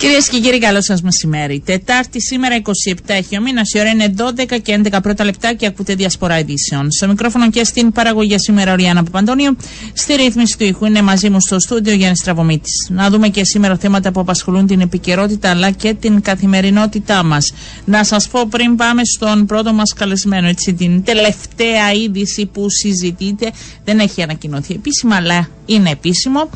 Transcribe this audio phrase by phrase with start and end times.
[0.00, 1.62] Κυρίες και κύριοι, καλό σας μεσημέρι.
[1.64, 2.62] Τετάρτη σήμερα 27
[3.06, 3.72] έχει ο μήνας.
[3.72, 6.90] Η ώρα είναι 12 και 11 πρώτα λεπτά και ακούτε διασπορά ειδήσεων.
[6.92, 9.56] Στο μικρόφωνο και στην παραγωγή σήμερα ο Ριάννα Παπαντώνιο.
[9.92, 12.70] Στη ρύθμιση του ήχου είναι μαζί μου στο στούντιο Γιάννης Στραβωμίτη.
[12.88, 17.52] Να δούμε και σήμερα θέματα που απασχολούν την επικαιρότητα αλλά και την καθημερινότητά μας.
[17.84, 23.50] Να σας πω πριν πάμε στον πρώτο μας καλεσμένο, έτσι, την τελευταία είδηση που συζητείτε.
[23.84, 26.48] Δεν έχει ανακοινωθεί επίσημα, αλλά είναι επίσημο.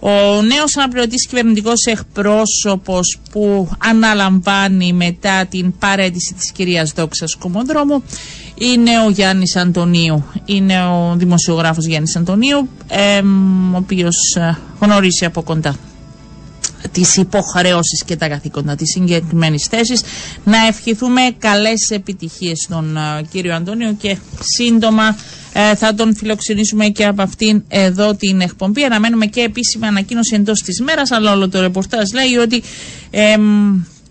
[0.00, 8.02] Ο νέος αναπληρωτής κυβερνητικός εκπρόσωπος που αναλαμβάνει μετά την παρέτηση της κυρίας Δόξας Κομοδρόμου
[8.54, 10.24] είναι ο Γιάννης Αντωνίου.
[10.44, 12.68] Είναι ο δημοσιογράφος Γιάννης Αντωνίου,
[13.72, 15.76] ο οποίος ε, γνωρίζει από κοντά
[16.92, 20.00] τις υποχρεώσεις και τα καθήκοντα της συγκεκριμένης θέσης.
[20.44, 25.16] Να ευχηθούμε καλές επιτυχίες στον ε, κύριο Αντώνιο και σύντομα
[25.52, 28.82] ε, θα τον φιλοξενήσουμε και από αυτήν εδώ την εκπομπή.
[28.84, 32.62] Αναμένουμε και επίσημη ανακοίνωση εντός της μέρας, αλλά όλο το ρεπορτάζ λέει ότι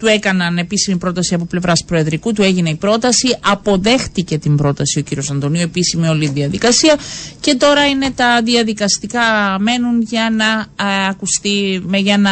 [0.06, 5.02] του έκαναν επίσημη πρόταση από πλευράς Προεδρικού, του έγινε η πρόταση, αποδέχτηκε την πρόταση ο
[5.02, 6.98] κύριος Αντωνίου, επίσημη όλη η διαδικασία
[7.40, 9.22] και τώρα είναι τα διαδικαστικά
[9.60, 12.30] μένουν για να ε, ακουστεί, για να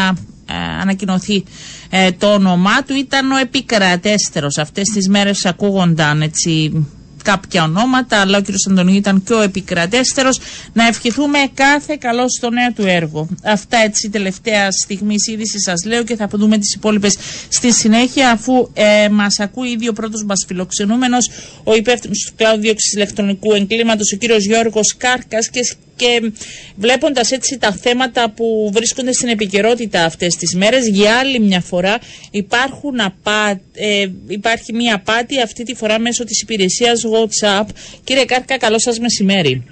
[0.49, 1.43] ε, ανακοινωθεί
[1.89, 2.95] ε, το όνομά του.
[2.95, 6.85] Ήταν ο επικρατέστερος αυτές τις μέρες ακούγονταν έτσι
[7.23, 8.45] κάποια ονόματα, αλλά ο κ.
[8.69, 10.39] Αντωνίου ήταν και ο επικρατέστερος.
[10.73, 13.27] Να ευχηθούμε κάθε καλό στο νέο του έργο.
[13.43, 17.17] Αυτά έτσι τελευταία στιγμή είδηση σας λέω και θα δούμε τις υπόλοιπες
[17.49, 21.29] στη συνέχεια, αφού ε, μας ακούει ήδη ο πρώτος μας φιλοξενούμενος,
[21.63, 24.23] ο υπεύθυνος του κλάδου δίωξη ηλεκτρονικού εγκλήματος, ο κ.
[24.39, 25.59] Γιώργος Κάρκας και
[25.95, 26.31] και
[26.75, 31.99] βλέποντας έτσι τα θέματα που βρίσκονται στην επικαιρότητα αυτές τις μέρες για άλλη μια φορά
[32.31, 37.65] υπάρχουν απά, ε, υπάρχει μια απάτη αυτή τη φορά μέσω της υπηρεσίας WhatsApp.
[38.03, 39.63] Κύριε Κάρκα καλό σας μεσημέρι.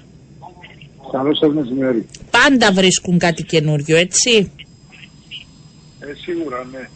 [1.12, 2.06] Καλό σας μεσημέρι.
[2.30, 4.52] Πάντα βρίσκουν κάτι καινούριο έτσι;
[6.00, 6.88] Ε, σίγουρα ναι.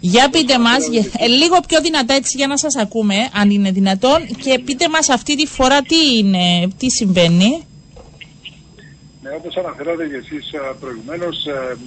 [0.00, 0.84] Για πείτε μας,
[1.18, 5.08] ε, λίγο πιο δυνατά έτσι για να σας ακούμε, αν είναι δυνατόν, και πείτε μας
[5.08, 7.66] αυτή τη φορά τι είναι, τι συμβαίνει.
[9.36, 11.36] Ναι, όπως αναφέρατε και εσείς προηγουμένως,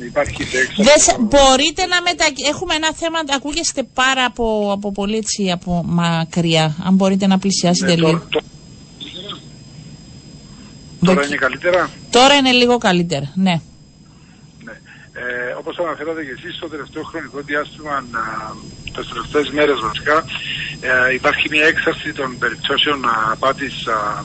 [0.07, 2.25] υπάρχει σε Μπορείτε να μετα...
[2.49, 6.75] Έχουμε ένα θέμα, ακούγεστε πάρα από, από πολύ έτσι, από μακριά.
[6.83, 8.27] Αν μπορείτε να πλησιάσετε ναι, λίγο.
[8.29, 8.41] Το,
[11.05, 13.61] Τώρα είναι καλύτερα; Τώρα είναι λίγο καλύτερα, ναι.
[15.13, 18.05] Ε, όπως αναφέρατε και εσείς, στο τελευταίο χρονικό διάστημα,
[18.95, 20.17] τις τελευταίες μέρες βασικά,
[20.79, 22.99] ε, υπάρχει μια έξαρση των περιπτώσεων
[23.31, 23.75] απάτης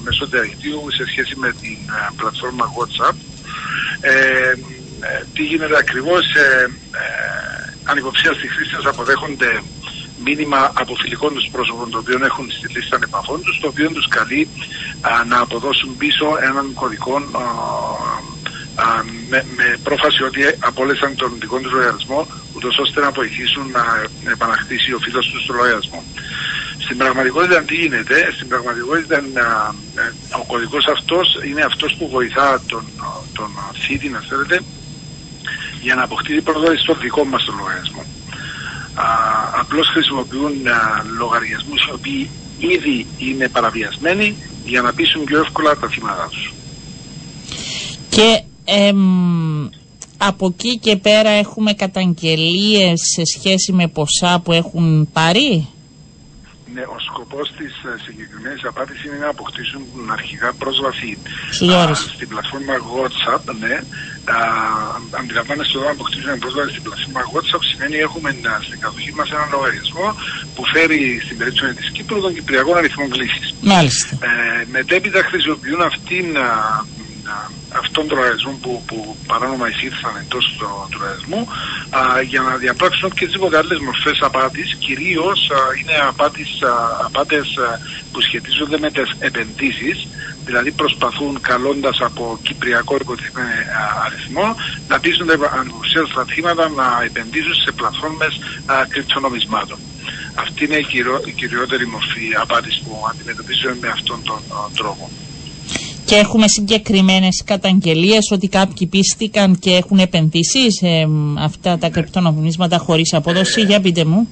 [0.04, 3.16] μέσω διαδικτύου σε σχέση με την α, πλατφόρμα WhatsApp.
[4.00, 4.52] Ε,
[5.06, 7.08] ε, τι γίνεται ακριβώς, ε, ε,
[7.84, 9.62] ανυποψίαστοι χρήστες αποδέχονται
[10.24, 14.08] μήνυμα από φιλικών τους πρόσωπων το οποίο έχουν στη λίστα επαφών τους, το οποίο τους
[14.08, 14.48] καλεί
[15.28, 17.18] να αποδώσουν πίσω έναν κωδικό
[19.28, 23.84] με, με πρόφαση ότι απόλυσαν τον δικό τους λογαριασμό, ούτως ώστε να βοηθήσουν να
[24.30, 26.04] επαναχτίσει ο φίλος τους στο λογαριασμό.
[26.78, 29.22] Στην πραγματικότητα τι γίνεται, στην πραγματικότητα ε,
[30.40, 32.84] ο κωδικός αυτός είναι αυτός που βοηθά τον,
[33.32, 33.50] τον
[33.86, 34.60] θήτη, να θέλετε,
[35.80, 38.04] για να αποκτήσει πρόσβαση στο δικό μας το λογαριασμό.
[39.60, 40.52] Απλώς χρησιμοποιούν
[41.18, 46.52] λογαριασμούς οι οποίοι ήδη είναι παραβιασμένοι για να πείσουν πιο εύκολα τα θύματα τους.
[48.08, 48.42] Και
[50.26, 55.68] από εκεί και πέρα έχουμε καταγγελίες σε σχέση με ποσά που έχουν πάρει;
[56.74, 59.82] Ναι, ο σκοπός της uh, ε, συγκεκριμένης απάντηση είναι να αποκτήσουν
[60.18, 61.10] αρχικά πρόσβαση
[62.14, 63.44] στην πλατφόρμα WhatsApp.
[63.64, 63.76] Ναι,
[65.20, 68.30] αντιλαμβάνεστε εδώ να αποκτήσουν πρόσβαση στην πλατφόρμα WhatsApp σημαίνει έχουμε
[68.68, 70.06] στην κατοχή μας ένα λογαριασμό
[70.54, 73.48] που φέρει στην περίπτωση της Κύπρου τον Κυπριακό αριθμό κλήσης.
[73.74, 74.10] Μάλιστα.
[74.28, 76.26] Ε, μετέπειτα χρησιμοποιούν αυτήν
[77.82, 80.66] αυτών των λογαριασμών που, που παράνομα εισήρθαν εντός του
[80.98, 81.48] λογαριασμού
[82.28, 84.74] για να διαπράξουν οποιασδήποτε άλλες μορφές απάτης.
[84.74, 85.40] Κυρίως
[85.80, 85.96] είναι
[87.04, 87.48] απάτες
[88.12, 90.08] που σχετίζονται με τις επενδύσεις,
[90.44, 93.50] δηλαδή προσπαθούν καλώντας από κυπριακό υποτιθέμενο
[94.04, 94.56] αριθμό
[94.88, 98.38] να πείσουν τα ανουσιαστικά θύματα να επενδύσουν σε πλατφόρμες
[98.88, 99.78] κρυπτονομισμάτων.
[100.34, 100.86] Αυτή είναι η,
[101.24, 104.40] η κυριότερη μορφή απάτης που αντιμετωπίζουμε με αυτόν τον
[104.76, 105.10] τρόπο
[106.04, 111.08] και έχουμε συγκεκριμένες καταγγελίες ότι κάποιοι πίστηκαν και έχουν επενδύσεις σε
[111.38, 113.60] αυτά τα κρυπτονομίσματα χωρίς απόδοση.
[113.60, 114.28] Για πείτε μου.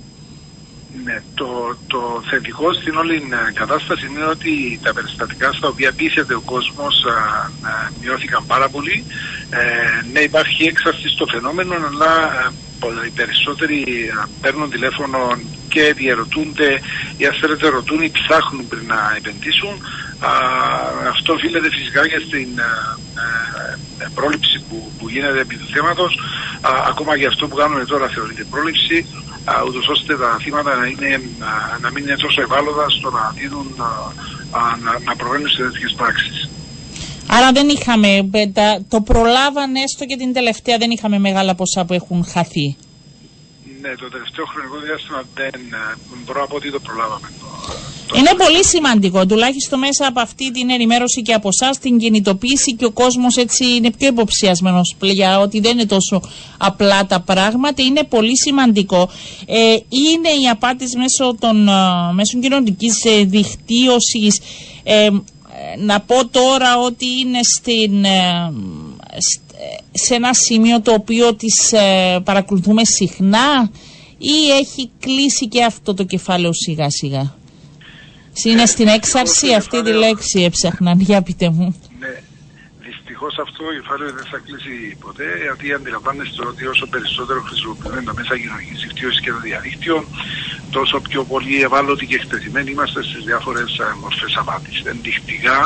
[1.05, 6.35] Ναι, το, το θετικό στην όλη ε, κατάσταση είναι ότι τα περιστατικά στα οποία πείθεται
[6.35, 6.95] ο κόσμος
[8.01, 9.05] μειώθηκαν πάρα πολύ.
[9.51, 9.59] Ε,
[10.13, 12.13] ναι, υπάρχει έξαρση στο φαινόμενο, αλλά
[12.87, 13.85] ε, οι περισσότεροι
[14.41, 15.19] παίρνουν τηλέφωνο
[15.69, 16.81] και διαρωτούνται
[17.17, 19.75] ή αν θέλετε ρωτούν ή ψάχνουν πριν να επενδύσουν
[21.09, 22.49] αυτό οφείλεται φυσικά και στην
[23.99, 26.19] ε, πρόληψη που, που γίνεται επί του θέματος.
[26.91, 29.07] ακόμα και αυτό που κάνουμε τώρα θεωρείται πρόληψη,
[29.67, 31.21] ούτως ώστε τα θύματα να, είναι,
[31.81, 33.89] να μην είναι τόσο ευάλωτα στο να δίνουν, να,
[35.05, 36.51] να προβαίνουν σε τέτοιες πράξεις.
[37.27, 38.31] Άρα δεν είχαμε,
[38.89, 42.77] το προλάβανε έστω και την τελευταία δεν είχαμε μεγάλα ποσά που έχουν χαθεί.
[43.81, 45.61] Ναι, το τελευταίο χρονικό διάστημα δεν
[46.25, 47.29] μπορώ να πω ότι το προλάβαμε.
[48.17, 52.85] Είναι πολύ σημαντικό, τουλάχιστον μέσα από αυτή την ενημέρωση και από εσάς την κινητοποίηση και
[52.85, 56.20] ο κόσμος έτσι είναι πιο υποψιασμένος πλέον ότι δεν είναι τόσο
[56.59, 57.82] απλά τα πράγματα.
[57.82, 59.09] Είναι πολύ σημαντικό.
[59.47, 59.56] Ε,
[59.88, 61.69] είναι η απάτη μέσω των
[62.12, 64.41] μέσων κοινωνικής ε, δικτύωσης.
[64.82, 65.08] Ε,
[65.79, 68.53] να πω τώρα ότι είναι στην, ε,
[69.93, 73.70] σε ένα σημείο το οποίο τις ε, παρακολουθούμε συχνά
[74.19, 77.35] ή έχει κλείσει και αυτό το κεφάλαιο σιγά σιγά.
[78.44, 81.81] Είναι στην έξαρση αυτή τη λέξη έψαχναν, για πείτε μου.
[81.99, 82.14] Ναι,
[82.79, 88.14] δυστυχώς αυτό το κεφάλαιο δεν θα κλείσει ποτέ, γιατί αντιλαμβάνεστε ότι όσο περισσότερο χρησιμοποιούμε τα
[88.14, 90.05] μέσα κοινωνικής δικτύωσης και το διαδίκτυο,
[90.70, 93.70] τόσο πιο πολύ ευάλωτοι και εκτεθειμένοι είμαστε στις διάφορες
[94.00, 94.76] μορφές απάτης.
[94.93, 95.58] Ενδεικτικά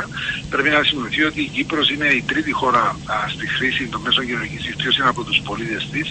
[0.50, 2.84] πρέπει να σημειωθεί ότι η Κύπρος είναι η τρίτη χώρα
[3.14, 6.06] α, στη χρήση των μέσων κοινωνικής δικτύωσης από τους πολίτες της,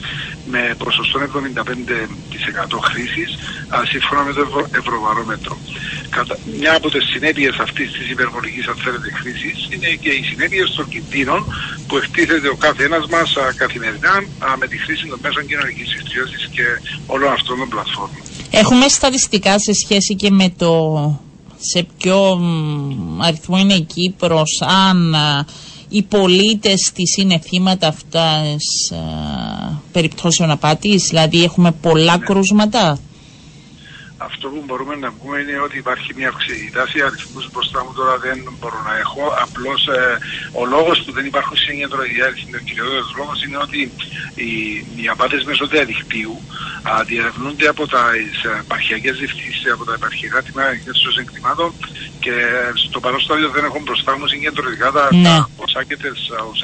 [0.45, 3.29] με ποσοστό 75% χρήσης
[3.91, 4.67] σύμφωνα με το Ευρω...
[4.71, 5.57] Ευρωβαρόμετρο.
[6.15, 6.35] Κατα...
[6.59, 10.85] Μια από τις συνέπειες αυτής της υπερβολικής, αν θέλετε, χρήση είναι και οι συνέπειες των
[10.93, 11.39] κινδύνων
[11.87, 14.15] που εκτίθεται ο κάθε ένας μας καθημερινά
[14.45, 16.65] α, με τη χρήση των μέσων κοινωνικής δικτύωση και
[17.13, 18.21] όλων αυτών των πλατφόρμων.
[18.51, 20.71] Έχουμε στατιστικά σε σχέση και με το
[21.71, 22.39] σε ποιο
[23.21, 25.15] αριθμό είναι η Κύπρος, αν
[25.89, 28.41] οι πολίτες της είναι θύματα αυτά
[29.91, 32.25] περιπτώσεων απάτης, δηλαδή έχουμε πολλά ναι.
[32.25, 32.99] κρούσματα;
[34.35, 37.01] Αυτό που μπορούμε να πούμε είναι ότι υπάρχει μια αυξητή τάση.
[37.01, 39.23] Αριθμούς μπροστά μου τώρα δεν μπορώ να έχω.
[39.45, 40.17] Απλώς ε,
[40.61, 43.81] ο λόγος που δεν υπάρχουν σύγκεντρο αριθμοί, ο κυριότερο λόγος είναι ότι
[44.35, 44.51] οι,
[44.95, 46.35] οι απάτες μέσω διαδικτύου
[47.05, 48.03] διερευνούνται από τα
[48.63, 50.71] επαρχιακές διευθύνσεις, από τα επαρχιακά τμήματα
[51.03, 51.69] των εγκλημάτων
[52.19, 52.35] και
[52.87, 55.37] στο παρόν στάδιο δεν έχω μπροστά μου συγκεντρωτικά τα, ναι.
[55.57, 56.11] ποσά και του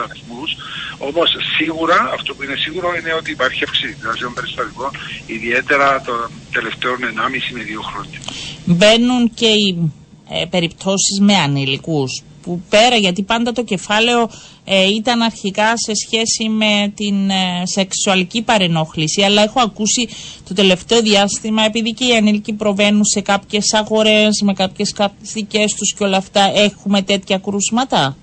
[0.04, 0.52] αριθμούς.
[0.98, 4.92] Όμως σίγουρα, αυτό που είναι σίγουρο είναι ότι υπάρχει αυξητή τάση των περιστατικών,
[5.26, 8.20] ιδιαίτερα των τελευταίων 1,5 με 2 χρόνια.
[8.66, 9.92] Μπαίνουν και οι
[10.30, 14.30] ε, περιπτώσεις με ανήλικους που πέρα γιατί πάντα το κεφάλαιο
[14.64, 20.08] ε, ήταν αρχικά σε σχέση με την ε, σεξουαλική παρενόχληση αλλά έχω ακούσει
[20.48, 24.94] το τελευταίο διάστημα επειδή και οι ανήλικοι προβαίνουν σε κάποιες αγορές με κάποιες
[25.34, 28.18] δικές τους και όλα αυτά έχουμε τέτοια κρούσματα;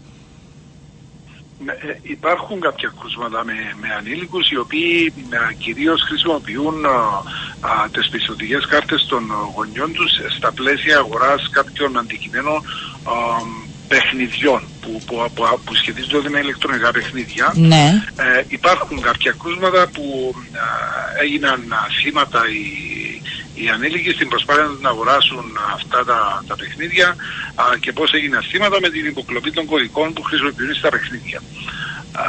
[1.65, 8.09] Ναι, ε, υπάρχουν κάποια κρούσματα με, με ανήλικους οι οποίοι ε, κυρίως χρησιμοποιούν ε, τις
[8.09, 9.23] πιστοτικές κάρτες των
[9.55, 12.63] γονιών τους στα πλαίσια αγοράς κάποιων αντικειμένων
[13.89, 17.53] παιχνιδιών που, που, που, που σχετίζονται με ηλεκτρονικά παιχνίδια.
[17.55, 18.03] Ναι.
[18.17, 20.35] Ε, υπάρχουν κάποια κρούσματα που
[21.23, 21.63] έγιναν
[22.03, 23.08] θύματα οι,
[23.61, 25.45] οι ανήλικοι στην προσπάθεια να αγοράσουν
[25.75, 27.09] αυτά τα, τα παιχνίδια
[27.55, 31.43] α, και πώς έγιναν θύματα με την υποκλοπή των κωδικών που χρησιμοποιούν στα παιχνίδια.
[32.13, 32.23] Α,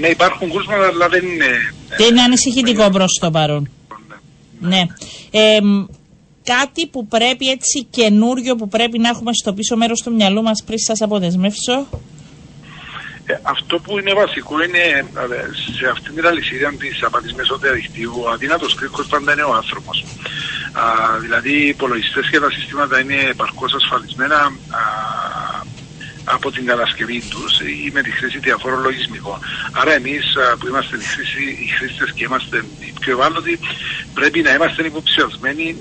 [0.00, 1.74] ναι, υπάρχουν κρούσματα, αλλά δεν είναι...
[1.96, 3.70] Δεν είναι ανησυχητικό προς το παρόν.
[4.60, 4.68] Ναι.
[4.68, 4.82] ναι.
[5.30, 5.58] Ε,
[6.44, 10.62] κάτι που πρέπει έτσι καινούριο που πρέπει να έχουμε στο πίσω μέρος του μυαλού μας
[10.66, 11.86] πριν σας αποδεσμεύσω;
[13.26, 14.84] Ε, αυτό που είναι βασικό είναι
[15.78, 20.04] σε αυτήν την αλυσίδα της απαντή μέσω διαδικτύου, ο αδύνατος κρίκος πάντα είναι ο άνθρωπος.
[21.20, 24.50] Δηλαδή, οι υπολογιστές και τα συστήματα είναι επαρκώς ασφαλισμένα α,
[26.24, 29.38] από την κατασκευή τους ή με τη χρήση διαφόρων λογισμικών.
[29.72, 30.24] Άρα, εμείς
[30.58, 33.58] που είμαστε οι, οι χρήστες και είμαστε οι πιο ευάλωτοι,
[34.14, 35.76] πρέπει να είμαστε υποψιασμένοι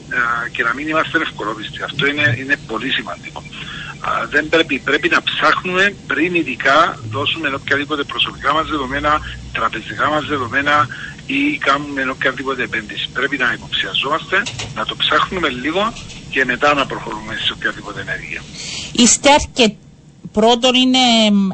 [0.52, 1.84] και να μην είμαστε ευκολόπιστοι.
[1.84, 3.44] Αυτό είναι, είναι πολύ σημαντικό
[4.30, 9.20] δεν πρέπει, πρέπει να ψάχνουμε πριν ειδικά δώσουμε οποιαδήποτε προσωπικά μας δεδομένα,
[9.52, 10.88] τραπεζικά μας δεδομένα
[11.25, 13.10] ή κάνουμε οποιαδήποτε επένδυση.
[13.13, 14.44] Πρέπει να υποψιαζόμαστε,
[14.75, 15.94] να το ψάχνουμε λίγο
[16.30, 18.42] και μετά να προχωρούμε σε οποιαδήποτε ενέργεια.
[18.92, 19.77] Είστε αρκετοί
[20.34, 20.98] Πρώτον είναι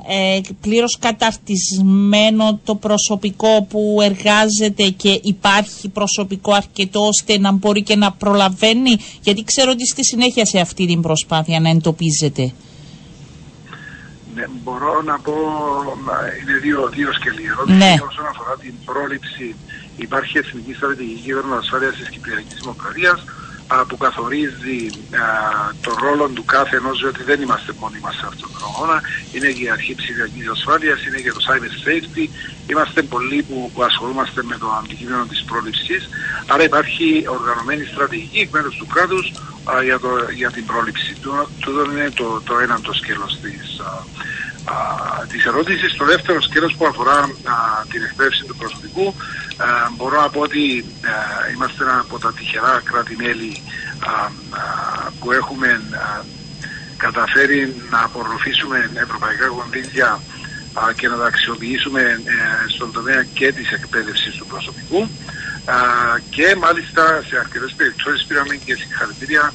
[0.07, 7.95] ε, πλήρως καταρτισμένο το προσωπικό που εργάζεται και υπάρχει προσωπικό αρκετό ώστε να μπορεί και
[7.95, 12.51] να προλαβαίνει γιατί ξέρω ότι στη συνέχεια σε αυτή την προσπάθεια να εντοπίζετε.
[14.39, 15.35] Ναι, μπορώ να πω,
[16.41, 17.47] είναι δύο, δύο σκελή.
[17.77, 17.93] Ναι.
[18.09, 19.55] Όσον αφορά την πρόληψη
[19.97, 23.23] υπάρχει Εθνική Στρατηγική Ασφάλειας της Κυπριακής Δημοκρατίας
[23.87, 24.89] που καθορίζει
[25.81, 29.01] τον ρόλο του κάθε ενός, διότι δεν είμαστε μόνοι μας σε αυτόν τον αγώνα.
[29.33, 32.25] Είναι και η αρχή ψηφιακής ασφάλειας, είναι και το cyber safety.
[32.67, 36.09] Είμαστε πολλοί που, που ασχολούμαστε με το αντικείμενο της πρόληψης.
[36.47, 39.31] Άρα υπάρχει οργανωμένη στρατηγική εκ μέρους του κράτους
[39.83, 41.15] για, το, για την πρόληψη.
[41.59, 45.95] Τούτο είναι το, το ένα το σκέλος της, α, της ερώτησης.
[45.95, 47.29] Το δεύτερο σκέλος που αφορά α,
[47.89, 49.15] την εκπαίδευση του προσωπικού
[49.95, 50.85] μπορώ να πω ότι
[51.53, 53.63] είμαστε ένα από τα τυχερά κράτη-μέλη
[55.19, 55.81] που έχουμε
[56.97, 60.19] καταφέρει να απορροφήσουμε ευρωπαϊκά κονδύλια
[60.95, 65.09] και να τα αξιοποιήσουμε ε, στον τομέα και της εκπαίδευσης του προσωπικού
[66.29, 69.51] και μάλιστα σε αρκετές περιπτώσεις πήραμε και συγχαρητήρια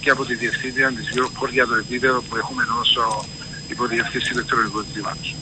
[0.00, 2.98] και από τη Διευθύντρια της Europol για το επίπεδο που έχουμε ως
[3.68, 5.34] υποδιευθύνσης ηλεκτρονικού κλίματος.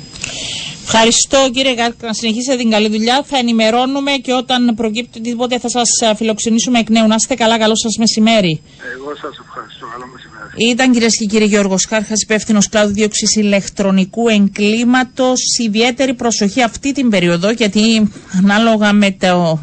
[0.92, 3.22] Ευχαριστώ κύριε Γκάρκ, να συνεχίσετε την καλή δουλειά.
[3.26, 7.06] Θα ενημερώνουμε και όταν προκύπτει οτιδήποτε θα σας φιλοξενήσουμε εκ νέου.
[7.06, 8.60] Να είστε καλά, καλό σας μεσημέρι.
[8.96, 10.70] Εγώ σας ευχαριστώ, καλό μεσημέρι.
[10.70, 15.40] Ήταν κυρίες και κύριοι Γιώργος Κάρχας, υπεύθυνος κλάδου δίωξη ηλεκτρονικού εγκλήματος.
[15.58, 19.60] Ιδιαίτερη προσοχή αυτή την περίοδο, γιατί ανάλογα με το,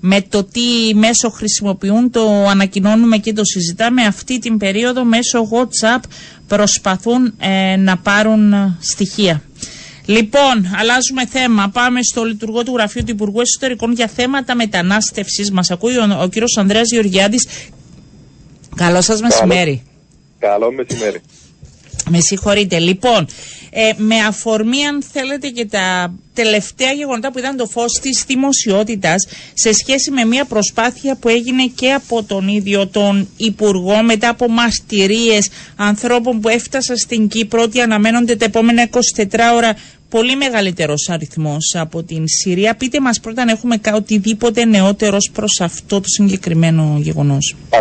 [0.00, 4.02] με το τι μέσο χρησιμοποιούν, το ανακοινώνουμε και το συζητάμε.
[4.02, 6.00] Αυτή την περίοδο μέσω WhatsApp
[6.46, 9.42] προσπαθούν ε, να πάρουν στοιχεία.
[10.08, 11.68] Λοιπόν, αλλάζουμε θέμα.
[11.68, 15.50] Πάμε στο λειτουργό του Γραφείου του Υπουργού Εσωτερικών για θέματα μετανάστευσης.
[15.50, 17.46] Μας ακούει ο, ο κύριος Ανδρέας Γεωργιάδης.
[18.76, 19.82] Καλό σας μεσημέρι.
[20.38, 21.20] Καλό μεσημέρι.
[22.10, 22.78] Με συγχωρείτε.
[22.78, 23.26] Λοιπόν,
[23.70, 29.26] ε, με αφορμή αν θέλετε και τα τελευταία γεγονότα που ήταν το φως της δημοσιότητας
[29.54, 34.48] σε σχέση με μια προσπάθεια που έγινε και από τον ίδιο τον Υπουργό μετά από
[34.48, 38.98] μαστηρίες ανθρώπων που έφτασαν στην Κύπρο ότι αναμένονται τα επόμενα 24
[39.54, 39.74] ώρα
[40.10, 42.74] πολύ μεγαλύτερος αριθμός από την Συρία.
[42.74, 47.56] Πείτε μας πρώτα αν έχουμε οτιδήποτε νεότερος προς αυτό το συγκεκριμένο γεγονός.
[47.70, 47.78] Ε,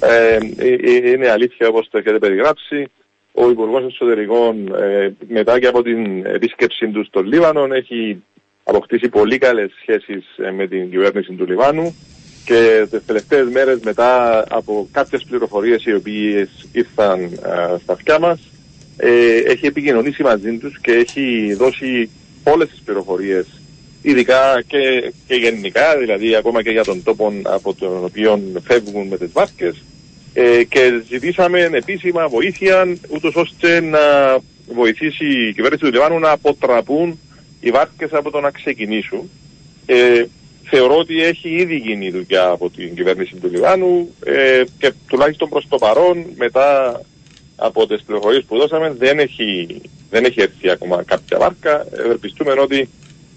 [0.00, 2.86] ε, ε, είναι αλήθεια όπως το έχετε περιγράψει.
[3.32, 8.22] Ο Υπουργός Εσωτερικών ε, μετά και από την επίσκεψή του στο Λίβανο έχει
[8.64, 10.24] αποκτήσει πολύ καλές σχέσεις
[10.56, 11.96] με την κυβέρνηση του Λιβάνου
[12.44, 17.30] και τις τελευταίες μέρες μετά από κάποιες πληροφορίες οι οποίες ήρθαν
[17.82, 18.40] στα αυτιά μας
[18.96, 22.10] ε, έχει επικοινωνήσει μαζί τους και έχει δώσει
[22.44, 23.46] όλες τις πληροφορίες
[24.02, 29.16] ειδικά και, και γενικά, δηλαδή ακόμα και για τον τόπο από τον οποίο φεύγουν με
[29.16, 29.82] τις βάρκες
[30.34, 33.98] ε, και ζητήσαμε επίσημα βοήθεια ούτως ώστε να
[34.74, 37.18] βοηθήσει η κυβέρνηση του Λιβάνου να αποτραπούν
[37.60, 39.30] οι βάρκες από το να ξεκινήσουν.
[39.86, 40.24] Ε,
[40.64, 45.68] θεωρώ ότι έχει ήδη γίνει δουλειά από την κυβέρνηση του Λιβάνου ε, και τουλάχιστον προς
[45.68, 47.00] το παρόν μετά
[47.56, 49.80] από τις πληροφορίες που δώσαμε δεν έχει,
[50.10, 51.86] δεν έχει έρθει ακόμα κάποια βάρκα.
[51.92, 52.88] Ευελπιστούμε ότι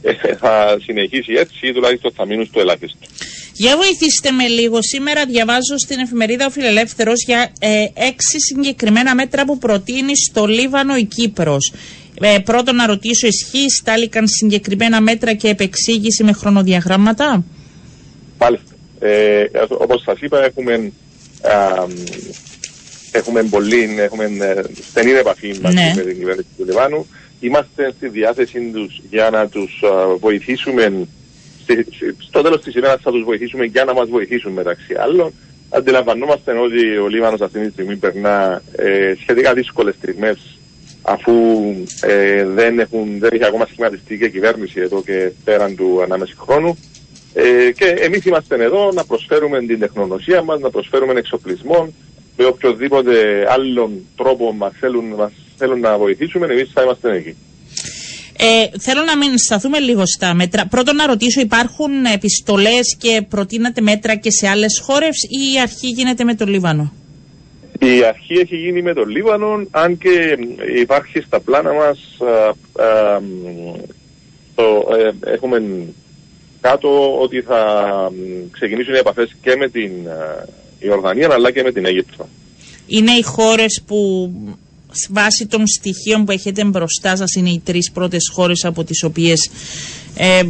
[0.02, 2.98] ε, θα συνεχίσει έτσι ή τουλάχιστον θα μείνουν στο ελάχιστο.
[3.54, 4.78] Για βοηθήστε με λίγο.
[4.82, 10.96] Σήμερα διαβάζω στην εφημερίδα Ο Φιλελεύθερος για ε, έξι συγκεκριμένα μέτρα που προτείνει στο Λίβανο
[10.96, 11.74] η Κύπρος.
[12.22, 17.44] Ε, πρώτον να ρωτήσω, ισχύει στάληκαν συγκεκριμένα μέτρα και επεξήγηση με χρονοδιαγράμματα;
[18.38, 18.60] Πάλι.
[19.00, 20.92] Ε, όπως σας είπα έχουμε
[23.18, 25.94] έχουμε πολύ, έχουμε ε, στενή επαφή μαζί ναι.
[25.96, 27.08] με την κυβέρνηση του Λιβάνου.
[27.40, 29.84] Είμαστε στη διάθεσή τους για να τους
[30.20, 31.08] βοηθήσουμε.
[32.18, 35.34] Στο τέλος της ημέρας θα τους βοηθήσουμε για να μας βοηθήσουν μεταξύ άλλων.
[35.70, 40.58] Αντιλαμβανόμαστε ότι ο Λίβανος αυτή τη στιγμή περνά ε, σχετικά δύσκολες στιγμές
[41.02, 41.34] αφού
[42.02, 46.78] ε, δεν, έχουν, δεν έχει ακόμα σχηματιστεί και κυβέρνηση εδώ και πέραν του ανάμεσης χρόνου.
[47.34, 51.94] Ε, και εμείς είμαστε εδώ να προσφέρουμε την τεχνογνωσία μας, να προσφέρουμε εξοπλισμό,
[52.38, 57.36] με οποιοδήποτε άλλον τρόπο μας θέλουν, μας θέλουν να βοηθήσουμε, εμείς θα είμαστε εκεί.
[58.39, 60.67] Ε, θέλω να μην σταθούμε λίγο στα μέτρα.
[60.67, 65.88] Πρώτον να ρωτήσω, υπάρχουν επιστολές και προτείνατε μέτρα και σε άλλες χώρες ή η αρχή
[65.88, 66.94] γίνεται με το Λίβανο;
[67.79, 70.38] Η αρχή έχει γίνει με το Λίβανο, αν και
[70.75, 72.17] υπάρχει στα πλάνα μας,
[74.56, 75.63] το, ε, έχουμε
[76.62, 77.62] κάτω ότι θα
[78.51, 79.91] ξεκινήσουν οι επαφές και με την
[80.79, 82.27] η Ορδανία αλλά και με την Αίγυπτο.
[82.88, 84.31] Είναι οι χώρες που
[85.10, 89.50] βάσει των στοιχείων που έχετε μπροστά σας είναι οι τρεις πρώτες χώρες από τις οποίες
[90.17, 90.41] ε,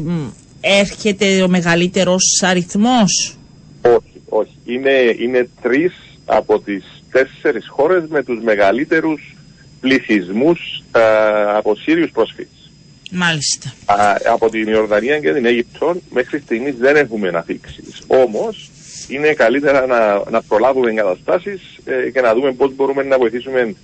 [0.61, 3.37] έρχεται ο μεγαλύτερος αριθμός;
[3.81, 4.57] Όχι, όχι.
[4.65, 5.93] Είναι, είναι τρεις
[6.25, 9.35] από τις τέσσερις χώρες με τους μεγαλύτερους
[9.79, 11.01] πληθυσμούς ε,
[11.55, 12.71] από Σύριους πρόσφυγες.
[13.11, 13.73] Μάλιστα.
[14.31, 17.83] από την Ιορδανία και την Αίγυπτο μέχρι στιγμής δεν έχουμε αναδείξει.
[18.07, 18.69] Όμως
[19.07, 23.75] είναι καλύτερα να, να προλάβουμε εγκαταστάσεις ε, και να δούμε πώς μπορούμε να βοηθήσουμε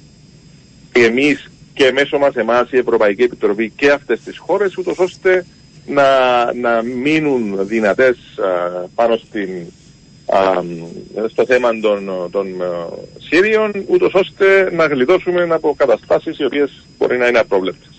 [0.92, 5.46] εμείς και μέσω μας εμάς η Ευρωπαϊκή Επιτροπή και αυτές τις χώρες, ούτως ώστε
[5.86, 6.04] να,
[6.54, 8.18] να μείνουν δυνατές
[8.96, 9.50] πάνω στην
[11.28, 12.48] στο θέμα των, των
[13.18, 17.93] Σύριων, ούτως ώστε να γλιτώσουμε από καταστάσεις οι οποίες μπορεί να είναι απρόβλεπτες.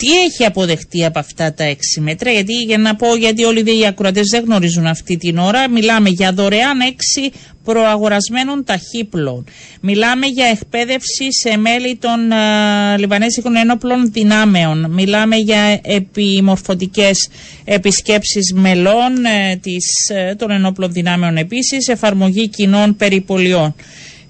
[0.00, 3.86] Τι έχει αποδεχτεί από αυτά τα έξι μέτρα, γιατί για να πω, γιατί όλοι οι
[3.86, 7.30] ακροατές δεν γνωρίζουν αυτή την ώρα, μιλάμε για δωρεάν έξι
[7.64, 9.44] προαγορασμένων ταχύπλων.
[9.80, 14.90] Μιλάμε για εκπαίδευση σε μέλη των uh, Λιβανέζικων ενόπλων δυνάμεων.
[14.90, 17.28] Μιλάμε για επιμορφωτικές
[17.64, 23.74] επισκέψεις μελών ε, της, ε, των ενόπλων δυνάμεων επίσης, εφαρμογή κοινών περιπολιών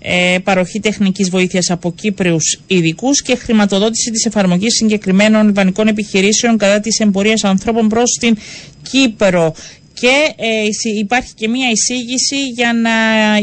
[0.03, 6.81] ε, παροχή τεχνικής βοήθειας από Κύπριους ειδικούς και χρηματοδότηση της εφαρμογής συγκεκριμένων λιβανικών επιχειρήσεων κατά
[6.81, 8.37] της εμπορίας ανθρώπων προς την
[8.91, 9.55] Κύπρο.
[9.95, 10.47] Και ε,
[11.01, 12.91] υπάρχει και μία εισήγηση για να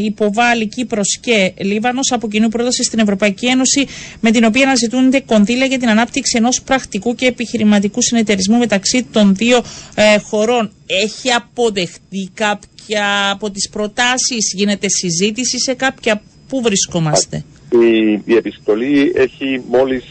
[0.04, 3.86] υποβάλει Κύπρος και Λίβανος από κοινού πρόταση στην Ευρωπαϊκή Ένωση
[4.20, 9.34] με την οποία αναζητούνται κονδύλια για την ανάπτυξη ενός πρακτικού και επιχειρηματικού συνεταιρισμού μεταξύ των
[9.34, 10.72] δύο ε, χωρών.
[10.86, 19.12] Έχει αποδεχτεί κάποια από τις προτάσεις, γίνεται συζήτηση σε κάποια Πού βρισκόμαστε; Η, η επιστολή
[19.14, 20.04] έχει μόλις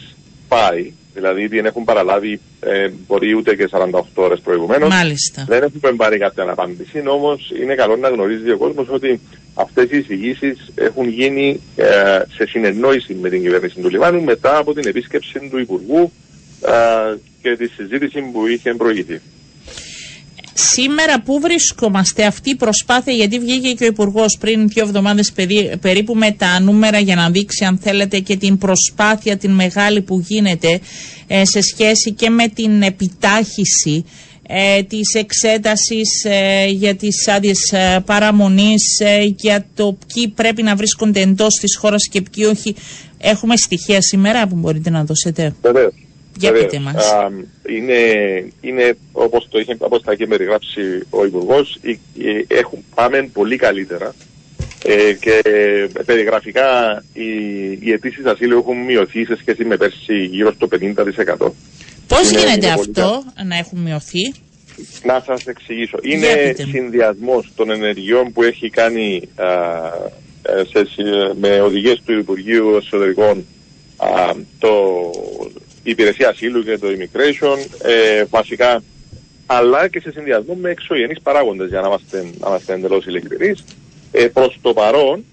[0.48, 4.88] πάει, δηλαδή δεν έχουν παραλάβει ε, μπορεί ούτε και 48 ώρες προηγουμένως.
[4.88, 5.44] Μάλιστα.
[5.48, 9.20] Δεν έχουμε πάρει κάποια απάντηση, όμως είναι καλό να γνωρίζει ο κόσμος ότι
[9.54, 11.84] αυτές οι εισηγήσεις έχουν γίνει ε,
[12.36, 16.12] σε συνεννόηση με την κυβέρνηση του Λιβάνου μετά από την επίσκεψη του Υπουργού
[16.66, 19.20] ε, και τη συζήτηση που είχε προηγηθεί.
[20.60, 25.32] Σήμερα πού βρισκόμαστε; Αυτή η προσπάθεια, γιατί βγήκε και ο Υπουργός πριν δύο εβδομάδες
[25.80, 30.24] περίπου με τα νούμερα για να δείξει, αν θέλετε, και την προσπάθεια την μεγάλη που
[30.28, 30.80] γίνεται
[31.26, 34.04] ε, σε σχέση και με την επιτάχυση
[34.50, 38.82] ε, της εξέτασης ε, για τις άδειες ε, παραμονής,
[39.36, 42.74] για το ποιοι πρέπει να βρίσκονται εντός της χώρας και ποιοι όχι.
[43.18, 45.92] Έχουμε στοιχεία σήμερα που μπορείτε να δώσετε; Βεβαίως.
[46.38, 47.14] Για πείτε μας.
[47.68, 47.98] είναι,
[48.60, 50.80] είναι όπως, το είχε, όπως θα είχε περιγράψει
[51.10, 51.78] ο Υπουργός,
[52.48, 54.14] έχουν, πάμε πολύ καλύτερα
[54.84, 55.40] ε, και
[56.06, 57.28] περιγραφικά οι,
[57.80, 61.50] οι αιτήσεις ασύλου έχουν μειωθεί σε σχέση με πέρσι γύρω στο 50%.
[62.06, 64.34] Πώς είναι, γίνεται αυτό να έχουν μειωθεί;
[65.04, 65.98] Να σας εξηγήσω.
[66.02, 69.46] Είναι συνδυασμός των ενεργειών που έχει κάνει α,
[70.42, 70.86] ε, σε,
[71.40, 73.44] με οδηγίες του Υπουργείου Εσωτερικών
[73.96, 74.70] α, το
[75.82, 78.82] η υπηρεσία ασύλου και το immigration, ε, βασικά,
[79.46, 83.64] αλλά και σε συνδυασμό με εξωγενείς παράγοντες, για να είμαστε, να είμαστε εντελώς ειλικρινείς.
[84.12, 85.24] Ε, προς το παρόν,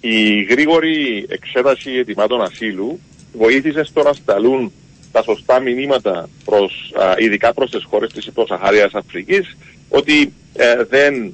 [0.00, 3.00] η γρήγορη εξέταση ετοιμάτων ασύλου
[3.32, 4.72] βοήθησε στο να σταλούν
[5.12, 9.56] τα σωστά μηνύματα προς, α, ειδικά προς τις χώρες της υποσαχάριας Αφρικής
[9.88, 11.32] ότι ε, δεν,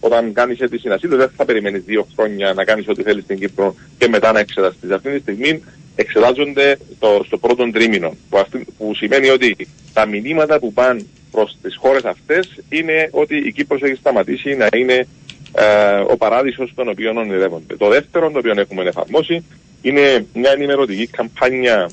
[0.00, 3.74] όταν κάνεις αίτηση ασύλου δεν θα περιμένεις δύο χρόνια να κάνεις ό,τι θέλεις στην Κύπρο
[3.98, 4.90] και μετά να εξεταστείς.
[4.90, 5.62] Αυτή τη στιγμή
[6.00, 8.14] εξετάζονται το, στο πρώτο τρίμηνο.
[8.28, 8.44] Που,
[8.78, 13.82] που σημαίνει ότι τα μηνύματα που πάνε προς τις χώρες αυτές είναι ότι η Κύπρος
[13.82, 15.06] έχει σταματήσει να είναι
[15.52, 17.76] ε, ο παράδεισος τον οποίο ονειρεύονται.
[17.76, 19.44] Το δεύτερο το οποίο έχουμε εφαρμόσει
[19.82, 21.90] είναι μια ενημερωτική καμπάνια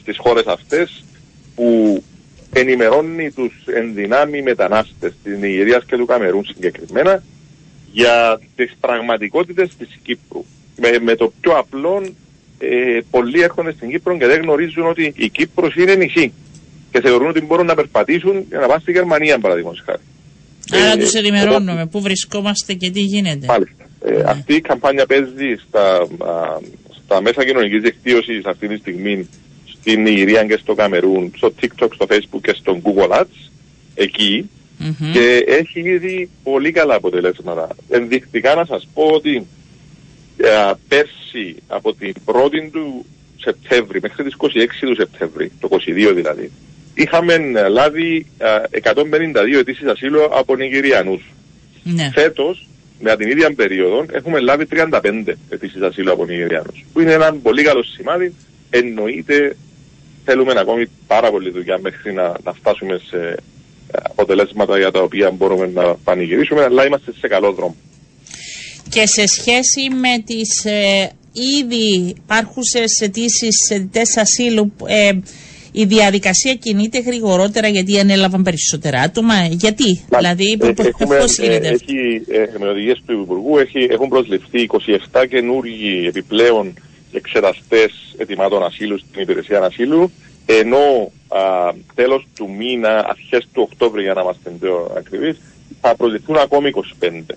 [0.00, 1.04] στις χώρες αυτές
[1.54, 2.02] που
[2.52, 7.22] ενημερώνει τους ενδυνάμει μετανάστες τη Νιγηρία και του Καμερούν συγκεκριμένα
[7.92, 10.44] για τις πραγματικότητες της Κύπρου.
[10.76, 12.02] Με, με το πιο απλό
[12.58, 16.32] ε, πολλοί έρχονται στην Κύπρο και δεν γνωρίζουν ότι η Κύπρος είναι νησί
[16.90, 20.02] και θεωρούν ότι μπορούν να περπατήσουν για να πάνε στη Γερμανία, παραδείγματος χάρη.
[20.72, 23.46] Άρα ε, τους ενημερώνουμε πού βρισκόμαστε και τι γίνεται.
[23.46, 23.84] Μάλιστα.
[24.04, 24.22] Ε, ναι.
[24.26, 26.58] Αυτή η καμπάνια παίζει στα, α,
[27.04, 29.28] στα μέσα κοινωνικής δικτύωσης αυτή τη στιγμή
[29.80, 33.50] στην Ιγυρία και στο Καμερούν, στο TikTok, στο Facebook και στο Google Ads,
[33.94, 35.10] εκεί, mm-hmm.
[35.12, 37.68] και έχει ήδη πολύ καλά αποτελέσματα.
[37.88, 39.42] Ενδεικτικά να σας πω ότι ε,
[40.88, 43.06] πέρσι από την 1η του
[43.40, 44.46] Σεπτέμβρη μέχρι τις 26
[44.80, 46.50] του Σεπτέμβρη, το 22 δηλαδή,
[46.94, 47.36] είχαμε
[47.68, 48.26] λάβει
[48.82, 51.22] 152 αιτήσεις ασύλου από Νιγηριανούς.
[51.82, 52.10] Ναι.
[52.14, 52.68] Φέτος,
[53.00, 56.84] με την ίδια περίοδο, έχουμε λάβει 35 αιτήσεις ασύλου από Νιγηριανούς.
[56.92, 58.34] Που είναι ένα πολύ καλό σημάδι.
[58.70, 59.56] Εννοείται
[60.24, 63.34] θέλουμε ακόμη πάρα πολύ δουλειά μέχρι να, να φτάσουμε σε
[64.08, 67.76] αποτελέσματα για τα οποία μπορούμε να πανηγυρίσουμε, αλλά είμαστε σε καλό δρόμο
[68.90, 71.10] και σε σχέση με τις ε,
[71.60, 75.10] ήδη υπάρχουσες αιτήσεις αιτητές ασύλου ε,
[75.72, 79.34] η διαδικασία κινείται γρηγορότερα γιατί ανέλαβαν περισσότερα άτομα.
[79.50, 80.72] Γιατί, Μα, δηλαδή, ε,
[81.18, 81.84] πώς γίνεται; αυτό.
[81.92, 84.68] Έχει, ε, με οδηγίες του Υπουργού έχει, έχουν προσληφθεί
[85.12, 86.74] 27 καινούργιοι επιπλέον
[87.12, 90.10] εξεταστές ετοιμάτων ασύλου στην υπηρεσία ασύλου,
[90.46, 91.40] ενώ α,
[91.94, 95.40] τέλος του μήνα, αρχές του Οκτώβρη για να είμαστε πιο ακριβείς,
[95.80, 96.70] θα προσληφθούν ακόμη
[97.00, 97.36] 25.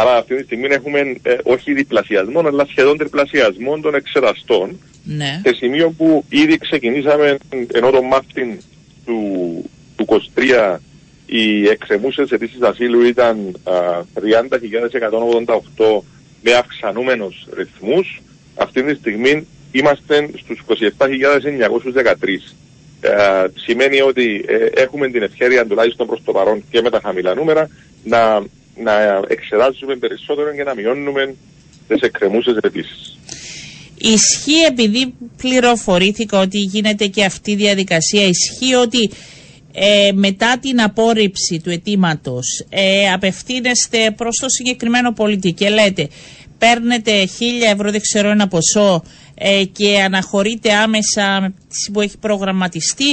[0.00, 4.80] Άρα αυτή τη στιγμή έχουμε ε, όχι διπλασιασμό, αλλά σχεδόν τριπλασιασμό των εξεταστών.
[5.04, 5.40] Ναι.
[5.44, 7.36] Σε σημείο που ήδη ξεκινήσαμε,
[7.72, 8.56] ενώ το μάθημα
[9.04, 10.76] του, του 23
[11.26, 16.00] οι εκκρεμούσε αιτήσεις ασύλου ήταν 30.188
[16.42, 18.22] με αυξανούμενου ρυθμούς.
[18.54, 20.76] Αυτή τη στιγμή είμαστε στους 27.913.
[23.00, 27.34] Ε, σημαίνει ότι ε, έχουμε την ευκαιρία τουλάχιστον προς το παρόν και με τα χαμηλά
[27.34, 27.68] νούμερα
[28.04, 28.42] να,
[28.82, 31.34] να εξετάζουμε περισσότερο και να μειώνουμε
[31.88, 33.18] τις εκκρεμούσες αιτήσει.
[33.96, 39.10] Ισχύει επειδή πληροφορήθηκα ότι γίνεται και αυτή η διαδικασία, ισχύει ότι
[39.72, 46.08] ε, μετά την απόρριψη του αιτήματος ε, απευθύνεστε προς το συγκεκριμένο πολίτη και λέτε
[46.58, 49.02] παίρνετε χίλια ευρώ, δεν ξέρω ένα ποσό
[49.34, 51.52] ε, και αναχωρείτε άμεσα
[51.92, 53.12] που έχει προγραμματιστεί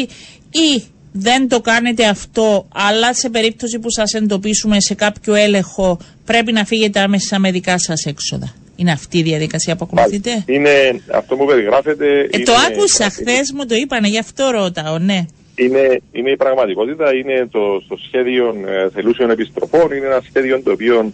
[0.51, 0.83] ή
[1.19, 6.65] δεν το κάνετε αυτό, αλλά σε περίπτωση που σας εντοπίσουμε σε κάποιο έλεγχο πρέπει να
[6.65, 8.53] φύγετε άμεσα με δικά σας έξοδα.
[8.75, 12.27] Είναι αυτή η διαδικασία που ακολουθείτε; Είναι αυτό που περιγράφεται.
[12.31, 15.25] Ε, το άκουσα χθες, μου το είπανε, γι' αυτό ρωτάω, ναι.
[15.55, 20.71] Είναι, είναι η πραγματικότητα, είναι το, στο σχέδιο ε, θελούσεων επιστροφών, είναι ένα σχέδιο το
[20.71, 21.11] οποίο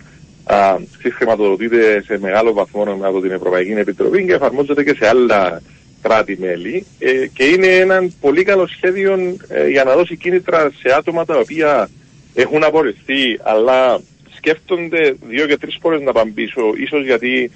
[1.02, 5.62] συγχρηματοδοτείται σε μεγάλο βαθμό από την Ευρωπαϊκή Επιτροπή και εφαρμόζεται και σε άλλα
[6.04, 11.26] κράτη-μέλη ε, και είναι ένα πολύ καλό σχέδιο ε, για να δώσει κίνητρα σε άτομα
[11.26, 11.90] τα οποία
[12.34, 14.02] έχουν απορριφθεί αλλά
[14.36, 17.52] σκέφτονται δύο και τρεις φορές να πάνε πίσω ίσως γιατί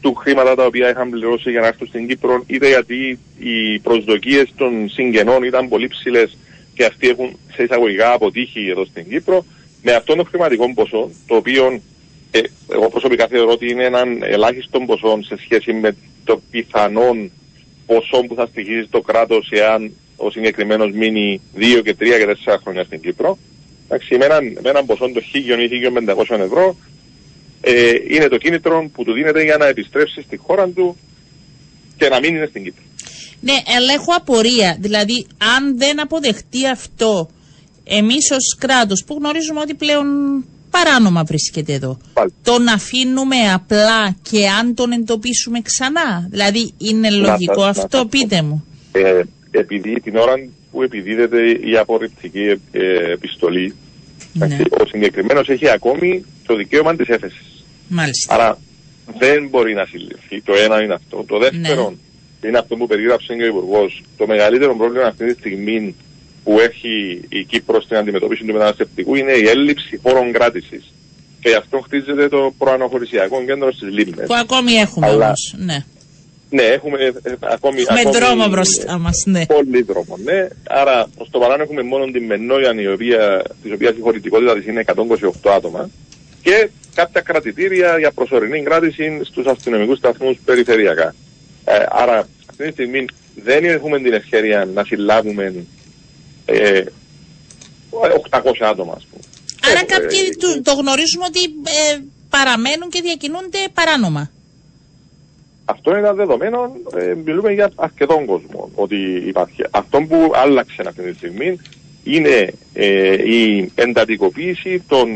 [0.00, 4.52] του χρήματα τα οποία είχαν πληρώσει για να έρθουν στην Κύπρο είτε γιατί οι προσδοκίες
[4.56, 6.36] των συγγενών ήταν πολύ ψηλές
[6.74, 9.44] και αυτοί έχουν σε εισαγωγικά αποτύχει εδώ στην Κύπρο
[9.82, 11.80] με αυτόν τον χρηματικό ποσό το οποίο
[12.30, 12.40] ε,
[12.72, 17.30] εγώ προσωπικά θεωρώ ότι είναι έναν ελάχιστο ποσό σε σχέση με το πιθανόν
[17.90, 22.56] ποσό που θα στοιχίζει το κράτος εάν ο συγκεκριμένος μείνει 2 και 3 και 4
[22.62, 23.38] χρόνια στην Κύπρο.
[23.84, 25.78] Εντάξει, με, έναν, με έναν ποσό το 1.000 ή
[26.28, 26.76] 1.500 ευρώ
[27.60, 30.96] ε, είναι το κίνητρο που του δίνεται για να επιστρέψει στη χώρα του
[31.96, 32.82] και να μείνει στην Κύπρο.
[33.40, 34.76] Ναι, αλλά έχω απορία.
[34.80, 35.26] Δηλαδή,
[35.56, 37.30] αν δεν αποδεχτεί αυτό
[37.84, 40.06] εμείς ως κράτος που γνωρίζουμε ότι πλέον
[40.70, 41.98] παράνομα βρίσκεται εδώ.
[42.12, 42.32] Πάλι.
[42.42, 46.28] Τον αφήνουμε απλά και αν τον εντοπίσουμε ξανά.
[46.30, 48.64] Δηλαδή είναι λογικό αυτό, πείτε μου.
[48.92, 50.34] Ε, επειδή την ώρα
[50.70, 53.74] που επιδίδεται η απορριπτική ε, επιστολή,
[54.32, 54.58] ναι.
[54.70, 57.64] ο συγκεκριμένος έχει ακόμη το δικαίωμα της έφεσης.
[57.88, 58.34] Μάλιστα.
[58.34, 58.58] Άρα
[59.18, 60.42] δεν μπορεί να συλληφθεί.
[60.42, 61.24] Το ένα είναι αυτό.
[61.28, 61.94] Το δεύτερο
[62.40, 62.48] ναι.
[62.48, 64.02] είναι αυτό που περιγράψε και ο Υπουργός.
[64.16, 65.94] Το μεγαλύτερο πρόβλημα αυτή τη στιγμή
[66.44, 70.92] που έχει η Κύπρος στην αντιμετώπιση του μεταναστευτικού είναι η έλλειψη χώρων κράτησης.
[71.40, 74.26] Και γι' αυτό χτίζεται το προανοχωρησιακό κέντρο στις Λίμνες.
[74.26, 75.26] Που ακόμη έχουμε Αλλά...
[75.26, 75.54] όμως.
[75.56, 75.84] Ναι.
[76.50, 77.80] Ναι, έχουμε ε, ε ακόμη.
[77.80, 79.46] Έχουμε ακόμη, δρόμο μπροστά μας, ναι.
[79.46, 80.48] Πολύ δρόμο, ναι.
[80.68, 84.66] Άρα, προς το παρόν έχουμε μόνο την Μενόγιαν, η οποία, της οποίας η χωρητικότητα της
[84.66, 85.90] είναι 128 άτομα.
[86.42, 91.14] Και κάποια κρατητήρια για προσωρινή κράτηση στους αστυνομικούς σταθμούς περιφερειακά.
[91.64, 93.04] Ε, άρα, αυτή τη στιγμή
[93.44, 95.54] δεν έχουμε την ευκαιρία να συλλάβουμε
[98.30, 99.22] 800 ε, άτομα, ας πούμε.
[99.70, 100.18] Άρα κάποιοι
[100.56, 101.98] ε, το γνωρίζουμε ότι ε,
[102.30, 104.30] παραμένουν και διακινούνται παράνομα.
[105.64, 109.64] Αυτό είναι ένα δεδομένο, ε, μιλούμε για αρκετόν κόσμο ότι υπάρχει.
[109.70, 111.60] Αυτό που άλλαξε αυτή τη στιγμή
[112.04, 112.52] είναι
[113.24, 115.08] η εντατικοποίηση των,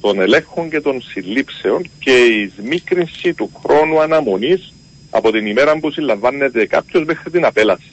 [0.00, 4.72] των ελέγχων και των συλλήψεων και η σμίκρινση του χρόνου αναμονής
[5.10, 7.90] από την ημέρα που συλλαμβάνεται κάποιος μέχρι την απέλαση.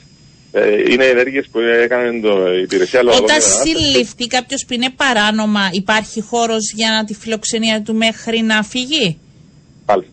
[0.56, 6.20] Ε, είναι ενέργειες που έκανε το, η υπηρεσία Όταν συλληφθεί κάποιος που είναι παράνομα, υπάρχει
[6.20, 9.18] χώρος για τη φιλοξενία του μέχρι να φύγει;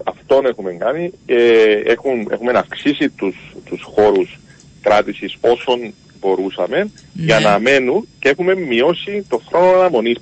[0.04, 1.12] Αυτόν έχουμε κάνει.
[1.26, 4.40] Ε, έχουν, έχουμε αυξήσει τους, τους χώρους
[4.82, 6.90] κράτησης όσων μπορούσαμε ναι.
[7.14, 10.18] για να μένουν και έχουμε μειώσει το χρόνο αναμονής.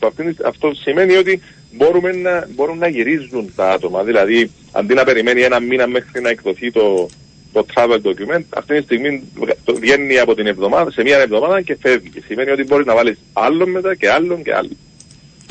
[0.46, 4.04] Αυτό σημαίνει ότι μπορούμε να, μπορούν να γυρίζουν τα άτομα.
[4.04, 7.10] Δηλαδή, αντί να περιμένει ένα μήνα μέχρι να εκδοθεί το,
[7.52, 9.24] το travel document αυτή τη στιγμή
[9.80, 12.22] βγαίνει από την εβδομάδα σε μία εβδομάδα και φεύγει.
[12.28, 14.78] Σημαίνει ότι μπορείς να βάλεις άλλον μετά και άλλον και άλλον.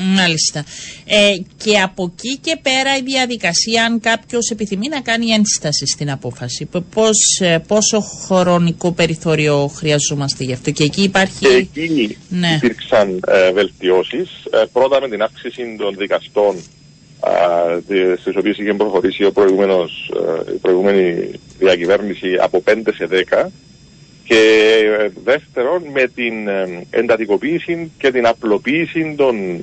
[0.01, 0.65] Μάλιστα.
[1.05, 6.11] Ε, και από εκεί και πέρα η διαδικασία, αν κάποιος επιθυμεί να κάνει ένσταση στην
[6.11, 11.39] απόφαση, πώς, ε, πόσο χρονικό περιθώριο χρειαζόμαστε γι' αυτό; Και εκεί υπάρχει.
[11.39, 12.53] Και εκεί ναι.
[12.55, 14.29] υπήρξαν ε, βελτιώσεις.
[14.51, 16.55] Ε, πρώτα με την αύξηση των δικαστών
[18.19, 20.11] στις οποίες είχε προχωρήσει ο προηγούμενος,
[20.47, 23.51] ε, η προηγούμενη διακυβέρνηση από 5 σε 10
[24.23, 24.35] και
[24.99, 29.59] ε, δεύτερον με την ε, εντατικοποίηση και την απλοποίηση των,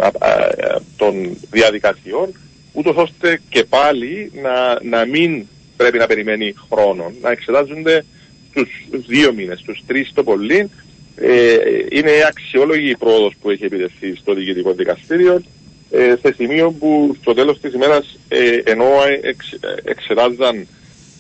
[0.97, 2.35] των διαδικασιών
[2.73, 8.05] ούτως ώστε και πάλι να, να μην πρέπει να περιμένει χρόνος, να εξετάζονται
[8.51, 10.71] στους δύο μήνες, στους τρεις το πολύ.
[11.17, 11.57] Ε,
[11.91, 15.43] είναι αξιόλογη η πρόοδος που έχει επιτευχθεί στο Διοικητικό Δικαστήριο
[15.91, 18.87] ε, σε σημείο που στο τέλος της ημέρας ε, ενώ
[19.23, 20.67] εξ, εξετάζαν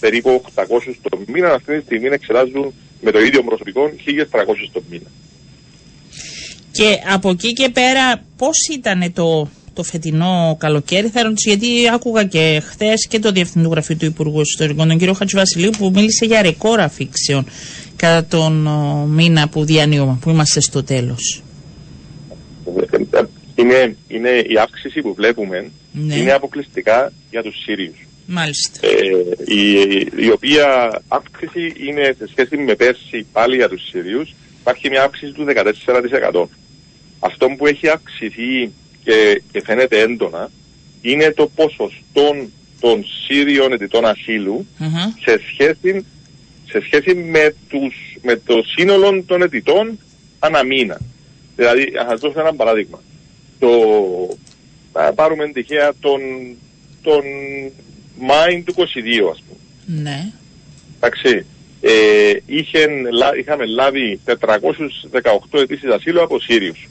[0.01, 0.65] περίπου 800
[1.03, 4.25] το μήνα, αυτή τη στιγμή εξετάζουν με το ίδιο προσωπικό 1.300
[4.73, 5.11] το μήνα.
[6.71, 12.25] Και από εκεί και πέρα, πώς ήταν το, το φετινό καλοκαίρι, θα ρωτήσω, γιατί άκουγα
[12.25, 16.25] και χθες και το Διευθυντή του Γραφείου του Υπουργού Ιστορικών, τον κύριο Χατζηβασιλείου, που μίλησε
[16.25, 17.47] για ρεκόρ αφήξεων
[17.97, 21.43] κατά τον ο, μήνα που διανύουμε, που είμαστε στο τέλος.
[23.57, 26.15] Είναι, είναι η αύξηση που βλέπουμε Ναι.
[26.15, 28.07] είναι αποκλειστικά για τους Σύριους.
[28.27, 28.81] Μάλιστα.
[28.83, 28.91] Ε,
[29.55, 29.71] η,
[30.17, 35.33] η οποία αύξηση είναι σε σχέση με πέρσι πάλι για τους Σύριους υπάρχει μια αύξηση
[35.33, 35.45] του
[36.33, 36.45] 14%.
[37.19, 38.73] Αυτό που έχει αυξηθεί
[39.05, 40.51] και, και φαίνεται έντονα
[41.03, 42.35] είναι το ποσοστό
[42.81, 44.89] των Σύριων αιτητών ασύλου Μμμ.
[45.25, 46.05] σε σχέση,
[46.71, 49.99] σε σχέση με, τους, με το σύνολο των αιτητών
[50.39, 51.01] ανά μήνα.
[51.57, 53.01] Δηλαδή, να σας δώσω ένα παράδειγμα.
[53.59, 53.69] Το,
[54.93, 56.21] να πάρουμε τυχαία τον,
[57.03, 57.23] τον
[58.19, 58.81] Μάιν του 22,
[59.31, 60.01] ας πούμε.
[60.03, 60.33] Ναι.
[60.97, 61.47] Εντάξει,
[61.81, 66.89] ε, είχε, λά- είχαμε λάβει 418 αιτήσεις ασύλου από Σύριους.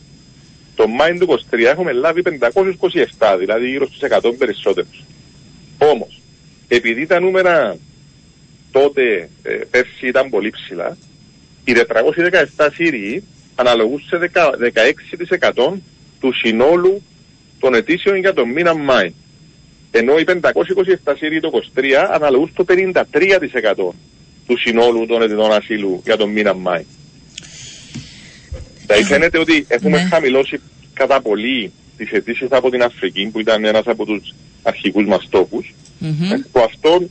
[0.76, 5.04] Το Μάιν του 23 έχουμε λάβει 527, δηλαδή γύρω στους 100 περισσότερους.
[5.78, 6.22] Όμως,
[6.68, 7.78] επειδή τα νούμερα
[8.72, 10.98] τότε ε, πέρσι ήταν πολύ ψηλά,
[11.64, 11.74] οι
[12.56, 13.24] 417 Σύριοι
[13.56, 14.50] αναλογούν σε 10
[15.54, 15.72] 16%
[16.26, 17.02] του συνόλου
[17.60, 19.14] των αιτήσεων για τον μήνα Μάη.
[19.92, 23.94] Ενώ οι 527 Σύριοι το 23 αναλογούν στο 53%
[24.48, 26.86] του συνόλου των αιτητών ασύλου για τον μήνα Μάη.
[28.86, 30.08] Δηλαδή φαίνεται ότι έχουμε Ναι.
[30.10, 30.60] χαμηλώσει
[30.94, 34.34] κατά πολύ τις αιτήσεις από την Αφρική που ήταν ένας από τους
[34.64, 36.32] αρχικούς μας στόχους Μμμ.
[36.32, 37.08] ε, που αυτό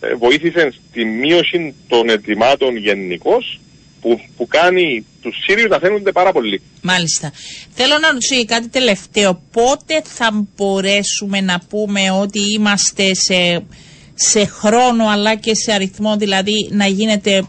[0.00, 3.60] ε, βοήθησε στη μείωση των ετοιμάτων γενικώς
[4.06, 6.62] που, που κάνει τους Σύριους να φαίνονται πάρα πολύ.
[6.82, 7.32] Μάλιστα.
[7.74, 9.42] Θέλω να ρωτήσω για κάτι τελευταίο.
[9.52, 13.64] Πότε θα μπορέσουμε να πούμε ότι είμαστε σε,
[14.14, 17.46] σε χρόνο αλλά και σε αριθμό, δηλαδή να γίνεται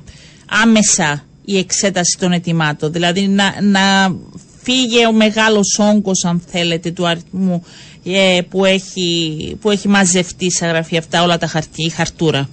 [0.63, 2.91] άμεσα η εξέταση των ετοιμάτων.
[2.91, 4.15] Δηλαδή να, να
[4.63, 7.65] φύγει ο μεγάλος όγκος, αν θέλετε, του αριθμού
[8.03, 12.49] ε, που, έχει, που έχει μαζευτεί στα γραφεία αυτά όλα τα χαρτί, η χαρτούρα.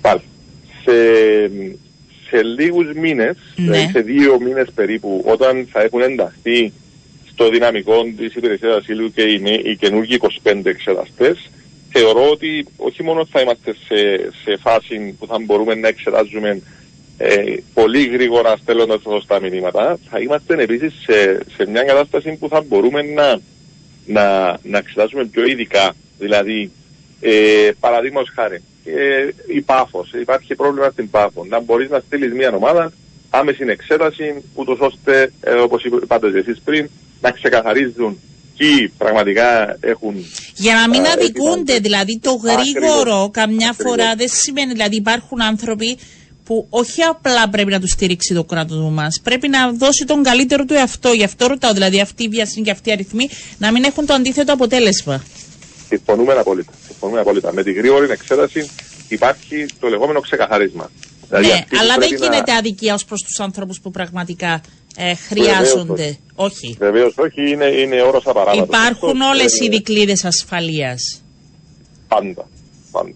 [0.00, 0.22] Πάλι.
[0.84, 0.92] Σε,
[2.28, 3.64] σε λίγους μήνες, Ναι.
[3.64, 6.72] δηλαδή σε δύο μήνες περίπου, όταν θα έχουν ενταχθεί
[7.32, 11.50] στο δυναμικό της υπηρεσίας ασύλου και οι, νέοι- οι καινούργιοι 25 εξεταστές,
[11.92, 16.62] θεωρώ ότι όχι μόνο θα είμαστε σε, σε φάση που θα μπορούμε να εξετάζουμε
[17.18, 22.48] ε, πολύ γρήγορα στέλνοντας τα σωστά μηνύματα, θα είμαστε επίσης σε, σε μια κατάσταση που
[22.48, 23.40] θα μπορούμε να,
[24.06, 25.94] να, να εξετάζουμε πιο ειδικά.
[26.18, 26.70] Δηλαδή,
[27.20, 28.62] ε, παραδείγματος χάρη,
[28.96, 30.12] ε, η πάφος.
[30.12, 31.44] Υπάρχει πρόβλημα στην πάφο.
[31.48, 32.92] Να μπορείς να στείλεις μια ομάδα
[33.30, 36.88] άμεση εξέταση, ούτως ώστε, ε, όπως είπατε εσείς πριν,
[37.20, 38.20] να ξεκαθαρίζουν
[38.56, 40.14] ποιοι πραγματικά έχουν.
[40.54, 41.78] Για να μην Α, αδικούνται, ετοιμάζονται.
[41.78, 42.72] δηλαδή το Ακριβώς.
[42.74, 43.92] γρήγορο καμιά Ακριβώς.
[43.96, 45.98] φορά δεν σημαίνει, δηλαδή υπάρχουν άνθρωποι
[46.44, 50.64] που όχι απλά πρέπει να τους στηρίξει το κράτος μας, πρέπει να δώσει τον καλύτερο
[50.64, 51.12] του εαυτό.
[51.12, 54.12] Γι' αυτό ρωτάω, δηλαδή αυτή η βιασύνη και αυτοί οι αριθμοί να μην έχουν το
[54.14, 55.24] αντίθετο αποτέλεσμα.
[55.88, 56.72] Συμφωνούμε απόλυτα.
[56.86, 57.52] Συμφωνούμε απόλυτα.
[57.52, 58.70] Με τη γρήγορη εξέταση
[59.08, 60.90] υπάρχει το λεγόμενο ξεκαθαρίσμα.
[61.28, 63.90] Δηλαδή ναι, αυτοί που αλλά δεν πρέπει να- γίνεται αδικία ως προς τους ανθρώπους που
[63.90, 64.60] πραγματικά
[64.96, 66.18] ε, χρειάζονται.
[66.34, 66.64] όχι.
[66.64, 66.76] όχι.
[66.78, 68.62] Βεβαίως όχι, είναι, είναι όρος απαράβατο.
[68.64, 71.22] Υπάρχουν Αυτό, όλες ε, οι δικλείδες ασφαλείας.
[72.08, 72.48] Πάντα.
[72.90, 73.12] πάντα.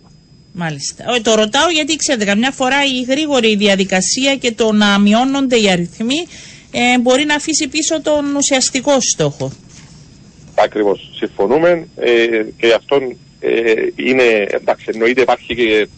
[0.53, 1.05] Μάλιστα.
[1.09, 5.71] Όχι, το ρωτάω γιατί ξέρετε, καμιά φορά η γρήγορη διαδικασία και το να μειώνονται οι
[5.71, 6.27] αριθμοί
[6.71, 9.53] ε, μπορεί να αφήσει πίσω τον ουσιαστικό στόχο.
[10.63, 11.11] Ακριβώς.
[11.15, 12.97] Συμφωνούμε ε, και γι' αυτό
[13.41, 15.89] ε, είναι, εντάξει, εννοείται υπάρχει και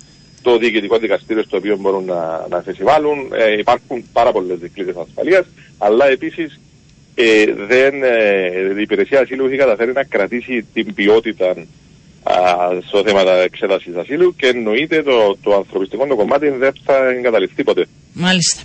[0.43, 3.33] το διοικητικό δικαστήριο στο οποίο μπορούν να, να θεσιβάλλουν.
[3.33, 5.47] Ε, υπάρχουν πάρα πολλές δικλείδες ασφαλείας,
[5.79, 6.61] αλλά επίσης
[7.15, 11.49] ε, δεν, ε, η υπηρεσία ασύλου έχει καταφέρει να κρατήσει την ποιότητα
[12.23, 12.35] α,
[12.87, 17.87] στο θέμα εξέτασης ασύλου και εννοείται το, το ανθρωπιστικό το κομμάτι δεν θα εγκαταλειφθεί ποτέ.
[18.13, 18.61] Μάλιστα.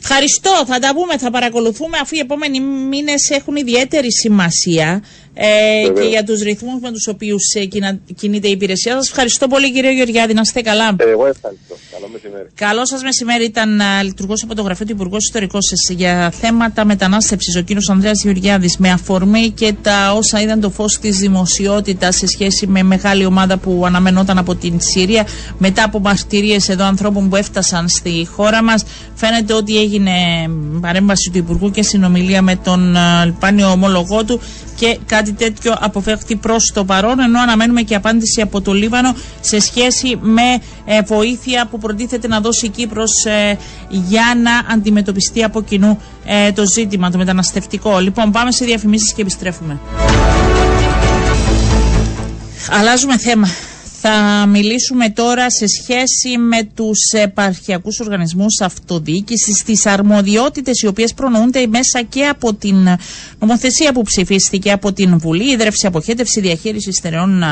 [0.00, 0.50] Ευχαριστώ.
[0.66, 5.04] Θα τα πούμε, θα παρακολουθούμε αφού οι επόμενοι μήνες έχουν ιδιαίτερη σημασία
[5.40, 6.00] ε, Βεβαίως.
[6.04, 9.06] και για τους ρυθμούς με τους οποίους ε, κυνα- κινείται η υπηρεσία σας.
[9.08, 10.34] Ευχαριστώ πολύ, κύριε Γεωργιάδη.
[10.34, 10.84] Να είστε καλά.
[10.96, 11.74] Ε, εγώ ευχαριστώ.
[11.92, 12.48] Καλό μεσημέρι.
[12.54, 13.44] Καλό σας μεσημέρι.
[13.44, 18.22] Ήταν λειτουργός από το γραφείο του Υπουργού Ιστορικών σας για θέματα μετανάστευσης ο κύριος Ανδρέας
[18.22, 23.24] Γεωργιάδης με αφορμή και τα όσα είδαν το φως της δημοσιότητας σε σχέση με μεγάλη
[23.24, 25.26] ομάδα που αναμενόταν από την Συρία
[25.58, 28.84] μετά από μαρτυρίες εδώ ανθρώπων που έφτασαν στη χώρα μας.
[29.14, 30.12] Φαίνεται ότι έγινε
[30.80, 34.40] παρέμβαση του Υπουργού και συνομιλία με τον ε, λιπάνιο ομόλογό του
[34.78, 39.60] και κάτι τέτοιο αποφεύχθη προς το παρόν, ενώ αναμένουμε και απάντηση από το Λίβανο σε
[39.60, 45.62] σχέση με ε, βοήθεια που προτίθεται να δώσει η Κύπρος ε, για να αντιμετωπιστεί από
[45.62, 47.98] κοινού ε, το ζήτημα, το μεταναστευτικό.
[47.98, 49.78] Λοιπόν, πάμε σε διαφημίσεις και επιστρέφουμε.
[52.70, 53.48] Αλλάζουμε θέμα.
[54.00, 61.66] Θα μιλήσουμε τώρα σε σχέση με τους επαρχιακούς οργανισμούς αυτοδιοίκησης, τις αρμοδιότητες οι οποίες προνοούνται
[61.66, 62.76] μέσα και από την
[63.38, 67.42] νομοθεσία που ψηφίστηκε από την Βουλή, ίδρυυση, αποχέτευση, διαχείριση στερεών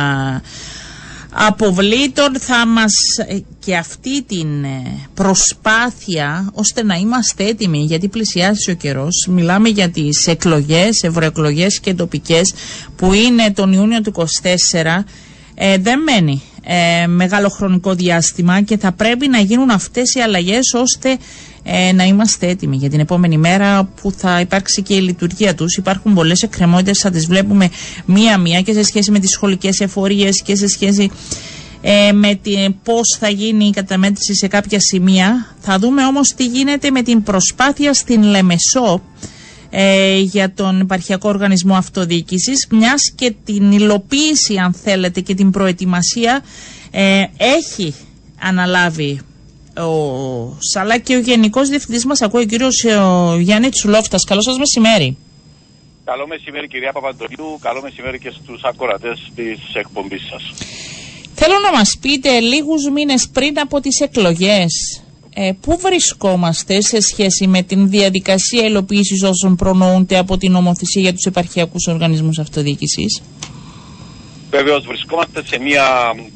[1.31, 2.39] αποβλήτων.
[2.41, 2.93] Θα μας
[3.29, 4.83] ε, και αυτή την ε,
[5.15, 11.95] προσπάθεια ώστε να είμαστε έτοιμοι γιατί πλησιάζει ο καιρός μιλάμε για τις εκλογές, ευρωεκλογές και
[11.95, 12.55] τοπικές
[12.97, 14.25] που είναι τον Ιούνιο του 24
[15.59, 20.73] ε, δεν μένει ε, μεγάλο χρονικό διάστημα και θα πρέπει να γίνουν αυτές οι αλλαγές
[20.75, 21.17] ώστε
[21.63, 25.77] ε, να είμαστε έτοιμοι για την επόμενη μέρα που θα υπάρξει και η λειτουργία τους.
[25.77, 27.71] Υπάρχουν πολλές εκκρεμότητες, θα τις βλέπουμε
[28.05, 31.11] μία-μία και σε σχέση με τις σχολικές εφορίες και σε σχέση
[31.81, 35.55] ε, με την, πώς θα γίνει η καταμέτρηση σε κάποια σημεία.
[35.61, 39.03] Θα δούμε όμως τι γίνεται με την προσπάθεια στην Λεμεσό
[39.79, 46.45] ε, για τον επαρχιακό οργανισμό αυτοδιοίκησης μιας και την υλοποίηση αν θέλετε και την προετοιμασία
[46.91, 47.95] ε, έχει
[48.41, 49.21] αναλάβει
[49.77, 52.85] ο Σαλά και ο Γενικός Διευθυντής μας ακούει, ο κύριος
[53.41, 54.19] Γιάννη Τσουλόφτα.
[54.27, 55.17] Καλό σας μεσημέρι.
[56.05, 57.59] Καλό μεσημέρι, κυρία Παπαντολίου.
[57.61, 60.43] Καλό μεσημέρι και στους ακροατές της εκπομπής σας.
[61.35, 65.03] Θέλω να μας πείτε λίγους μήνες πριν από τις εκλογές,
[65.39, 71.13] ε, πού βρισκόμαστε σε σχέση με την διαδικασία υλοποίησης όσων προνοούνται από την νομοθεσία για
[71.13, 73.23] τους επαρχιακούς οργανισμούς αυτοδιοίκησης;
[74.51, 75.85] Βεβαίως, βρισκόμαστε σε μια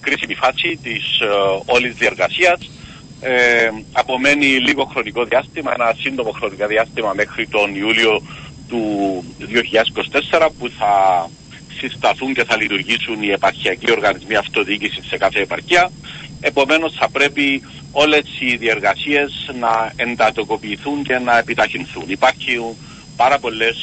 [0.00, 1.26] κρίσιμη φάση της ε,
[1.66, 2.58] όλης διεργασία
[3.20, 8.22] ε, απομένει λίγο χρονικό διάστημα, ένα σύντομο χρονικό διάστημα μέχρι τον Ιούλιο
[8.68, 8.82] του
[10.38, 10.94] 2024 που θα
[11.80, 15.90] συσταθούν και θα λειτουργήσουν οι επαρχιακοί οργανισμοί αυτοδιοίκησης σε κάθε επαρχία.
[16.40, 22.04] Επομένως θα πρέπει όλες οι διεργασίες να εντατοκοποιηθούν και να επιταχυνθούν.
[22.06, 22.76] Υπάρχουν
[23.16, 23.76] πάρα πολλές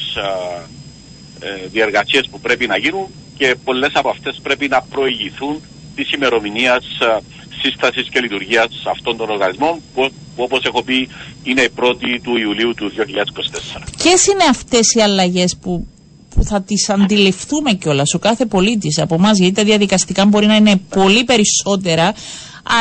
[1.40, 5.62] ε, διεργασίες που πρέπει να γίνουν και πολλές από αυτές πρέπει να προηγηθούν
[5.96, 6.84] της ημερομηνίας
[7.62, 11.10] σύστασης και λειτουργίας αυτών των οργανισμών, που, που όπως έχω πει
[11.44, 13.82] είναι η πρώτη του Ιουλίου του 2024.
[14.04, 15.88] Ποιες είναι αυτές οι αλλαγές που,
[16.36, 20.56] που θα τις αντιληφθούμε κιόλας; Ο κάθε πολίτης από εμάς, γιατί τα διαδικαστικά μπορεί να
[20.56, 22.14] είναι πολύ περισσότερα,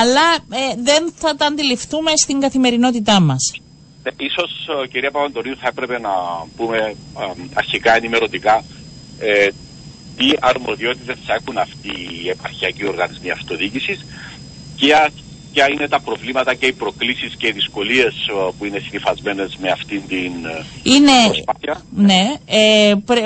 [0.00, 3.60] αλλά ε, δεν θα τα αντιληφθούμε στην καθημερινότητά μας.
[4.02, 6.10] Ε, ίσως, ε, κυρία Παπαντορίου, θα έπρεπε να
[6.56, 6.94] πούμε
[7.54, 8.64] αρχικά ενημερωτικά
[9.18, 9.48] ε,
[10.16, 14.04] τι αρμοδιότητες θα έχουν αυτοί οι επαρχιακοί οργανισμοί αυτοδιοίκησης
[14.76, 19.70] ποια, είναι τα προβλήματα και οι προκλήσεις και οι δυσκολίες ε, που είναι συνειφασμένες με
[19.70, 21.82] αυτήν την ε, είναι, προσπάθεια.
[21.94, 23.24] Ναι, ε, πρε,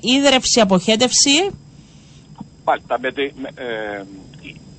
[0.00, 1.50] ίδρυυση, αποχέτευση.
[2.64, 3.08] Πάλι, τα, με,
[3.54, 4.02] ε,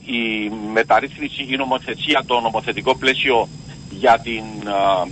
[0.05, 3.47] η μεταρρύθμιση, η νομοθεσία, το νομοθετικό πλαίσιο
[3.89, 5.11] για την ε,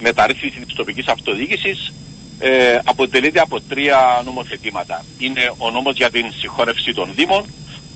[0.00, 1.92] μεταρρύθμιση της τοπικής αυτοδιοίκησης
[2.38, 5.04] ε, αποτελείται από τρία νομοθετήματα.
[5.18, 7.44] Είναι ο νόμος για την συγχώρευση των Δήμων,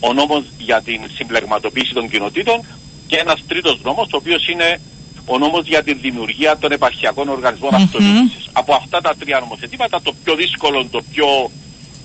[0.01, 2.67] ο νόμος για την συμπλεγματοποίηση των κοινοτήτων
[3.07, 4.81] και ένας τρίτος νόμος, ο οποίος είναι
[5.27, 7.83] ο νόμος για τη δημιουργία των επαρχιακών οργανισμών mm-hmm.
[7.85, 8.49] αυτοδιοίκησης.
[8.53, 11.51] Από αυτά τα τρία νομοθετήματα, το πιο δύσκολο, το πιο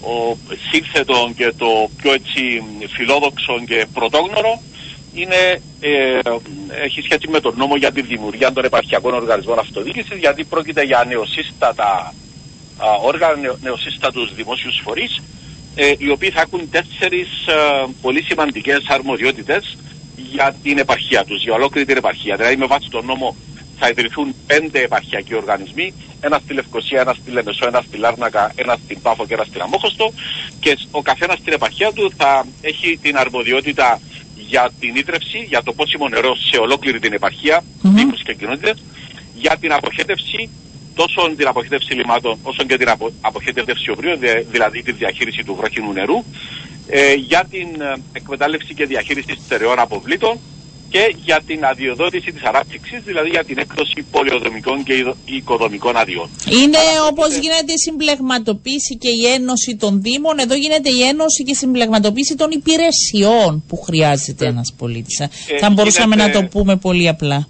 [0.01, 0.37] ο,
[0.71, 4.61] σύνθετο και το πιο έτσι φιλόδοξο και πρωτόγνωρο
[5.13, 6.19] είναι, ε,
[6.83, 11.05] έχει σχέση με τον νόμο για τη δημιουργία των επαρχιακών οργανισμών αυτοδιοίκησης γιατί πρόκειται για
[11.07, 12.13] νεοσύστατα
[13.03, 15.21] όργανα, νεοσύστατους δημόσιους φορείς
[15.75, 19.77] ε, οι οποίοι θα έχουν τέσσερις ε, πολύ σημαντικές αρμοδιότητες
[20.15, 22.35] για την επαρχία τους, για ολόκληρη την επαρχία.
[22.35, 23.35] Δηλαδή με βάση τον νόμο
[23.77, 28.79] θα ιδρυθούν πέντε επαρχιακοί οργανισμοί, ένας στη Λευκοσία, ένας στη Λεμεσό, ένας στη Λάρνακα, ένας
[28.83, 30.13] στην Πάφο και ένας στην Αμόχωστο
[30.59, 33.99] και ο καθένας στην επαρχία του θα έχει την αρμοδιότητα
[34.47, 38.13] για την ίδρυυση, για το πόσιμο νερό σε ολόκληρη την επαρχία, mm-hmm.
[38.23, 38.83] και κοινότητες,
[39.35, 40.49] για την αποχέτευση
[40.93, 44.19] τόσο την αποχέτευση λιμάτων όσο και την απο, αποχέτευση οβρίων,
[44.51, 46.23] δηλαδή τη διαχείριση του βροχινού νερού,
[46.87, 50.39] ε, για την ε, εκμετάλλευση και διαχείριση στερεών αποβλήτων
[50.91, 54.93] και για την αδειοδότηση της ανάπτυξης, δηλαδή για την έκδοση πολιοδομικών και
[55.25, 56.29] οικοδομικών αδειών.
[56.61, 56.77] Είναι
[57.11, 61.55] όπως γίνεται η συμπλεγματοποίηση και η ένωση των Δήμων, εδώ γίνεται η ένωση και η
[61.55, 65.19] συμπλεγματοποίηση των υπηρεσιών που χρειάζεται ε, ένας πολίτης.
[65.19, 67.47] Ε, Θα μπορούσαμε να το πούμε πολύ απλά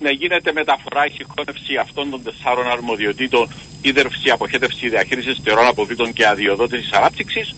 [0.00, 3.48] να γίνεται μεταφορά η συγχώνευση αυτών των τεσσάρων αρμοδιοτήτων,
[3.82, 7.54] ίδρυυση, αποχέτευση, διαχείρισης στερών αποβλήτων και αδειοδότησης ανάπτυξης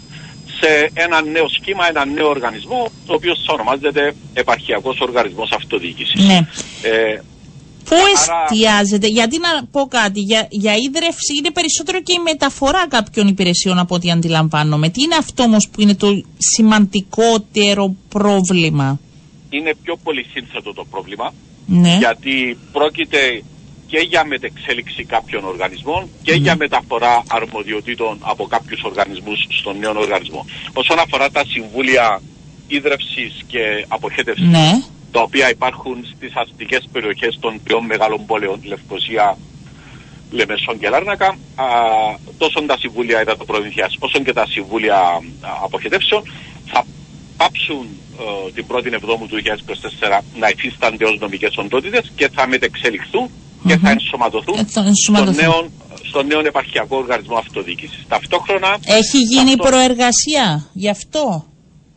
[0.60, 6.26] σε ένα νέο σχήμα, ένα νέο οργανισμό, το οποίο ονομάζεται Επαρχιακός Οργανισμός Αυτοδιοίκησης.
[6.26, 6.46] Ναι.
[6.82, 7.20] Ε,
[7.84, 13.28] Πού εστιάζεται, γιατί να πω κάτι, για, για ίδρυυση είναι περισσότερο και η μεταφορά κάποιων
[13.28, 14.88] υπηρεσιών από ό,τι αντιλαμβάνομαι.
[14.88, 19.00] Τι είναι αυτό όμως που είναι το σημαντικότερο πρόβλημα;
[19.50, 21.32] Είναι πιο πολύ σύνθετο το πρόβλημα.
[21.66, 21.96] Ναι.
[21.98, 23.42] Γιατί πρόκειται
[23.90, 30.46] και για μετεξέλιξη κάποιων οργανισμών και για μεταφορά αρμοδιοτήτων από κάποιους οργανισμούς στον νέο οργανισμό.
[30.72, 32.22] Όσον αφορά τα συμβούλια
[32.66, 34.82] ίδρυυσης και αποχέτευσης Ναι.
[35.12, 39.38] τα οποία υπάρχουν στις αστικές περιοχές των τριών μεγάλων πόλεων Λευκοσία,
[40.30, 41.64] Λεμεσόν και Λάρνακα α,
[42.38, 45.20] τόσο τα συμβούλια υδατοπρομηθειάς όσο και τα συμβούλια α,
[45.64, 46.22] αποχετεύσεων
[46.66, 46.84] θα
[47.36, 47.86] πάψουν
[48.20, 53.30] ε, την 1η Εβδόμου του 2024 να υφίστανται ως νομικές οντότητες και θα μετεξελιχθούν
[53.66, 53.96] και θα Μμμ.
[53.98, 55.34] ενσωματωθούν, Ε, θα ενσωματωθούν.
[55.34, 55.68] στον νέο,
[56.08, 58.04] στον νέο επαρχιακό οργανισμό αυτοδιοίκησης.
[58.08, 61.44] Ταυτόχρονα, Έχει γίνει αυτό- προεργασία γι' αυτό;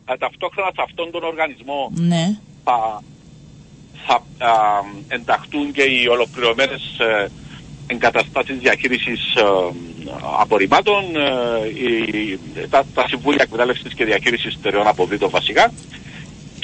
[0.04, 2.36] α, ταυτόχρονα σε αυτόν τον οργανισμό Ναι.
[2.64, 3.02] θα,
[4.06, 4.14] θα
[4.46, 4.52] α,
[5.08, 7.30] ενταχθούν και οι ολοκληρωμένες ε,
[7.86, 9.42] εγκαταστάσεις διαχείρισης ε,
[10.40, 12.38] απορριμμάτων, ε, οι-
[12.70, 15.72] τα, τα συμβούλια εκμετάλλευσης και διαχείρισης στερεών αποβλήτων βασικά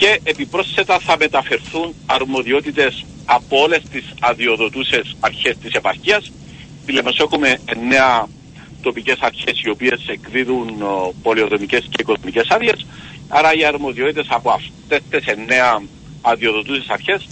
[0.01, 6.31] και επιπρόσθετα θα μεταφερθούν αρμοδιότητες από όλες τις αδειοδοτούσες αρχές της επαρχίας.
[6.83, 8.27] Στη Λεμεσό έχουμε εννέα
[8.83, 12.87] τοπικές αρχές οι οποίες εκδίδουν ε, πολιοδομικές και οικοδομικές άδειες.
[13.29, 15.83] Άρα οι αρμοδιότητες από αυτές τις εννέα
[16.23, 17.27] αδειοδοτούσες αρχές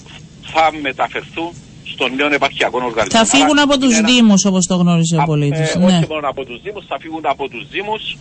[0.52, 1.50] θα μεταφερθούν
[1.92, 3.18] στον νέο επαρχιακό οργανισμό.
[3.18, 5.74] Θα φύγουν Άρα από τους είναι ένα- Δήμους όπως το γνώριζε ο Α, πολίτης.
[5.74, 5.84] ε, ναι.
[5.86, 8.16] Όχι μόνο από τους Δήμους, θα φύγουν από τους Δήμους,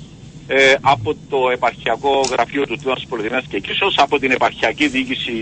[0.47, 5.35] ε, από το επαρχιακό γραφείο του Τμήματος Πολυδυνάς και Εκκλήσεως, από την επαρχιακή διοίκηση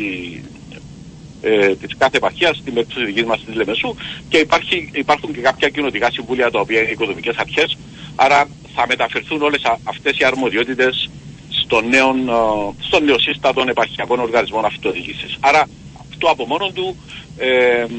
[1.42, 3.96] ε, της κάθε επαρχίας, στην περίπτωση δικής μας της Λεμεσού
[4.30, 7.78] και υπάρχει, υπάρχουν και κάποια κοινοτικά συμβούλια τα οποία είναι οικοδομικές αρχές,
[8.16, 11.10] άρα θα μεταφερθούν όλες α- αυτές οι αρμοδιότητες
[11.50, 15.38] στον νέο, ε, στον νεοσύστατον επαρχιακών οργανισμών αυτοδιοίκησης.
[15.40, 15.68] Άρα
[16.10, 16.96] αυτό από μόνο του
[17.38, 17.94] ε, μ,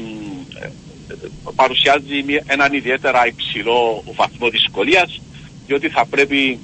[0.63, 0.71] ε,
[1.55, 5.21] παρουσιάζει μια- έναν ιδιαίτερα υψηλό βαθμό δυσκολίας
[5.67, 6.59] διότι θα πρέπει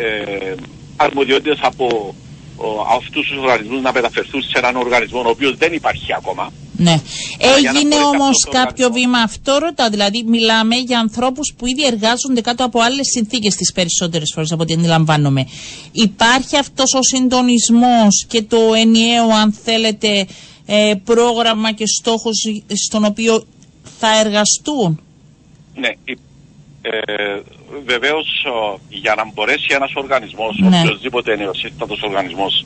[0.00, 0.54] ε,
[0.96, 2.14] αρμοδιότητες από
[2.56, 2.66] ο,
[2.96, 6.52] αυτούς τους οργανισμούς να μεταφερθούν σε έναν οργανισμό ο οποίος δεν υπάρχει ακόμα.
[6.76, 6.90] Ναι.
[6.90, 9.90] Αλλά για να Έγινε μπορέσει όμως αυτός ο κάποιο οργανισμός- βήμα αυτό, ρωτά.
[9.90, 14.62] Δηλαδή, μιλάμε για ανθρώπους που ήδη εργάζονται κάτω από άλλες συνθήκες τις περισσότερες φορές από
[14.62, 15.46] ό,τι αντιλαμβάνομαι.
[15.92, 20.26] Υπάρχει αυτός ο συντονισμός και το ενιαίο, αν θέλετε,
[20.66, 22.36] ε, πρόγραμμα και στόχος
[22.88, 23.46] στον οποίο
[23.98, 25.00] θα εργαστούν;
[25.74, 26.18] Ναι, η-
[26.82, 26.92] ε,
[27.86, 30.76] βεβαίως ο, για να μπορέσει ένας οργανισμός, Ναι.
[30.76, 32.64] ο οποιοδήποτε νεοσύστατος οργανισμός,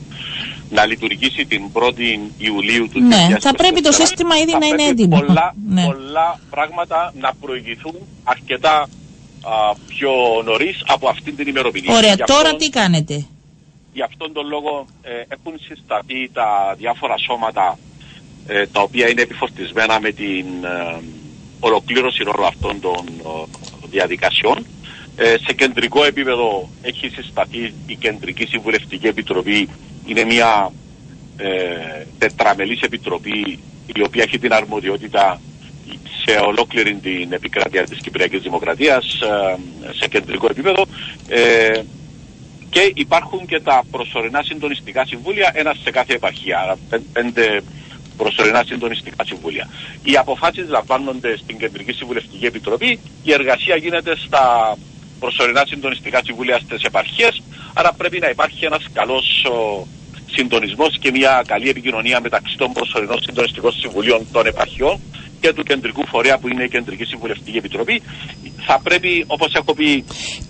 [0.69, 4.65] να λειτουργήσει την 1η Ιουλίου του Ναι, 2024, θα πρέπει το σύστημα ήδη θα να
[4.65, 5.19] είναι πρέπει έτοιμο.
[5.19, 5.85] Πολλά, Ναι.
[5.85, 8.79] πολλά πράγματα να προηγηθούν αρκετά
[9.41, 10.11] α, πιο
[10.45, 11.95] νωρίς από αυτή την ημερομηνία.
[11.95, 13.25] Ωραία, Γι' τώρα αυτόν- τι κάνετε;
[13.93, 17.79] Γι' αυτόν τον λόγο ε, έχουν συσταθεί τα διάφορα σώματα
[18.47, 21.01] ε, τα οποία είναι επιφορτισμένα με την ε,
[21.59, 23.43] ολοκλήρωση όλων αυτών των ε,
[23.93, 24.65] διαδικασιών.
[25.15, 29.69] Ε, σε κεντρικό επίπεδο έχει συσταθεί η Κεντρική Συμβουλευτική Επιτροπή.
[30.05, 30.71] Είναι μια
[31.37, 31.49] ε,
[32.17, 33.59] τετραμελής επιτροπή
[33.95, 35.41] η οποία έχει την αρμοδιότητα
[36.25, 39.57] σε ολόκληρη την επικράτεια της Κυπριακής Δημοκρατίας ε,
[39.99, 40.85] σε κεντρικό επίπεδο
[41.27, 41.81] ε,
[42.69, 47.61] και υπάρχουν και τα προσωρινά συντονιστικά συμβούλια, ένας σε κάθε επαρχία, άρα πεν- πέντε
[48.17, 49.69] προσωρινά συντονιστικά συμβούλια.
[50.03, 54.77] Οι αποφάσεις λαμβάνονται στην Κεντρική Συμβουλευτική Επιτροπή, η εργασία γίνεται στα
[55.19, 57.41] προσωρινά συντονιστικά συμβούλια στις επαρχίες,
[57.73, 59.87] άρα πρέπει να υπάρχει ένας καλός ο,
[60.35, 64.99] συντονισμός και μια καλή επικοινωνία μεταξύ των προσωρινών συντονιστικών συμβουλίων των επαρχιών
[65.43, 68.01] και του κεντρικού φορέα που είναι η Κεντρική Συμβουλευτική Επιτροπή.
[68.65, 70.05] Θα πρέπει, όπως έχω πει,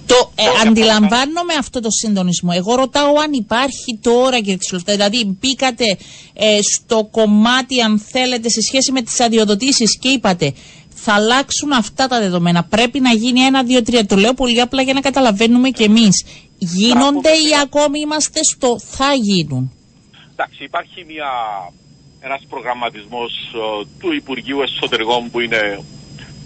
[0.05, 2.51] Το, ε, Κάποια αντιλαμβάνομαι αυτό το συντονισμό.
[2.55, 4.91] Εγώ ρωτάω αν υπάρχει τώρα, κύριε Ξυλοφτά.
[4.91, 5.85] Δηλαδή, μπήκατε
[6.33, 10.53] ε, στο κομμάτι, αν θέλετε, σε σχέση με τις αδειοδοτήσεις και είπατε
[11.05, 12.63] θα αλλάξουν αυτά τα δεδομένα.
[12.63, 14.05] Πρέπει να γίνει ένα, δύο, τρία.
[14.05, 16.25] Το λέω πολύ απλά για να καταλαβαίνουμε κι εμείς.
[16.57, 17.61] Γίνονται πούμε, ή ναι.
[17.61, 19.71] ακόμη είμαστε στο θα γίνουν.
[20.31, 21.31] Εντάξει, υπάρχει μια,
[22.25, 25.79] ένας προγραμματισμός ε, του Υπουργείου Εσωτερικών που είναι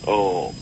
[0.05, 0.11] ο,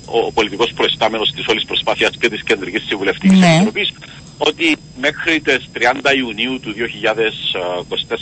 [0.06, 3.54] ο πολιτικός προϊστάμενος της όλης προσπάθειας και της Κεντρικής Συμβουλευτικής Ναι.
[3.56, 3.94] Επιτροπής
[4.38, 6.74] ότι μέχρι τις 30 Ιουνίου του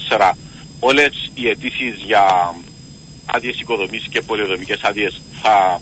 [0.10, 0.32] 2024
[0.80, 2.56] όλες οι αιτήσεις για
[3.26, 5.82] άδειες οικοδομής και πολυοδομικές άδειες θα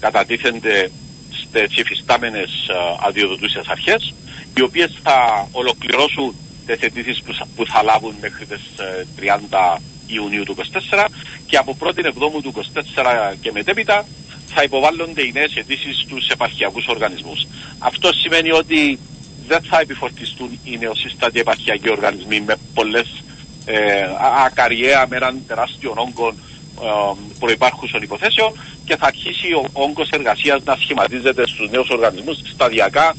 [0.00, 0.90] κατατίθενται
[1.30, 2.74] στις υφιστάμενες ε,
[3.06, 4.14] αδειοδοτούσες αρχές
[4.56, 6.34] οι οποίες θα ολοκληρώσουν
[6.66, 9.78] τις αιτήσεις που, θα- που θα λάβουν μέχρι τις ε, 30
[10.08, 10.56] Ιουνίου του
[10.90, 11.04] 2024
[11.46, 12.52] και από 1η Εβδόμου του
[12.94, 14.06] 2024 και μετέπειτα
[14.48, 17.46] θα υποβάλλονται οι νέες αιτήσεις στους επαρχιακούς οργανισμούς.
[17.78, 18.98] Αυτό σημαίνει ότι
[19.46, 23.22] δεν θα επιφορτιστούν οι νεοσύστατοι επαρχιακοί οργανισμοί με πολλές
[23.64, 28.52] ε, α- ακαριέα με έναν τεράστιο όγκο ε, προϋπάρχουσων υποθέσεων
[28.84, 33.14] και θα αρχίσει ο όγκος εργασίας να σχηματίζεται στους νέους οργανισμούς σταδιακά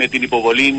[0.00, 0.70] με την υποβολή ε,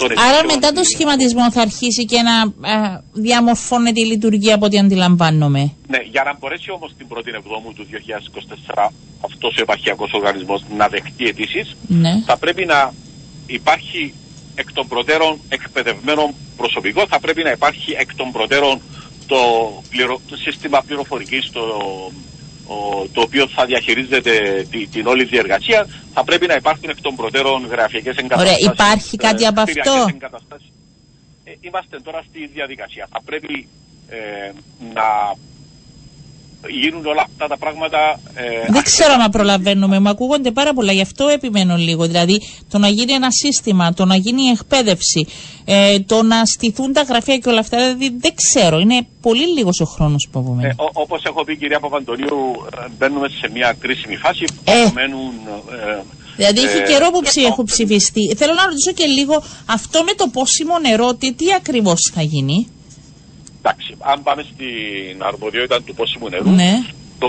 [0.00, 0.46] των Άρα αιτήσεων.
[0.54, 2.36] μετά το σχηματισμό θα αρχίσει και να
[2.72, 5.62] ε, διαμορφώνεται η λειτουργία από ό,τι αντιλαμβάνομαι.
[5.88, 7.86] Ναι, για να μπορέσει όμως την 1η Εβδόμου του
[8.74, 8.88] 2024
[9.28, 12.22] αυτός ο επαρχιακός οργανισμός να δεχτεί αιτήσεις, Ναι.
[12.26, 12.92] θα πρέπει να
[13.46, 14.14] υπάρχει
[14.54, 18.80] εκ των προτέρων εκπαιδευμένο προσωπικό, θα πρέπει να υπάρχει εκ των προτέρων
[19.26, 19.36] το,
[19.90, 22.10] πληρο, το σύστημα πληροφορικής, το, ο,
[23.12, 27.66] το οποίο θα διαχειρίζεται τη, την όλη διεργασία, θα πρέπει να υπάρχουν εκ των προτέρων
[27.66, 28.56] γραφικές εγκαταστάσεις.
[28.56, 30.70] Ωραία, υπάρχει κάτι ε, από αυτό; εγκαταστάσεις.
[31.44, 33.08] Ε, είμαστε τώρα στη διαδικασία.
[33.12, 33.68] Θα πρέπει
[34.08, 34.50] ε,
[34.94, 35.34] να
[36.70, 38.20] γίνουν όλα αυτά τα πράγματα.
[38.34, 42.06] Ε, Δεν ξέρω αν προλαβαίνουμε, μου ακούγονται πάρα πολλά, γι' αυτό επιμένω λίγο.
[42.06, 42.40] Δηλαδή,
[42.70, 45.26] το να γίνει ένα σύστημα, το να γίνει η εκπαίδευση,
[45.64, 48.78] ε, το να στηθούν τα γραφεία και όλα αυτά, δηλαδή δεν ξέρω.
[48.78, 50.68] Είναι πολύ λίγος ο χρόνος που απομένει.
[50.68, 54.44] Ε, Όπως έχω πει, κυρία Παπαντονίου, ε, μπαίνουμε σε μια κρίσιμη φάση.
[54.64, 54.82] Ε.
[54.82, 55.32] Απομένουν,
[55.88, 56.02] ε,
[56.36, 58.34] Δηλαδή έχει ε, καιρό που και ψη, το- έχω ψηφιστεί.
[58.36, 62.66] Θέλω να ρωτήσω και λίγο αυτό με το πόσιμο νερό, τι, τι ακριβώς θα γίνει;
[63.68, 66.82] Εντάξει, αν πάμε στην αρμοδιότητα του πόσιμου νερού, Ναι.
[67.18, 67.28] το,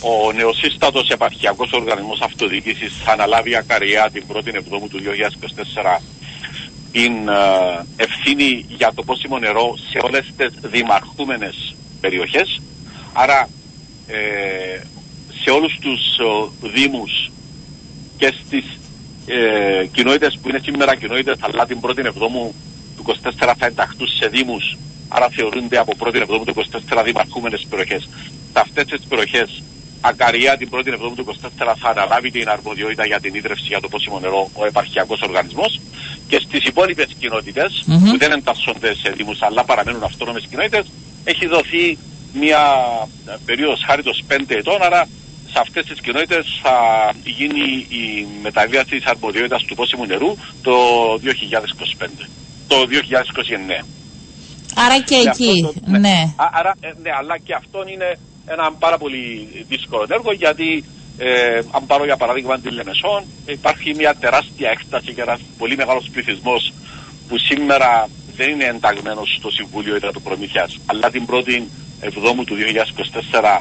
[0.00, 6.00] ο νεοσύστατος επαρχιακός οργανισμός αυτοδιοίκησης θα αναλάβει ακαριά την 1η Εβδόμου του 2024
[6.92, 12.60] την ε, ευθύνη για το πόσιμο νερό σε όλες τις δημαρχούμενες περιοχές.
[13.12, 13.48] Άρα
[14.06, 14.80] ε,
[15.42, 17.30] σε όλους τους ε, δήμους
[18.16, 18.64] και στις
[19.26, 22.54] ε, κοινότητες που είναι σήμερα κοινότητες αλλά την 1η Εβδόμου
[22.96, 24.76] του 24 θα ενταχθούν σε δήμους
[25.08, 26.54] άρα θεωρούνται από 1η Εβδόμου του
[26.98, 28.08] 24 δημαρχούμενες περιοχές.
[28.52, 29.62] Σε αυτές τις περιοχές
[30.00, 33.88] ακαριά την 1η Εβδόμου του 24 θα αναλάβει την αρμοδιότητα για την ίδρυυση για το
[33.88, 35.80] πόσιμο νερό ο επαρχιακός οργανισμός
[36.28, 38.10] και στις υπόλοιπες κοινότητες Μμμ.
[38.10, 40.86] που δεν εντάσσονται σε δήμους αλλά παραμένουν αυτόνομες κοινότητες
[41.24, 41.98] έχει δοθεί
[42.32, 42.62] μια
[43.26, 45.08] ε, περίοδος χάριτος 5 ετών άρα
[45.54, 46.76] σε αυτές τις κοινότητες θα
[47.24, 50.74] γίνει η μεταβίαση της αρμοδιότητας του πόσιμου νερού το
[51.14, 52.28] 2025,
[52.66, 52.76] το
[53.80, 53.84] 2029.
[54.76, 56.32] Άρα και Και εκεί, αυτό το- ναι.
[56.36, 60.84] Α- Άρα, ε, ναι, αλλά και αυτό είναι ένα πάρα πολύ δύσκολο έργο γιατί
[61.18, 66.08] ε, αν πάρω για παράδειγμα την Λεμεσόν υπάρχει μια τεράστια έκταση και ένας πολύ μεγάλος
[66.12, 66.72] πληθυσμός
[67.28, 71.62] που σήμερα δεν είναι ενταγμένος στο Συμβούλιο Υδατοπρομήθειας αλλά την 1η
[72.00, 73.60] Εβδόμου του 2024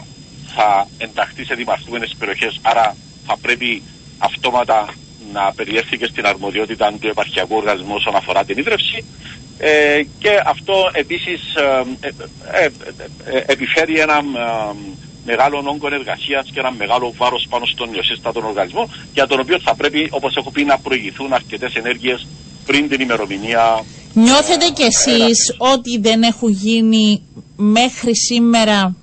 [0.55, 2.95] θα ενταχθεί σε δημαρχούμενες περιοχές άρα
[3.27, 3.81] θα πρέπει
[4.17, 4.85] αυτόματα
[5.33, 9.05] να περιέλθει και στην αρμοδιότητα του επαρχιακού οργανισμού όσον αφορά την ίδρυυση
[9.57, 14.75] ε, και αυτό επίσης ε, ε, ε, ε, επιφέρει ένα ε,
[15.25, 19.75] μεγάλο όγκο εργασία και ένα μεγάλο βάρος πάνω στον νεοσύστατο οργανισμό για τον οποίο θα
[19.75, 22.27] πρέπει όπως έχω πει να προηγηθούν αρκετές ενέργειες
[22.65, 23.83] πριν την ημερομηνία
[24.13, 27.21] Νιώθετε κι εσείς ότι δεν έχουν γίνει
[27.55, 28.95] μέχρι σήμερα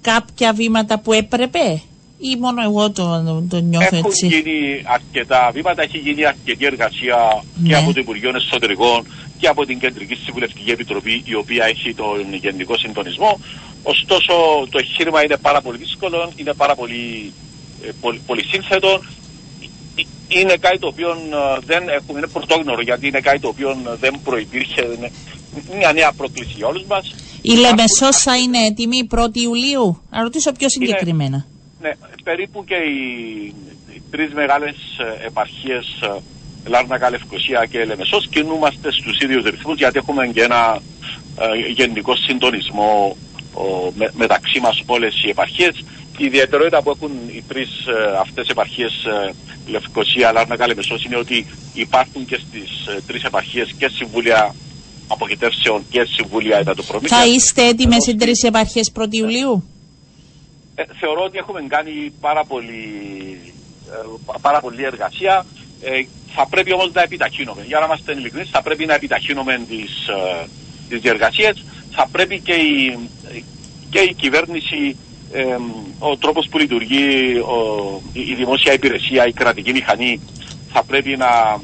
[0.00, 1.82] κάποια βήματα που έπρεπε
[2.30, 6.64] ή μόνο εγώ το, το, το νιώθω Έχουν έτσι; γίνει αρκετά βήματα, έχει γίνει αρκετή
[6.66, 7.76] εργασία και Ναι.
[7.76, 9.06] από το Υπουργείο Εσωτερικών
[9.38, 13.40] και από την Κεντρική Συμβουλευτική Επιτροπή η οποία έχει τον γενικό συντονισμό.
[13.82, 14.32] Ωστόσο
[14.70, 17.32] το εγχείρημα είναι πάρα πολύ δύσκολο, είναι πάρα πολύ,
[17.86, 18.88] ε, πολύ, πολύ σύνθετο.
[19.96, 20.02] Ε,
[20.40, 23.96] Είναι κάτι το οποίο ε, δεν έχουμε, είναι πρωτόγνωρο γιατί είναι κάτι το οποίο ε,
[24.00, 25.10] δεν προϋπήρχε, είναι
[25.78, 27.14] μια νέα πρόκληση για όλους μας.
[27.42, 30.00] Η Λεμεσός θα είναι έτοιμη 1η Ιουλίου.
[30.10, 31.46] Να ρωτήσω πιο συγκεκριμένα.
[31.82, 31.92] Ναι,
[32.24, 33.00] περίπου και οι,
[33.94, 34.76] οι τρεις μεγάλες
[35.20, 36.20] ε, επαρχίες ε,
[36.68, 40.80] Λάρνακα, Λευκοσία και Λεμεσός κινούμαστε στους ίδιους ρυθμούς γιατί έχουμε και ένα
[41.38, 43.16] ε, γενικό συντονισμό
[43.54, 43.62] ο,
[43.94, 45.84] με- μεταξύ μας όλες οι επαρχίες.
[46.18, 49.34] Η ιδιαιτερότητα που έχουν οι τρεις ε, αυτές επαρχίες ε,
[49.66, 54.54] Λευκοσία, Λάρνακα, Λεμεσός είναι ότι υπάρχουν και στις ε, τρεις επαρχίες και συμβούλια
[55.06, 57.20] απογοητεύσεων και συμβούλια εντατοπρομήθειας.
[57.20, 59.64] Θα είστε έτοιμες Ενώ οι τρεις επαρχίες 1η Ιουλίου;
[60.82, 62.84] Ε, θεωρώ ότι έχουμε κάνει πάρα πολύ,
[63.90, 65.46] ε, πάρα πολύ εργασία.
[65.80, 65.90] Ε,
[66.34, 67.62] θα πρέπει όμως να επιταχύνουμε.
[67.66, 70.46] Για να είμαστε ειλικρινείς, θα πρέπει να επιταχύνουμε τις, ε,
[70.88, 71.64] τις διεργασίες.
[71.90, 72.98] Θα πρέπει και η,
[73.90, 74.96] και η κυβέρνηση,
[75.32, 75.56] ε,
[75.98, 77.56] ο τρόπος που λειτουργεί ο,
[78.12, 80.20] η, η δημόσια υπηρεσία, η κρατική μηχανή,
[80.72, 81.60] θα πρέπει να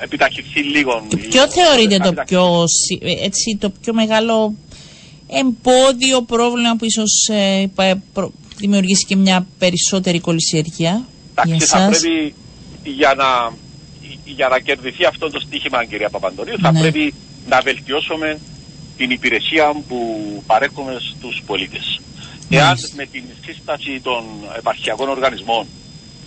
[0.00, 1.06] επιταχυνθεί λίγο.
[1.30, 2.24] Ποιο θεωρείτε να το επιταχυνθεί.
[2.34, 4.54] πιο, σι- ε, έτσι, το πιο μεγάλο
[5.28, 11.04] εμπόδιο, πρόβλημα που ίσως ε, πα- προ- δημιουργήσει και μια περισσότερη κολυσιεργία
[11.44, 12.34] για Εντάξει, θα εσάς; πρέπει
[12.84, 13.52] για να,
[14.24, 16.80] για να κερδιθεί αυτό το στίχημα, κυρία Παπαντονίου, θα Ναι.
[16.80, 17.14] πρέπει
[17.48, 18.38] να βελτιώσουμε
[18.96, 19.98] την υπηρεσία που
[20.46, 22.00] παρέχουμε στους πολίτες.
[22.50, 22.88] Εάν Μάλιστα.
[22.96, 24.24] με την σύσταση των
[24.58, 25.66] επαρχιακών οργανισμών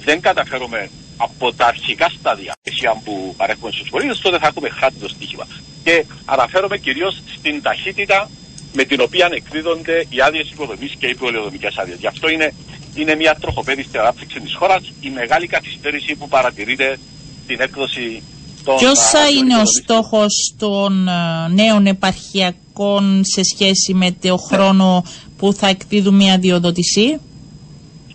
[0.03, 4.95] δεν καταφέρουμε από τα αρχικά στάδια υπηρεσία που παρέχουμε στους πολίτες, τότε θα έχουμε χάσει
[4.99, 5.47] το στίχημα.
[5.84, 8.29] Και αναφέρομαι κυρίως στην ταχύτητα
[8.74, 11.97] με την οποία εκδίδονται οι άδειες υποδομής και οι πολεοδομικές άδειες.
[11.99, 12.53] Γι' αυτό είναι,
[12.95, 16.99] είναι μια τροχοπέδη στην ανάπτυξη της χώρας η μεγάλη καθυστέρηση που παρατηρείται
[17.43, 18.24] στην έκδοση
[18.63, 19.82] των Ποιος α, θα άδειων είναι ο υποδομής.
[19.84, 25.03] στόχος των ε, νέων επαρχιακών σε σχέση με το χρόνο
[25.38, 27.19] που θα εκδίδουν μια διοδότηση.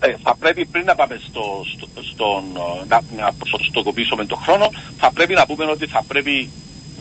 [0.00, 4.70] Ε, θα πρέπει πριν να πάμε στο, στο, στον, ε, να, να ποσοστοκοπήσουμε τον χρόνο,
[4.98, 6.50] θα πρέπει να πούμε ότι θα πρέπει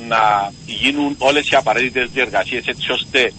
[0.08, 3.34] να γίνουν όλες οι απαραίτητες διεργασίες έτσι ώστε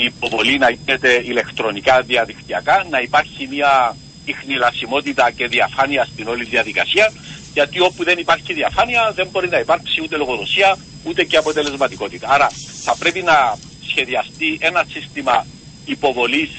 [0.00, 7.12] η υποβολή να γίνεται ηλεκτρονικά διαδικτυακά, να υπάρχει μια ιχνηλασιμότητα και διαφάνεια στην όλη διαδικασία
[7.52, 12.26] γιατί όπου δεν υπάρχει διαφάνεια δεν μπορεί να υπάρξει ούτε λογοδοσία ούτε και αποτελεσματικότητα.
[12.30, 12.48] Άρα
[12.84, 13.56] θα πρέπει να
[13.88, 15.46] σχεδιαστεί ένα σύστημα
[15.84, 16.50] υποβολής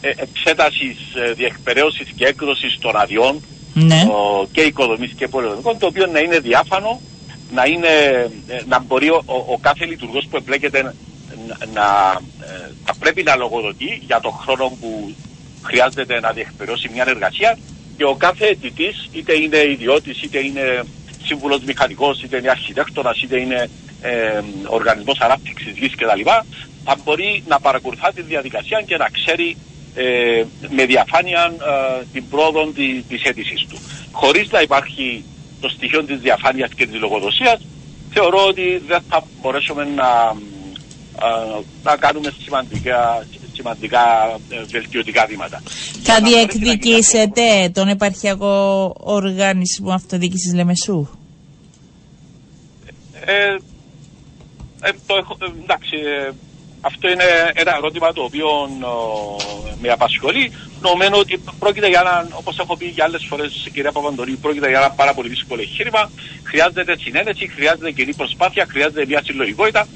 [0.00, 3.42] ε, εξέτασης, ε, διεκπαιρέωσης και έκδοσης των αδειών
[3.74, 4.00] Ναι.
[4.10, 7.00] ο, και οικοδομής και πολυοδομικών το οποίο να είναι διάφανο
[7.52, 7.92] να, είναι,
[8.46, 10.94] ε, να μπορεί ο, ο, ο κάθε λειτουργός που εμπλέκεται να,
[11.74, 11.86] να,
[12.46, 15.14] ε, θα πρέπει να λογοδοτεί για τον χρόνο που
[15.62, 17.58] χρειάζεται να διεκπαιρεώσει μια εργασία
[17.96, 20.82] και ο κάθε αιτητής είτε είναι ιδιώτης είτε είναι
[21.24, 23.70] σύμβουλος μηχανικός είτε είναι αρχιτέκτονας είτε είναι
[24.02, 26.22] ε, οργανισμός ανάπτυξης γης κτλ.
[26.84, 29.56] θα μπορεί να παρακολουθά τη διαδικασία και να ξέρει
[29.94, 31.54] ε, με διαφάνεια
[32.00, 33.78] ε, την πρόοδο τη, της αίτησης του.
[34.12, 35.24] Χωρίς να υπάρχει
[35.60, 37.60] το στοιχείο της διαφάνειας και της λογοδοσίας
[38.10, 40.59] θεωρώ ότι δεν θα μπορέσουμε να, ε,
[41.82, 44.02] να κάνουμε σημαντικά, σημαντικά
[44.50, 45.62] ε, βελτιωτικά βήματα.
[46.02, 46.58] Για Θα να μπορέσει να γίνει αυτό.
[46.58, 51.08] διεκδικήσετε τον επαρχιακό οργανισμό αυτοδιοίκησης Λεμεσού.
[53.24, 53.56] Ε,
[54.82, 56.30] ε, το έχω, ε, εντάξει, ε,
[56.80, 58.48] αυτό είναι ένα ερώτημα το οποίο
[59.68, 60.52] ε, με απασχολεί.
[60.80, 64.78] Νομίζω ότι πρόκειται για ένα, όπως έχω πει και άλλες φορές, κυρία Παπαντορή, πρόκειται για
[64.78, 66.10] ένα πάρα πολύ δύσκολο εγχείρημα.
[66.42, 69.86] Χρειάζεται συνένεση, χρειάζεται κοινή προσπάθεια, χρειάζεται μια συλλογικότητα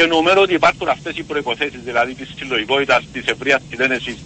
[0.00, 4.16] και νομίζω ότι υπάρχουν αυτές οι προϋποθέσεις, δηλαδή της συλλογικότητας, της ευρείας συνένεσης,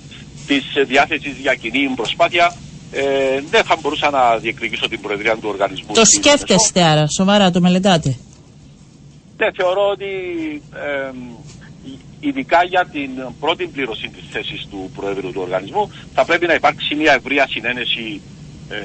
[0.47, 2.57] της ε, διάθεσης για κοινή προσπάθεια.
[2.93, 3.03] Ε,
[3.51, 5.93] δεν θα μπορούσα να διεκδικήσω την προεδρία του οργανισμού.
[5.95, 6.37] Το στην Μεσό.
[6.37, 8.17] σκέφτεστε άρα, σοβαρά το μελετάτε;
[9.37, 10.11] Ναι, θεωρώ ότι
[10.75, 11.11] ε,
[12.21, 13.11] ειδικά για την
[13.41, 18.21] πρώτη πλήρωση της θέσης του Προέδρου του οργανισμού θα πρέπει να υπάρξει μια ευρεία συνένεση
[18.69, 18.77] ε,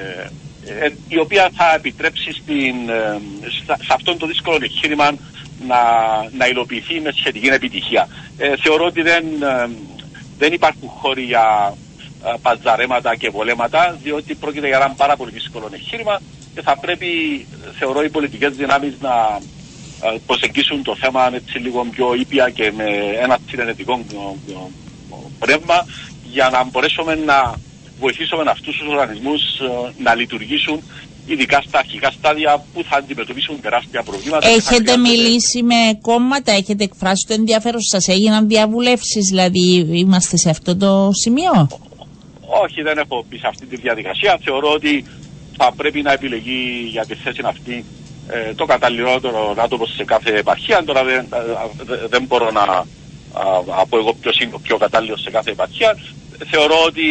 [0.84, 3.18] ε, η οποία θα επιτρέψει στην, ε,
[3.62, 5.10] στα- σε αυτόν το δύσκολο εγχείρημα
[5.66, 5.78] να,
[6.38, 8.08] να υλοποιηθεί με σχετική επιτυχία.
[8.38, 9.68] Ε, θεωρώ ότι δεν, ε,
[10.38, 11.74] δεν υπάρχουν χώροι για
[12.24, 16.20] ε, παζαρέματα και βολέματα διότι πρόκειται για ένα πάρα πολύ δύσκολο εγχείρημα
[16.54, 17.08] και θα πρέπει,
[17.78, 19.38] θεωρώ, οι πολιτικές δυνάμεις να
[20.02, 22.84] ε, προσεγγίσουν το θέμα έτσι λίγο πιο ήπια και με
[23.20, 24.56] ένα συνενετικό ε, ε,
[25.38, 25.86] πνεύμα
[26.30, 27.54] για να μπορέσουμε να
[28.00, 30.82] βοηθήσουμε αυτούς τους οργανισμούς ε, να λειτουργήσουν
[31.32, 34.38] ειδικά στα αρχικά στάδια που θα αντιμετωπίσουν τεράστια προβλήματα.
[34.40, 39.86] και θα Έχετε χρειάζεται- μιλήσει με κόμματα, έχετε εκφράσει το ενδιαφέρον σας, έγιναν διαβουλεύσεις, δηλαδή
[39.92, 41.68] είμαστε σε αυτό το σημείο;
[42.64, 44.38] Όχι, δεν έχω πει σε αυτή τη διαδικασία.
[44.44, 45.04] Θεωρώ ότι
[45.56, 47.84] θα πρέπει να επιλεγεί για τη θέση αυτή
[48.28, 50.84] ε, το καταλληλότερο άτομο σε κάθε επαρχία.
[50.84, 52.60] Τώρα δεν, ε, δε- δεν μπορώ να
[53.80, 55.98] α, πω εγώ ποιος είναι ο πιο κατάλληλος σε κάθε επαρχία.
[56.46, 57.02] Θεωρώ ότι...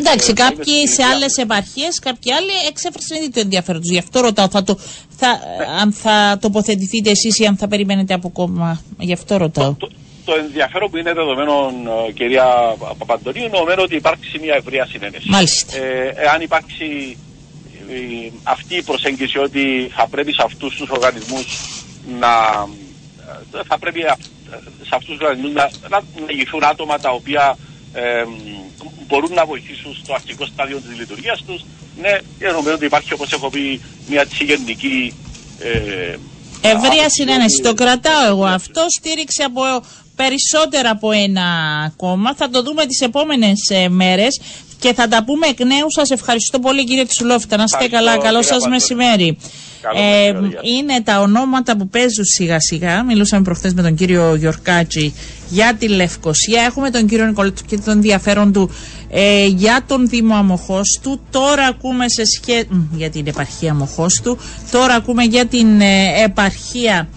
[0.00, 3.40] Εντάξει, ε, θα είμαι κάποιοι στην σε ίδια- άλλε επαρχίες, κάποιοι άλλοι εξέφρασαν ήδη το
[3.40, 3.90] ενδιαφέρον τους.
[3.90, 4.78] Γι' αυτό ρωτάω, θα το,
[5.16, 5.40] θα,
[5.80, 9.74] αν θα τοποθετηθείτε εσείς ή αν θα περιμένετε από κόμμα; Γι' αυτό ρωτάω.
[9.78, 9.88] Το,
[10.24, 11.72] το ενδιαφέρον που είναι δεδομένο,
[12.08, 12.46] ε, κυρία
[12.98, 15.28] Παπαντονίου, νομίζω ότι υπάρξει μια ευρεία συνένεση.
[15.28, 15.76] Μάλιστα.
[15.76, 17.16] Ε, εάν υπάρξει
[17.90, 21.46] ε, αυτή η προσέγγιση ότι θα πρέπει σε αυτούς τους οργανισμούς
[22.18, 22.28] να
[23.58, 24.18] ε, θα πρέπει α-
[24.82, 27.56] σε αυτούς τους οργανισμούς να, να, να ηγηθούν άτομα τα οποία
[27.92, 28.24] ε,
[29.06, 31.64] μπορούν να βοηθήσουν στο αρχικό στάδιο της λειτουργίας τους.
[32.00, 35.14] Ναι, και νομίζω ότι υπάρχει όπως έχω πει μια έτσι γενική
[35.58, 36.16] ε,
[36.62, 37.60] Ευρεία άποψη συνένεση.
[37.60, 38.84] ότι- Το κρατάω εγώ αυτό.
[38.88, 39.60] Στήριξη από
[40.16, 41.44] περισσότερα από ένα
[41.96, 42.34] κόμμα.
[42.34, 44.40] Θα το δούμε τις επόμενες ε, μέρες
[44.78, 45.90] και θα τα πούμε εκ νέου.
[45.92, 47.56] Σας ευχαριστώ πολύ κύριε Τσουλόφιτα.
[47.56, 48.22] Να είστε Ευχαριστώ, καλά.
[48.24, 48.72] Καλό κύριε σας Παντώνη.
[48.74, 49.38] μεσημέρι.
[49.80, 50.70] Καλό Ε, μεσημέρι, γεια σας.
[50.70, 53.04] είναι τα ονόματα που παίζουν σιγά σιγά.
[53.04, 55.14] Μιλούσαμε προχθές με τον κύριο Γιορκάτσι
[55.48, 56.62] για τη Λευκοσία.
[56.62, 58.70] Έχουμε τον κύριο Νικολέτου και τον ενδιαφέρον του
[59.10, 61.20] ε, για τον Δήμο Αμοχώστου.
[61.30, 62.68] Τώρα ακούμε σε σχέση.
[62.96, 64.38] για την επαρχία Αμοχώστου.
[64.70, 67.08] Τώρα ακούμε για την ε, επαρχία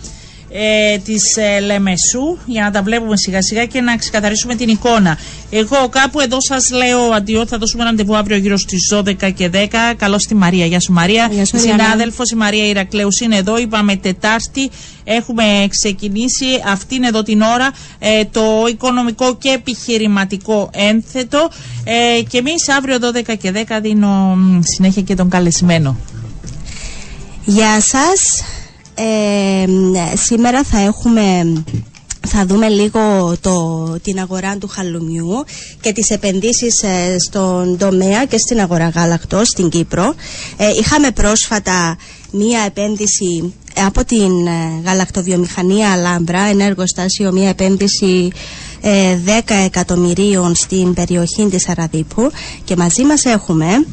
[0.56, 5.18] ε, της ε, Λεμεσού για να τα βλέπουμε σιγά σιγά και να ξεκαθαρίσουμε την εικόνα.
[5.49, 9.68] Εγώ κάπου εδώ σας λέω αντιό, θα δώσουμε ραντεβού αύριο γύρω στις 12 και 10.
[9.97, 10.66] Καλώς στη Μαρία.
[10.66, 11.30] Γεια σου Μαρία.
[11.32, 11.84] Γεια σου, Η Μαριάννα.
[11.84, 13.58] συνάδελφος η Μαρία Ηρακλέους είναι εδώ.
[13.58, 14.70] Είπαμε Τετάρτη.
[15.04, 21.49] Έχουμε ξεκινήσει αυτήν εδώ την ώρα ε, το οικονομικό και επιχειρηματικό ένθετο
[21.84, 22.97] ε, και εμείς αύριο
[23.28, 25.97] 12 και 10 δίνω μ, συνέχεια και τον καλεσμένο.
[27.45, 28.43] Γεια σας.
[28.96, 29.66] Ε,
[30.16, 31.54] σήμερα θα έχουμε
[32.28, 35.44] θα δούμε λίγο το, την αγορά του χαλουμιού
[35.82, 40.14] και τις επενδύσεις ε, στον τομέα και στην αγορά γάλακτος στην Κύπρο.
[40.58, 41.98] Ε, είχαμε πρόσφατα
[42.32, 43.54] μία επένδυση
[43.86, 48.32] από την ε, γαλακτοβιομηχανία Αλάμπρα, ένα εργοστάσιο, μία επένδυση
[48.82, 49.30] ε, 10
[49.66, 52.32] εκατομμυρίων στην περιοχή της Αραδίπου
[52.64, 53.86] και μαζί μας έχουμε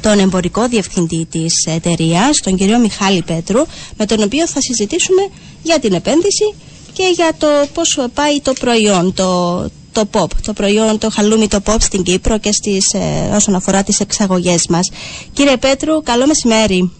[0.00, 5.28] τον εμπορικό διευθυντή της εταιρείας, τον κύριο Μιχάλη Πέτρου, με τον οποίο θα συζητήσουμε
[5.62, 6.54] για την επένδυση
[6.92, 9.60] και για το πώς πάει το προϊόν, το,
[9.92, 13.82] το pop, το προϊόν, το χαλούμι το pop στην Κύπρο και στις, ε, όσον αφορά
[13.82, 14.90] τις εξαγωγές μας.
[15.32, 16.92] Κύριε Πέτρου, καλό μεσημέρι.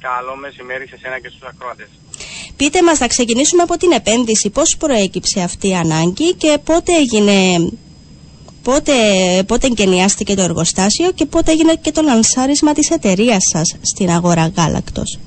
[0.00, 1.88] Καλό μεσημέρι σε σένα και στους ακροατές.
[2.56, 4.50] Πείτε μας, να ξεκινήσουμε από την επένδυση.
[4.50, 7.68] Πώς προέκυψε αυτή η ανάγκη και πότε έγινε,
[8.62, 8.92] πότε,
[9.46, 14.52] πότε εγκαινιάστηκε το εργοστάσιο και πότε έγινε και το λανσάρισμα της εταιρείας σας στην αγορά
[14.56, 15.18] γάλακτος;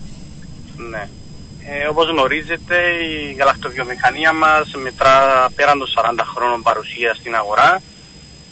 [0.90, 1.10] Ναι.
[1.68, 2.76] Ε, όπως γνωρίζετε,
[3.30, 7.82] η γαλακτοβιομηχανία μας μετρά πέραν των 40 χρόνων παρουσία στην αγορά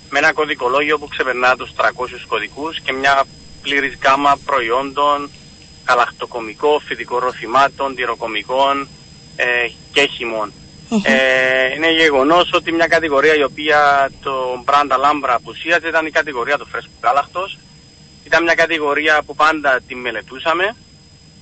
[0.09, 3.23] με ένα κωδικολόγιο που ξεπερνά τους 300 κωδικούς και μια
[3.61, 5.29] πλήρης γάμα προϊόντων
[5.83, 8.87] καλακτοκομικών, φυτικών ροφημάτων, τυροκομικών
[9.35, 9.45] ε,
[9.91, 10.51] και χυμών.
[11.03, 16.57] Ε, είναι γεγονός ότι μια κατηγορία η οποία το μπραντ Αλάμπρα απουσίαζε ήταν η κατηγορία
[16.57, 17.57] του φρέσκου γάλακτος.
[18.23, 20.75] Ήταν μια κατηγορία που πάντα τη μελετούσαμε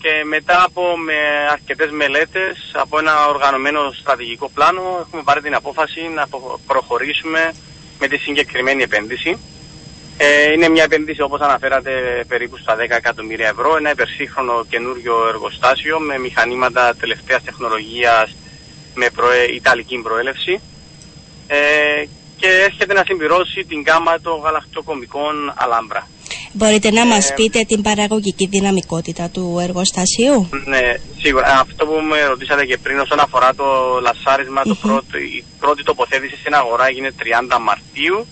[0.01, 1.13] και μετά από με
[1.51, 6.27] αρκετές μελέτες, από ένα οργανωμένο στρατηγικό πλάνο, έχουμε πάρει την απόφαση να
[6.67, 7.53] προχωρήσουμε
[7.99, 9.37] με τη συγκεκριμένη επένδυση.
[10.17, 15.99] Ε, είναι μια επένδυση όπως αναφέρατε περίπου στα 10 εκατομμύρια ευρώ, ένα υπερσύγχρονο καινούριο εργοστάσιο
[15.99, 18.35] με μηχανήματα τελευταίας τεχνολογίας
[18.93, 19.43] με προε...
[19.43, 20.61] ιταλική προέλευση
[21.47, 21.57] ε,
[22.37, 26.07] και έρχεται να συμπληρώσει την γάμα των γαλακτοκομικών Αλάμπρα.
[26.53, 31.59] Μπορείτε να μας ε, πείτε την παραγωγική δυναμικότητα του εργοστασίου; Ναι, σίγουρα.
[31.59, 33.65] Αυτό που με ρωτήσατε και πριν όσον αφορά το
[34.01, 37.09] λασάρισμα, το πρώτο, η πρώτη τοποθέτηση στην αγορά έγινε
[37.51, 38.27] 30 Μαρτίου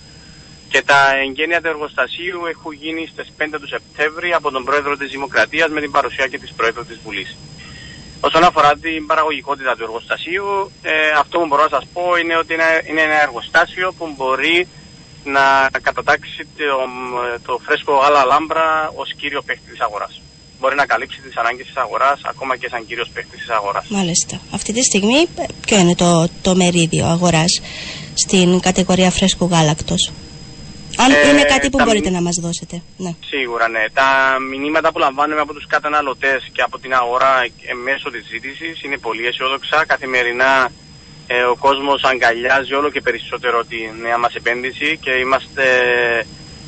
[0.68, 5.10] και τα εγγένεια του εργοστασίου έχουν γίνει στις 5 του Σεπτέμβρη από τον Πρόεδρο της
[5.10, 7.36] Δημοκρατίας με την παρουσία και της Πρόεδρου της Βουλής.
[8.20, 10.92] Όσον αφορά την παραγωγικότητα του εργοστασίου, ε,
[11.22, 14.68] αυτό που μπορώ να σας πω είναι ότι είναι, είναι ένα εργοστάσιο που μπορεί
[15.24, 16.76] να κατατάξει το,
[17.46, 20.20] το φρέσκο γάλα λάμπρα ως κύριο παίκτη της αγοράς.
[20.60, 23.84] Μπορεί να καλύψει τις ανάγκες της αγοράς ακόμα και σαν κύριος παίκτη της αγοράς.
[23.88, 24.40] Μάλιστα.
[24.54, 25.26] Αυτή τη στιγμή
[25.66, 27.60] ποιο είναι το, το μερίδιο αγοράς
[28.14, 30.12] στην κατηγορία φρέσκου γάλακτος;
[31.02, 32.82] Αν ε, είναι κάτι που μπορείτε να μας δώσετε.
[32.96, 33.14] Ναι.
[33.24, 33.84] Σίγουρα, ναι.
[33.92, 37.46] Τα μηνύματα που λαμβάνουμε από τους καταναλωτές και από την αγορά
[37.84, 39.84] μέσω της ζήτησης είναι πολύ αισιόδοξα.
[39.86, 40.70] Καθημερινά
[41.26, 45.64] ε, ο κόσμος αγκαλιάζει όλο και περισσότερο τη νέα μας επένδυση και είμαστε,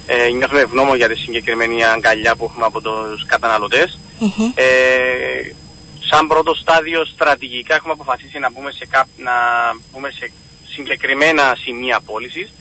[0.06, 3.98] ε, νιώθουμε ευγνώμων για τη συγκεκριμένη αγκαλιά που έχουμε από τους καταναλωτες
[4.54, 4.64] ε,
[6.10, 9.32] σαν πρώτο στάδιο στρατηγικά έχουμε αποφασίσει να μπούμε σε, να
[9.92, 10.30] μπούμε σε
[10.74, 12.52] συγκεκριμένα σημεία πώλησης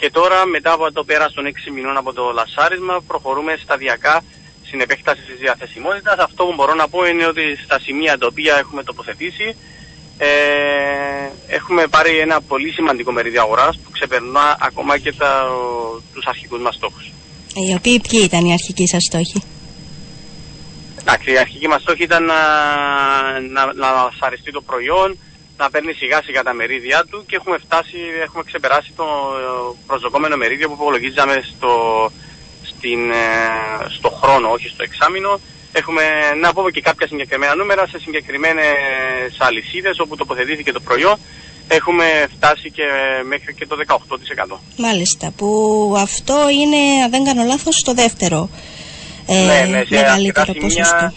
[0.00, 4.22] και τώρα μετά από το πέρας των 6 μηνών από το λασάρισμα προχωρούμε σταδιακά
[4.66, 6.18] στην επέκταση της διαθεσιμότητας.
[6.18, 9.56] Αυτό που μπορώ να πω είναι ότι στα σημεία τα οποία έχουμε τοποθετήσει
[10.18, 10.28] ε,
[11.46, 15.44] έχουμε πάρει ένα πολύ σημαντικό μερίδιο αγοράς που ξεπερνά ακόμα και τα,
[16.14, 17.12] τους αρχικούς μας στόχους.
[17.54, 19.42] Οι οποίοι ποιοι ήταν οι αρχικοί σας στόχοι;
[21.00, 22.40] Εντάξει, η αρχική μας στόχη ήταν να,
[23.40, 25.18] να, να σαριστεί το προϊόν,
[25.62, 29.06] να παίρνει σιγά σιγά τα μερίδια του και έχουμε φτάσει, έχουμε ξεπεράσει το
[29.86, 31.72] προσδοκόμενο μερίδιο που υπολογίζαμε στο,
[32.70, 33.24] στην, ε,
[33.96, 35.40] στο χρόνο, όχι στο εξάμεινο.
[35.72, 36.02] Έχουμε
[36.40, 41.16] να πούμε και κάποια συγκεκριμένα νούμερα σε συγκεκριμένες αλυσίδες όπου τοποθετήθηκε το προϊόν.
[41.68, 42.04] Έχουμε
[42.34, 42.86] φτάσει και
[43.32, 44.58] μέχρι και το 18%.
[44.76, 45.50] Μάλιστα, που
[45.98, 48.48] αυτό είναι, αν δεν κάνω λάθος, το δεύτερο
[49.26, 51.12] ε, ναι, ναι, μεγαλύτερο ποσοστό.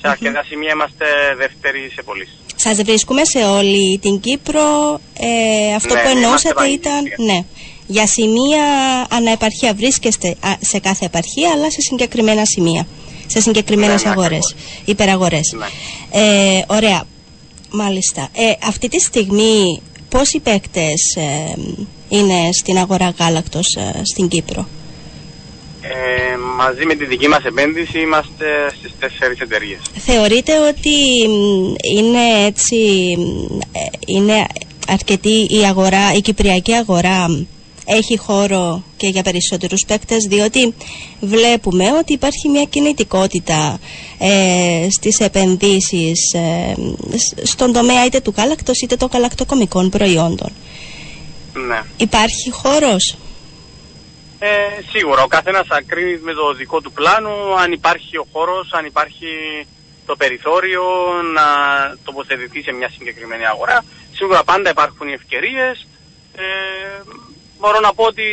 [0.00, 1.06] Σε αρκετά σημεία είμαστε
[1.36, 2.45] δεύτεροι σε πωλήσεις.
[2.68, 5.00] Σας βρίσκουμε σε όλη την Κύπρο.
[5.18, 7.02] Ε, αυτό ναι, που εννοούσατε ήταν...
[7.16, 7.44] Ναι,
[7.86, 8.64] για σημεία
[9.10, 12.86] αναεπαρχία βρίσκεστε σε κάθε επαρχία, αλλά σε συγκεκριμένα σημεία
[13.26, 14.54] σε συγκεκριμένες ναι, ναι αγορές,
[14.84, 15.54] υπεραγορές.
[15.58, 15.66] Ναι.
[16.20, 17.04] Ε, ωραία,
[17.70, 18.28] μάλιστα.
[18.32, 21.54] Ε, αυτή τη στιγμή πόσοι παίκτες ε,
[22.08, 24.68] είναι στην αγορά γάλακτος ε, στην Κύπρο;
[25.88, 28.46] Ε, μαζί με τη δική μας επένδυση είμαστε
[28.78, 29.80] στις τέσσερις εταιρείες.
[29.94, 30.96] Θεωρείτε ότι
[31.98, 32.76] είναι έτσι,
[34.06, 34.46] είναι
[34.88, 37.46] αρκετή η αγορά, η κυπριακή αγορά
[37.86, 40.74] έχει χώρο και για περισσότερους παίκτες διότι
[41.20, 43.78] βλέπουμε ότι υπάρχει μια κινητικότητα
[44.18, 46.74] ε, στις επενδύσεις ε,
[47.42, 50.50] στον τομέα είτε του γάλακτος είτε των καλακτοκομικών προϊόντων.
[51.68, 51.82] Ναι.
[51.96, 53.16] Υπάρχει χώρος;
[54.38, 54.48] Ε,
[54.90, 59.26] σίγουρα, ο καθένας ακρίνει με το δικό του πλάνο αν υπάρχει ο χώρος, αν υπάρχει
[60.06, 60.82] το περιθώριο
[61.34, 61.46] να
[62.04, 63.84] τοποθετηθεί σε μια συγκεκριμένη αγορά.
[64.12, 65.86] Σίγουρα πάντα υπάρχουν οι ευκαιρίες.
[66.36, 66.44] Ε,
[67.58, 68.24] μπορώ να πω ότι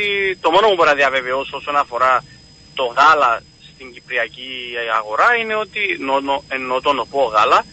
[0.42, 2.24] το μόνο που μπορώ να διαβεβαιώσω όσον αφορά
[2.74, 3.42] το γάλα
[3.74, 4.50] στην κυπριακή
[4.98, 5.80] αγορά είναι ότι,
[6.48, 7.66] ενώ το νοπό γάλα,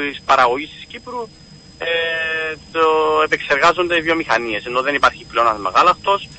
[0.09, 1.29] της παραγωγής της Κύπρου
[1.77, 2.40] ε,
[2.71, 2.81] το
[3.23, 6.29] επεξεργάζονται οι βιομηχανίες, ενώ δεν υπάρχει πλεόνασμα γάλακτος.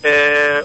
[0.00, 0.10] Ε,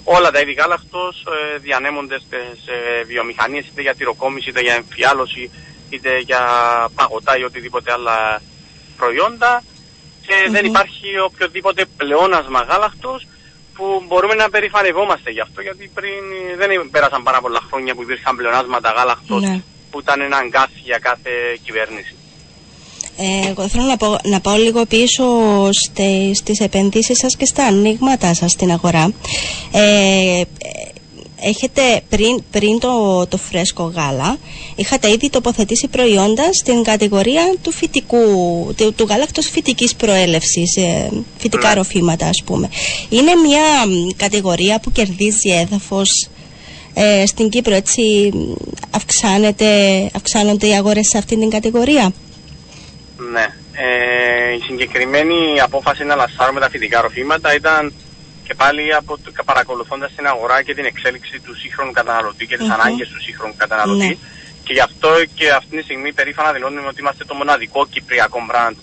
[0.03, 1.23] όλα τα είδη γάλακτος
[1.55, 5.51] ε, διανέμονται στις ε, βιομηχανίες είτε για τυροκόμηση, είτε για εμφιάλωση,
[5.89, 6.41] είτε για
[6.95, 8.41] παγωτά ή οτιδήποτε άλλα
[8.97, 9.63] προϊόντα
[10.27, 13.27] και δεν υπάρχει οποιοδήποτε πλεόνασμα γάλακτος
[13.73, 16.23] που μπορούμε να περηφανευόμαστε γι' αυτό γιατί πριν
[16.57, 19.61] δεν πέρασαν πάρα πολλά χρόνια που υπήρχαν πλεονάσματα γάλακτος Ναι.
[19.91, 21.31] που ήταν ένα αγκάθι για κάθε
[21.63, 22.15] κυβέρνηση.
[23.19, 25.23] Ε, εγώ θέλω να, πω, να πάω λίγο πίσω
[25.71, 29.11] στε, στις επενδύσεις σας και στα ανοίγματά σας στην αγορά.
[29.71, 30.45] Ε, ε,
[31.41, 34.37] έχετε πριν, πριν το, το φρέσκο γάλα,
[34.75, 38.17] είχατε ήδη τοποθετήσει προϊόντα στην κατηγορία του φυτικού,
[38.77, 41.73] του, του γάλακτος φυτικής προέλευσης, ε, φυτικά Ναι.
[41.73, 42.69] ροφήματα ας πούμε.
[43.09, 46.27] Είναι μια μ, κατηγορία που κερδίζει έδαφος
[46.93, 48.01] ε, στην Κύπρο, έτσι
[48.33, 48.53] μ,
[48.91, 49.65] αυξάνεται,
[50.13, 52.13] αυξάνονται οι αγορές σε αυτήν την κατηγορία;
[53.31, 53.45] Ναι.
[53.73, 57.93] Ε, η συγκεκριμένη απόφαση να λασάρουμε τα φυτικά ροφήματα ήταν
[58.43, 62.65] και πάλι από το, παρακολουθώντας την αγορά και την εξέλιξη του σύγχρονου καταναλωτή και τις
[62.67, 62.73] Μμμ.
[62.73, 64.07] ανάγκες του σύγχρονου καταναλωτή.
[64.07, 64.15] Ναι.
[64.63, 68.75] Και γι' αυτό και αυτή τη στιγμή περήφανα δηλώνουμε ότι είμαστε το μοναδικό κυπριακό μπραντ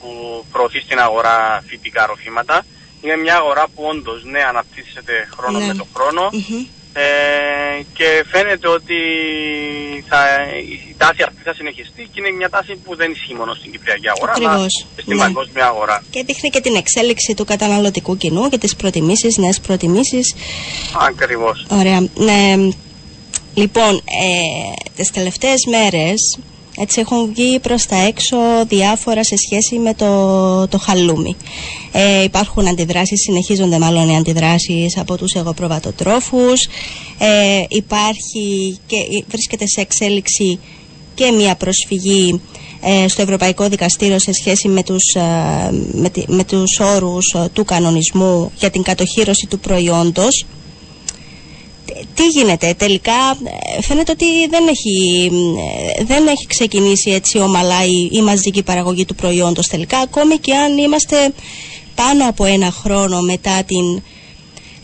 [0.00, 2.64] που προωθεί στην αγορά φυτικά ροφήματα.
[3.02, 5.66] Είναι μια αγορά που όντως ναι αναπτύσσεται χρόνο Ναι.
[5.66, 6.66] με το χρόνο Μμμ.
[6.96, 8.94] Ε, και φαίνεται ότι
[10.08, 10.18] θα,
[10.90, 14.08] η τάση αυτή θα συνεχιστεί και είναι μια τάση που δεν ισχύει μόνο στην Κυπριακή
[14.08, 15.22] αγορά, αλλά Ακριβώς, και στην ναι.
[15.22, 16.02] παγκόσμια αγορά.
[16.10, 20.34] Και δείχνει και την εξέλιξη του καταναλωτικού κοινού και τις προτιμήσεις, νέες προτιμήσεις.
[21.08, 21.66] Ακριβώς.
[21.68, 22.00] Ωραία.
[22.14, 22.70] Ναι,
[23.54, 26.38] λοιπόν, ε, τις τελευταίες μέρες
[26.78, 28.36] έτσι έχουν βγει προς τα έξω
[28.68, 31.36] διάφορα σε σχέση με το, το χαλούμι.
[31.92, 36.68] Ε, υπάρχουν αντιδράσεις, συνεχίζονται μάλλον οι αντιδράσεις από τους εγωπροβατοτρόφους.
[37.18, 38.96] Ε, υπάρχει και
[39.28, 40.58] βρίσκεται σε εξέλιξη
[41.14, 42.40] και μια προσφυγή
[42.80, 45.20] ε, στο Ευρωπαϊκό Δικαστήριο σε σχέση με τους, ε,
[45.92, 50.46] με, τη- με τους όρους ε, του κανονισμού για την κατοχήρωση του προϊόντος.
[51.94, 53.38] Τι- Τι γίνεται τελικά,
[53.76, 55.30] ε, φαίνεται ότι δεν έχει,
[55.98, 60.54] ε, δεν έχει ξεκινήσει έτσι ομαλά η, η μαζική παραγωγή του προϊόντος τελικά, ακόμη και
[60.54, 61.32] αν είμαστε
[61.94, 64.02] πάνω από ένα χρόνο μετά την,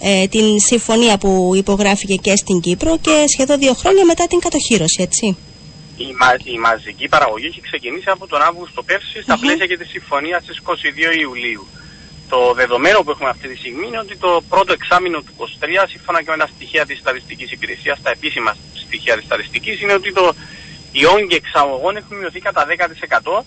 [0.01, 5.03] ε, την συμφωνία που υπογράφηκε και στην Κύπρο και σχεδόν δύο χρόνια μετά την κατοχήρωση,
[5.03, 5.37] έτσι.
[5.97, 9.41] Η, μα, η μαζική παραγωγή έχει ξεκινήσει από τον Αύγουστο πέρσι στα Μμμ.
[9.41, 11.67] πλαίσια και τη συμφωνία στις 22 Ιουλίου.
[12.33, 15.45] Το δεδομένο που έχουμε αυτή τη στιγμή είναι ότι το πρώτο εξάμεινο του 23,
[15.93, 20.12] σύμφωνα και με τα στοιχεία της στατιστικής υπηρεσίας, τα επίσημα στοιχεία της στατιστικής, είναι ότι
[20.12, 20.35] το,
[20.93, 23.45] οι όγκοι εξαγωγών έχουν μειωθεί κατά 10%.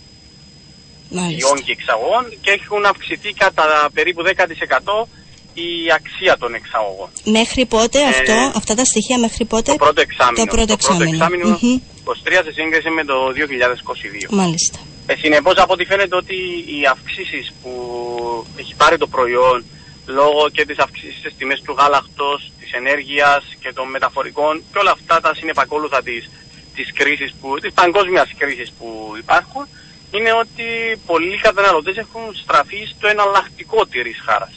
[1.09, 1.49] οι Μάλιστα.
[1.49, 5.07] όγκοι εξαγωγών και έχουν αυξηθεί κατά περίπου 10%
[5.53, 5.69] η
[5.99, 7.09] αξία των εξαγωγών.
[7.23, 10.45] Μέχρι πότε Ε, αυτό, αυτά τα στοιχεία μέχρι πότε; Το πρώτο εξάμεινο.
[10.45, 11.47] Το πρώτο εξάμεινο.
[11.61, 11.79] Μμμ.
[12.05, 14.29] 23 σε σύγκριση με το 2022.
[14.29, 14.79] Μάλιστα.
[15.05, 16.35] Ε, συνεπώς από ό,τι φαίνεται ότι
[16.67, 17.71] οι αυξήσεις που
[18.55, 19.65] έχει πάρει το προϊόν
[20.05, 24.91] λόγω και της αυξήσης στις τιμές του γάλακτος, της ενέργειας και των μεταφορικών και όλα
[24.91, 26.29] αυτά τα συνεπακόλουθα της,
[26.75, 29.67] της κρίσης που, της παγκόσμιας κρίσης που υπάρχουν
[30.11, 34.51] είναι ότι πολλοί καταναλωτές έχουν στραφεί στο εναλλακτικό τυρί χάρας.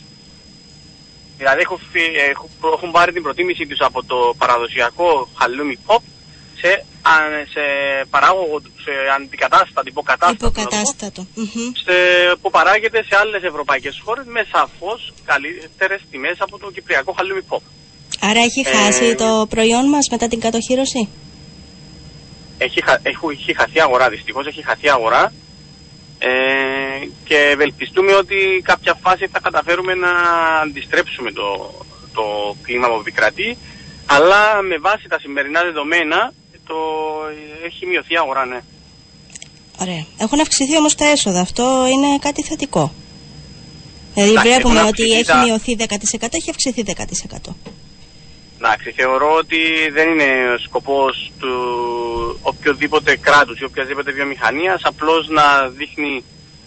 [1.37, 6.01] Δηλαδή έχουν, φυ- έχουν, έχουν πάρει την προτίμηση τους από το παραδοσιακό χαλούμι pop
[6.61, 7.63] σε, α- σε
[8.11, 11.27] παράγωγο, σε αντικατάστατη, υποκατάστατο, να το πω, Υποκατάστατο.
[11.35, 11.71] Μμμ.
[11.85, 11.93] σε,
[12.41, 17.61] που παράγεται σε άλλες ευρωπαϊκές χώρες με σαφώς καλύτερες τιμές από το κυπριακό χαλούμι pop.
[18.21, 21.09] Άρα έχει Ε, χάσει το προϊόν μας μετά την κατοχήρωση.
[22.59, 25.33] Έχει, χα- έχει, έχει χαθεί αγορά, δυστυχώς έχει χαθεί αγορά
[26.19, 26.29] ε,
[27.25, 30.11] και ευελπιστούμε ότι κάποια φάση θα καταφέρουμε να
[30.63, 31.75] αντιστρέψουμε το,
[32.15, 33.57] το κλίμα που επικρατεί
[34.07, 36.33] αλλά με βάση τα σημερινά δεδομένα
[36.67, 36.75] το,
[37.67, 38.61] έχει μειωθεί η αγορά, ναι.
[39.81, 40.05] Ωραία.
[40.19, 41.41] Έχουν αυξηθεί όμως τα έσοδα.
[41.41, 42.93] Αυτό είναι κάτι θετικό.
[44.15, 47.55] Δηλαδή Εντάξει, βλέπουμε έχουν ότι αυξηθεί έχει τα- μειωθεί 10%, έχει αυξηθεί 10%.
[48.57, 49.57] Εντάξει, θεωρώ ότι
[49.93, 51.51] δεν είναι ο σκοπός του
[52.43, 56.25] οποιοδήποτε κράτους ή οποιασδήποτε βιομηχανίας απλώς να δείχνει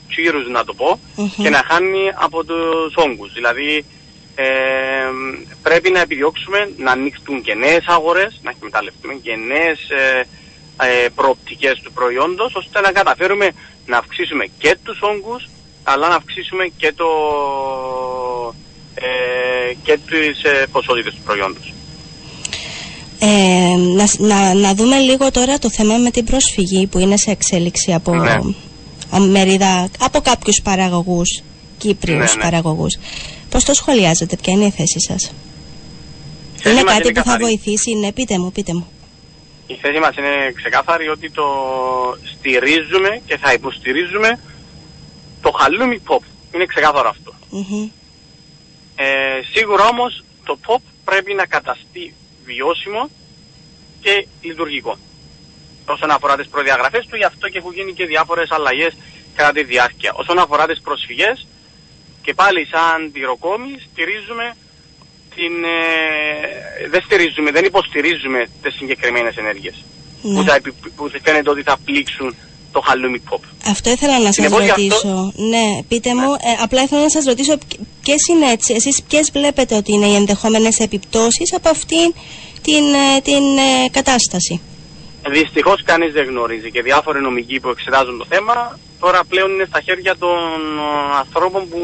[0.10, 1.30] τσίρους να το πω Μμμ.
[1.44, 3.34] και να χάνει από τους όγκους.
[3.34, 3.86] Δηλαδή
[4.44, 4.46] ε,
[5.62, 10.20] πρέπει να επιδιώξουμε να ανοίξουν και νέες αγορές, να εκμεταλλευτούμε και νέες ε,
[11.06, 13.48] ε, προοπτικές του προϊόντος ώστε να καταφέρουμε
[13.86, 15.50] να αυξήσουμε και τους όγκους
[15.84, 17.06] αλλά να αυξήσουμε και, το,
[18.96, 21.74] ε, και τις ε, ποσότητες του προϊόντος.
[23.20, 27.18] Ε, να, σ- να, να δούμε λίγο τώρα το θέμα με την προσφυγή που είναι
[27.18, 28.30] σε εξέλιξη από Ναι.
[29.16, 31.42] α, μερίδα, από κάποιους παραγωγούς,
[31.80, 32.42] Κύπριους Ναι, ναι.
[32.42, 32.96] παραγωγούς.
[33.50, 35.24] Πώς το σχολιάζετε, ποια είναι η θέση σας;
[36.56, 37.44] Η θέση είναι μας κάτι που θα καθαρή.
[37.44, 38.88] βοηθήσει, ναι, πείτε μου, πείτε μου.
[39.68, 41.46] Η θέση μας είναι ξεκάθαρη ότι το
[42.38, 44.40] στηρίζουμε και θα υποστηρίζουμε
[45.42, 46.24] το χαλούμι pop.
[46.56, 47.34] Είναι ξεκάθαρο αυτό.
[47.50, 47.90] Μμμ.
[48.96, 49.06] Ε,
[49.54, 52.14] σίγουρα όμως το pop πρέπει να καταστεί
[52.46, 53.10] βιώσιμο
[54.02, 54.98] και λειτουργικό.
[55.86, 58.94] Όσον αφορά τις προδιαγραφές του, γι' αυτό και έχουν γίνει και διάφορες αλλαγές
[59.36, 60.12] κατά τη διάρκεια.
[60.16, 61.48] Όσον αφορά τις προσφυγές,
[62.30, 64.46] και πάλι σαν τυροκόμοι στηρίζουμε
[65.36, 69.76] την, ε, δεν στηρίζουμε, δεν υποστηρίζουμε τις συγκεκριμένες ενέργειες
[70.22, 70.34] Ναι.
[70.36, 72.36] που, θα, επι- που φαίνεται ότι θα πλήξουν
[72.72, 73.40] το χαλούμι pop.
[73.66, 75.34] Αυτό ήθελα να σας Συνεπώς, γι' αυτό- ρωτήσω.
[75.36, 77.58] Ναι, πείτε μου, ε, απλά ήθελα να σας ρωτήσω
[78.04, 82.14] ποιες είναι έτσι, εσείς ποιες βλέπετε ότι είναι οι ενδεχόμενες επιπτώσεις από αυτήν
[82.62, 82.84] την,
[83.16, 84.62] ε, την ε, κατάσταση;
[85.30, 89.82] Δυστυχώς κανείς δεν γνωρίζει και διάφοροι νομικοί που εξετάζουν το θέμα τώρα πλέον είναι στα
[89.82, 90.38] χέρια των
[90.80, 91.80] ε, ανθρώπων που.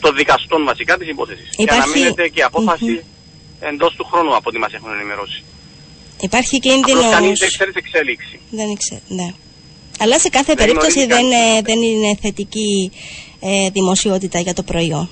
[0.00, 1.48] των δικαστών βασικά της υπόθεσης.
[1.56, 3.68] Και Υπάρχει- αναμένεται και απόφαση Μμμ.
[3.70, 5.42] εντός του χρόνου από ό,τι μας έχουν ενημερώσει.
[6.20, 7.10] Υπάρχει Απλώς κίνδυνος...
[7.12, 8.40] κανείς δεν ξέρει την εξέλιξη.
[8.50, 9.28] Δεν ήξερα, ναι.
[9.98, 11.58] Αλλά σε κάθε Δεν περίπτωση γνωρίζει δεν, κανείς.
[11.58, 12.92] ε, δεν είναι θετική
[13.40, 15.08] ε, δημοσιότητα για το προϊόν.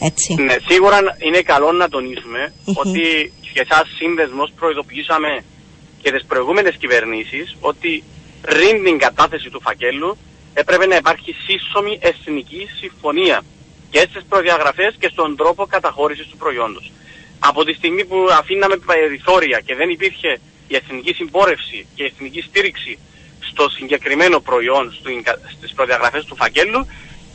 [0.00, 0.34] Έτσι.
[0.34, 2.74] Ναι, σίγουρα είναι καλό να τονίσουμε Μμμ.
[2.76, 5.44] ότι και εσά σύνδεσμο προειδοποιήσαμε
[6.02, 8.04] και τις προηγούμενες κυβερνήσεις ότι
[8.40, 10.16] πριν την κατάθεση του φακέλου
[10.54, 13.42] έπρεπε να υπάρχει σύσσωμη εθνική συμφωνία
[13.90, 16.92] και στις προδιαγραφές και στον τρόπο καταχώρησης του προϊόντος.
[17.38, 22.40] Από τη στιγμή που αφήναμε περιθώρια και δεν υπήρχε η εθνική συμπόρευση και η εθνική
[22.40, 22.98] στήριξη
[23.50, 24.92] στο συγκεκριμένο προϊόν,
[25.56, 26.86] στις προδιαγραφές του φακέλου,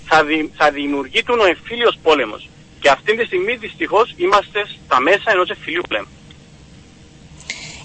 [0.05, 2.49] θα, δη, θα δημιουργείται ο εμφύλιος πόλεμος.
[2.80, 6.14] Και αυτή τη στιγμή δυστυχώς είμαστε στα μέσα ενός εμφυλίου πολέμου.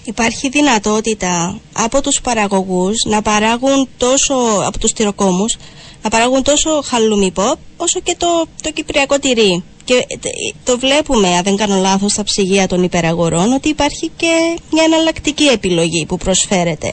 [0.03, 4.33] Υπάρχει δυνατότητα από τους παραγωγούς να παράγουν τόσο,
[4.65, 5.57] από τους τυροκόμους,
[6.03, 9.63] να παράγουν τόσο χαλούμι pop όσο και το, το κυπριακό τυρί.
[9.83, 10.29] Και ε,
[10.63, 15.43] το βλέπουμε, αν δεν κάνω λάθος, στα ψυγεία των υπεραγορών, ότι υπάρχει και μια εναλλακτική
[15.43, 16.91] επιλογή που προσφέρεται.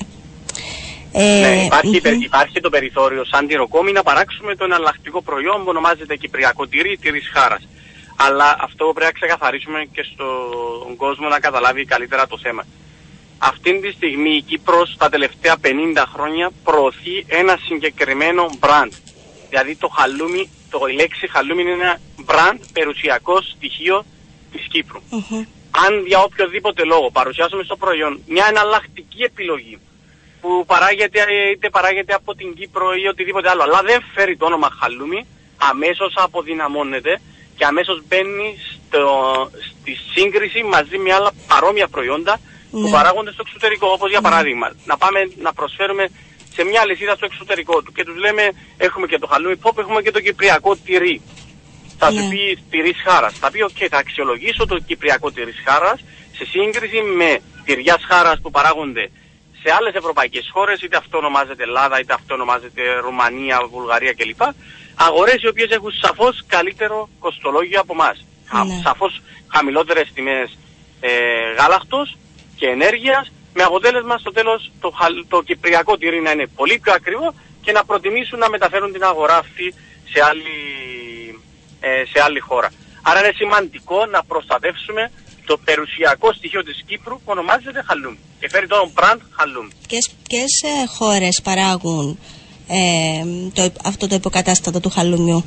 [1.13, 2.01] Ε, ναι, υπάρχει, μμμ.
[2.03, 6.99] περι- υπάρχει το περιθώριο σαν τυροκόμοι να παράξουμε το εναλλακτικό προϊόν που ονομάζεται κυπριακό τυρί
[7.01, 7.69] τυρής χάρας.
[8.17, 12.65] Αλλά αυτό πρέπει να ξεκαθαρίσουμε και στον κόσμο να καταλάβει καλύτερα το θέμα.
[13.39, 15.68] Αυτή τη στιγμή η Κύπρος τα τελευταία 50
[16.12, 18.93] χρόνια προωθεί ένα συγκεκριμένο brand.
[19.49, 24.05] Δηλαδή το χαλούμι, το η λέξη χαλούμι είναι ένα brand περιουσιακό στοιχείο
[24.53, 25.01] της Κύπρου.
[25.11, 25.45] Μμμ.
[25.70, 29.78] αν για οποιοδήποτε λόγο παρουσιάσουμε στο προϊόν μια εναλλακτική επιλογή
[30.41, 34.47] που παράγεται, ε, είτε παράγεται από την Κύπρο ή οτιδήποτε άλλο, αλλά δεν φέρει το
[34.47, 35.26] όνομα χαλούμι,
[35.57, 37.20] αμέσως αποδυναμώνεται
[37.57, 42.41] και αμέσως μπαίνει στο, στη σύγκριση μαζί με άλλα παρόμοια προϊόντα
[42.71, 42.91] που Ναι.
[42.91, 43.87] παράγονται στο εξωτερικό.
[43.97, 46.09] Όπως για παράδειγμα, να πάμε να προσφέρουμε
[46.55, 48.45] σε μια λυσίδα στο εξωτερικό του και τους λέμε
[48.77, 51.23] έχουμε και το χαλούμι pop, έχουμε και το κυπριακό τυρί.
[51.99, 52.29] Θα σου Ναι.
[52.29, 53.33] πει τυρί χάρας.
[53.39, 56.05] Θα πει, OK, θα αξιολογήσω το κυπριακό τυρί χάρας
[56.37, 59.11] σε σύγκριση με τυριάς χάρας που παράγονται
[59.62, 64.41] σε άλλες ευρωπαϊκές χώρες, είτε αυτό ονομάζεται Ελλάδα, είτε αυτό ονομάζεται Ρουμανία, Βουλγαρία κλπ.
[64.95, 68.25] Αγορές οι οποίες έχουν σαφώς καλύτερο κοστολόγιο από εμάς.
[68.66, 68.81] Ναι.
[68.83, 69.21] Σαφώς
[69.55, 70.59] χαμηλότερες τιμές
[71.01, 71.11] ε,
[71.59, 72.16] γάλακτος
[72.59, 76.93] και ενέργειας, με αποτέλεσμα στο τέλος το, χαλ- το κυπριακό τυρί να είναι πολύ πιο
[76.93, 77.35] ακριβό
[77.65, 79.75] και να προτιμήσουν να μεταφέρουν την αγορά αυτή
[80.13, 80.55] σε άλλη,
[81.81, 82.71] ε, σε άλλη χώρα.
[83.03, 85.11] Άρα είναι σημαντικό να προστατεύσουμε
[85.47, 89.69] το περιουσιακό στοιχείο της Κύπρου που ονομάζεται χαλούμ και φέρει το brand χαλούμ.
[89.89, 92.19] Ποιες, ποιες ε, χώρες παράγουν
[92.69, 95.45] ε, το, αυτό το υποκατάστατο του χαλουμιού.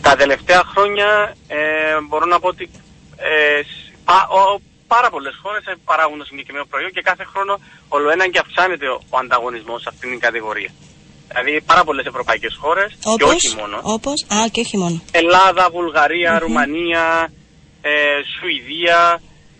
[0.00, 1.56] Τα τελευταία χρόνια ε,
[2.08, 2.70] μπορώ να πω ότι
[3.16, 4.60] ε, σ- πα, ο,
[4.94, 7.52] πάρα πολλές χώρες παράγουν το συγκεκριμένο προϊόν και κάθε χρόνο
[7.88, 10.70] όλο ένα και αυξάνεται ο, ο ανταγωνισμός σε αυτήν την κατηγορία.
[11.28, 13.76] Δηλαδή πάρα πολλές ευρωπαϊκές χώρες και Όπως, όχι μόνο.
[13.82, 14.96] όπως, α, και όχι μόνο.
[15.10, 17.04] Ελλάδα, Βουλγαρία, Ρουμανία,
[17.82, 17.92] ε,
[18.34, 19.00] Σουηδία,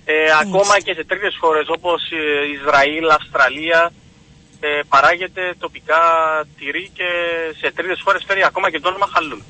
[0.04, 2.20] ε, ακόμα και σε τρίτες χώρες όπως ε,
[2.56, 3.92] Ισραήλ, Αυστραλία
[4.60, 6.02] ε, παράγεται τοπικά
[6.58, 7.08] τυρί και
[7.60, 9.40] σε τρίτες χώρες φέρει ακόμα και το όνομα χαλούμ.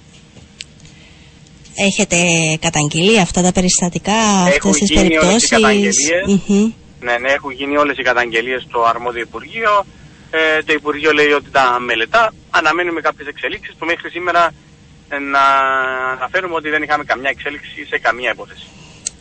[1.75, 2.17] Έχετε
[2.61, 5.97] καταγγείλει αυτά τα περιστατικά, αυτές τις γίνει όλες οι περιπτώσεις; καταγγελίες.
[6.27, 6.73] Μμμ.
[7.01, 9.85] Ναι, ναι, έχουν γίνει όλες οι καταγγελίες στο αρμόδιο Υπουργείο.
[10.31, 12.35] Ε, το Υπουργείο λέει ότι τα μελετά.
[12.51, 14.53] Αναμένουμε κάποιες εξελίξεις που μέχρι σήμερα
[15.09, 15.45] ε, να
[16.17, 18.67] αναφέρουμε ότι δεν είχαμε καμιά εξέλιξη σε καμία υπόθεση.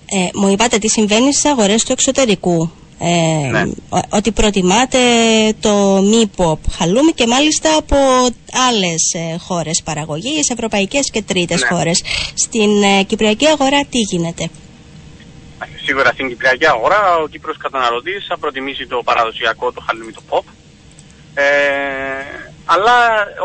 [0.05, 2.71] Ε, μου είπατε τι συμβαίνει στις αγορές του εξωτερικού.
[3.05, 3.61] Ε, Ναι.
[3.89, 4.99] ο- Ότι προτιμάτε
[5.59, 7.95] το μη pop χαλούμι και μάλιστα από
[8.69, 11.67] άλλες ε, χώρες παραγωγής, ευρωπαϊκές και τρίτες Ναι.
[11.67, 12.03] χώρες.
[12.33, 14.49] Στην ε, κυπριακή αγορά τι γίνεται;
[15.85, 20.43] Σίγουρα στην Κυπριακή αγορά ο Κύπρος καταναλωτής θα προτιμήσει το παραδοσιακό, το χαλούμι, το pop.
[21.33, 21.43] Ε,
[22.65, 22.95] αλλά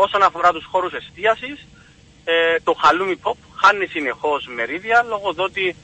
[0.05, 1.67] όσον αφορά τους χώρους εστίασης,
[2.25, 2.33] ε,
[2.63, 5.75] το χαλούμι pop χάνει συνεχώς μερίδια λόγω του ότι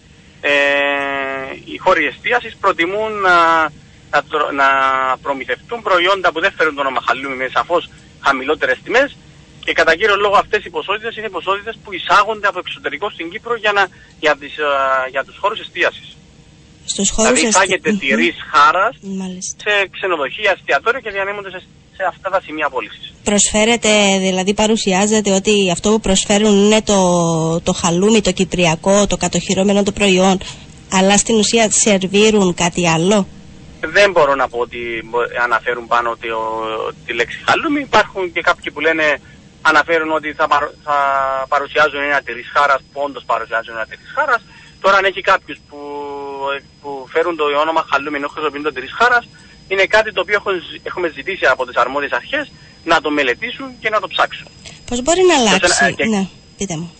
[0.49, 0.51] ε,
[1.65, 3.37] οι χώροι εστίασης προτιμούν να,
[4.13, 4.67] να, τρο- να
[5.21, 7.89] προμηθευτούν προϊόντα που δεν φέρουν το όνομα χαλούμι με σαφώς
[8.25, 9.15] χαμηλότερες τιμές
[9.65, 13.55] Και κατά κύριο λόγο αυτές οι ποσότητες είναι ποσότητες που εισάγονται από εξωτερικό στην Κύπρο
[13.55, 13.87] για, να,
[14.19, 16.17] για, τις, α, για τους χώρους εστίασης.
[16.85, 19.55] Στους χώρους Δηλαδή εισάγεται εστι- τυρής χάρας Μάλιστα.
[19.63, 21.59] σε ξενοδοχεία, εστιατόρια και διανέμονται σε,
[21.95, 23.13] σε αυτά τα σημεία πώλησης.
[23.23, 23.89] Προσφέρεται,
[24.19, 26.99] δηλαδή παρουσιάζεται ότι αυτό που προσφέρουν είναι το,
[27.61, 30.37] το χαλούμι, το κυπριακό, το κατοχυρώμενο το προϊόν,
[30.91, 33.27] αλλά στην ουσία σερβίρουν κάτι άλλο;
[33.97, 34.79] Δεν μπορώ να πω ότι
[35.09, 37.79] μπο- αναφέρουν πάνω ότι ο- τη λέξη χαλούμι.
[37.81, 39.21] Υπάρχουν και κάποιοι που λένε,
[39.61, 40.97] αναφέρουν ότι θα, παρου- θα
[41.47, 44.41] παρουσιάζουν ένα τυρις χάρας, που όντως παρουσιάζουν ένα τυρις χάρας.
[44.81, 45.77] Τώρα αν έχει κάποιους που,
[46.81, 49.23] που φέρουν το όνομα χαλούμι ενώ χρησιμοποιούν το τυρις χάρας,
[49.67, 52.51] είναι κάτι το οποίο έχουν ζη- έχουμε ζητήσει από τις αρμόδιες αρχές
[52.83, 54.47] να το μελετήσουν και να το ψάξουν.
[54.89, 56.91] Πώς μπορεί να αλλάξει; σε- και- Ναι, πείτε μου.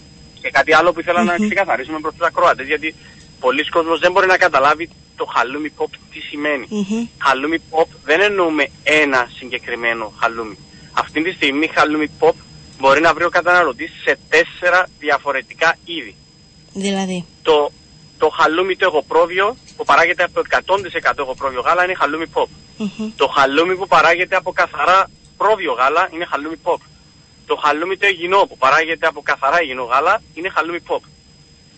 [0.42, 2.96] Και κάτι άλλο που ήθελα να ξεκαθαρίσουμε προς τους ακροατές, γιατί
[3.40, 6.66] πολλοί κόσμος δεν μπορεί να καταλάβει το χαλούμι pop τι σημαίνει.
[6.70, 7.06] Μμμ.
[7.18, 10.58] Χαλούμι pop δεν εννοούμε ένα συγκεκριμένο χαλούμι.
[10.94, 12.34] Αυτή τη στιγμή χαλούμι pop
[12.80, 16.16] μπορεί να βρει ο καταναλωτής σε τέσσερα διαφορετικά είδη.
[16.74, 17.26] Δηλαδή.
[17.42, 17.72] Το,
[18.18, 22.48] το χαλούμι το εγωπρόβιο που παράγεται από 100% εγωπρόβιο γάλα είναι χαλούμι pop.
[22.78, 23.12] Μμμ.
[23.16, 26.78] Το χαλούμι που παράγεται από καθαρά πρόβιο γάλα είναι χαλούμι pop.
[27.46, 31.02] Το χαλούμι το υγιεινό που παράγεται από καθαρά υγιεινό γάλα είναι χαλούμι pop.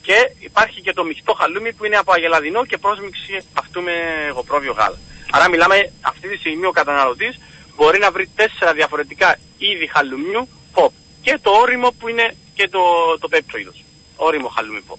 [0.02, 3.92] Και υπάρχει και το μειχτό χαλούμι που είναι από αγελαδινό και πρόσμιξη αυτού με
[4.28, 4.98] εγωπρόβιο γάλα.
[5.32, 7.40] Άρα μιλάμε αυτή τη στιγμή ο καταναλωτής
[7.76, 10.90] μπορεί να βρει τέσσερα διαφορετικά είδη χαλουμιού pop.
[11.22, 12.80] Και το όριμο που είναι και το,
[13.20, 13.84] το πέπτο είδος.
[14.16, 14.98] Όριμο χαλούμι pop.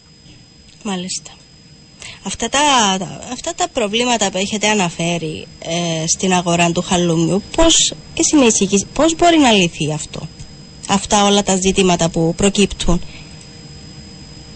[0.82, 1.37] Μάλιστα.
[2.26, 2.58] Αυτά τα,
[3.32, 8.86] αυτά τα προβλήματα που έχετε αναφέρει ε, στην αγορά του χαλούμιου, πώς, εσύ με εισηγείς,
[8.92, 10.28] πώς μπορεί να λυθεί αυτό;
[10.88, 13.02] Αυτά όλα τα ζητήματα που προκύπτουν.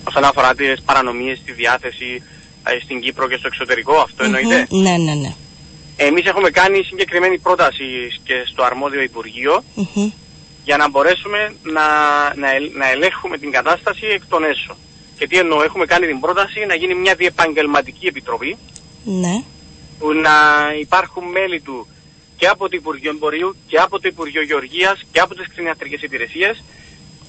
[0.09, 2.23] Όσον αφορά τις παρανομίες στη διάθεση
[2.67, 4.81] ε, στην Κύπρο και στο εξωτερικό, αυτό εννοείται; Μμμ.
[4.83, 5.35] Ναι, ναι, ναι.
[5.97, 7.85] Εμείς έχουμε κάνει συγκεκριμένη πρόταση
[8.25, 10.11] και στο αρμόδιο Υπουργείο Μμμ.
[10.65, 11.83] για να μπορέσουμε να,
[12.37, 14.77] να, ελ- να ελέγχουμε την κατάσταση εκ των έσω.
[15.23, 18.57] Και τι εννοώ, έχουμε κάνει την πρόταση να γίνει μια διεπαγγελματική επιτροπή
[19.05, 19.45] Ναι.
[19.99, 20.37] που να
[20.81, 21.87] υπάρχουν μέλη του
[22.37, 26.65] και από το Υπουργείο Εμπορίου και από το Υπουργείο Γεωργίας και από τις κτηνιατρικές υπηρεσίες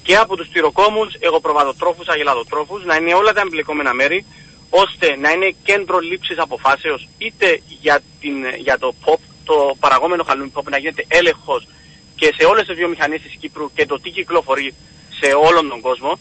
[0.02, 4.24] και από τους τυροκόμους, εγωπροβαδοτρόφους, αγελαδοτρόφους, να είναι όλα τα εμπλεκόμενα μέρη,
[4.70, 10.52] ώστε να είναι κέντρο λήψης αποφάσεως είτε για, την, για το POP, το παραγόμενο χαλούμι
[10.54, 11.66] POP, να γίνεται έλεγχος
[12.14, 14.74] και σε όλες τις βιομηχανίες της Κύπρου και το τι κυκλοφορεί
[15.20, 16.18] σε όλον τον κόσμο.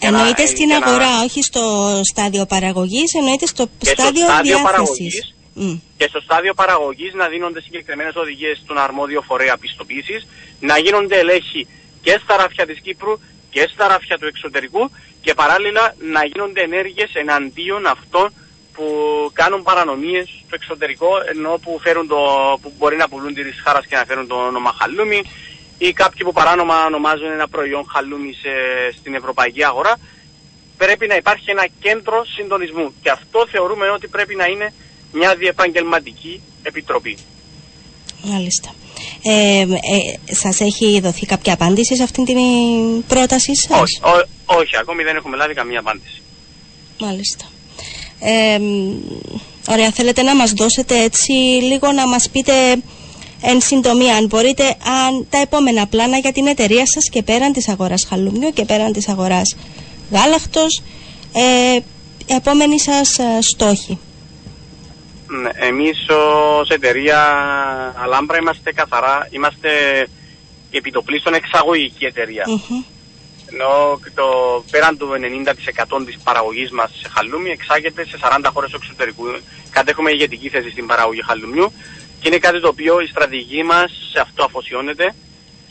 [0.00, 1.62] Για να- Εννοείται στην για να- αγορά, όχι στο
[2.10, 4.62] στάδιο παραγωγής, εννοείται στο στο στάδιο στάδιο διάθεσης.
[4.62, 5.30] παραγωγής.
[5.58, 5.74] Μμ.
[5.96, 10.26] και στο στάδιο παραγωγής να δίνονται συγκεκριμένες οδηγίες στον αρμόδιο φορέα πιστοποίησης,
[10.60, 11.66] να γίνονται ελέγχοι
[12.02, 13.18] και στα ράφια της Κύπρου
[13.50, 14.90] και στα ράφια του εξωτερικού
[15.20, 18.32] και παράλληλα να γίνονται ενέργειες εναντίον αυτών
[18.74, 18.84] που
[19.32, 22.16] κάνουν παρανομίες στο εξωτερικό ενώ που, φέρουν το,
[22.62, 25.22] που μπορεί να πουλούν τη ρισχάρας και να φέρουν το όνομα χαλούμι
[25.78, 28.50] ή κάποιοι που παράνομα ονομάζουν ένα προϊόν χαλούμι σε,
[28.98, 29.96] στην ευρωπαϊκή αγορά
[30.76, 34.72] πρέπει να υπάρχει ένα κέντρο συντονισμού και αυτό θεωρούμε ότι πρέπει να είναι
[35.12, 37.18] μια διεπαγγελματική επιτροπή.
[38.22, 38.74] Μάλιστα.
[39.22, 42.36] Ε, ε, σας έχει δοθεί κάποια απάντηση σε αυτήν την
[43.06, 46.22] πρόταση σας; Όχι, ό- όχι, ακόμη δεν έχουμε λάβει καμία απάντηση.
[47.00, 47.44] Μάλιστα.
[48.20, 48.94] Ε, μ,
[49.68, 52.52] ωραία, θέλετε να μας δώσετε έτσι λίγο να μας πείτε
[53.48, 54.64] εν συντομία αν μπορείτε
[55.04, 58.92] αν τα επόμενα πλάνα για την εταιρεία σας και πέραν της αγοράς χαλούμιου και πέραν
[58.92, 59.56] της αγοράς
[60.10, 60.82] γάλακτος
[61.32, 61.78] ε,
[62.34, 63.98] επόμενοι σας ε, στόχοι.
[65.26, 66.06] Ναι, Εμείς
[66.60, 67.20] ως εταιρεία
[68.02, 69.70] Αλάμπρα είμαστε καθαρά, είμαστε
[70.70, 72.44] επιτοπλίστων εξαγωγική εταιρεία.
[72.46, 72.82] Μμμ.
[73.52, 74.24] Ενώ το,
[74.70, 75.08] πέραν του
[76.00, 79.24] 90% της παραγωγής μας σε χαλούμι εξάγεται σε 40 χώρες του εξωτερικού.
[79.70, 81.72] Κατέχουμε ηγετική θέση στην παραγωγή χαλουμιού
[82.26, 85.14] και είναι κάτι το οποίο η στρατηγική μας σε αυτό αφοσιώνεται.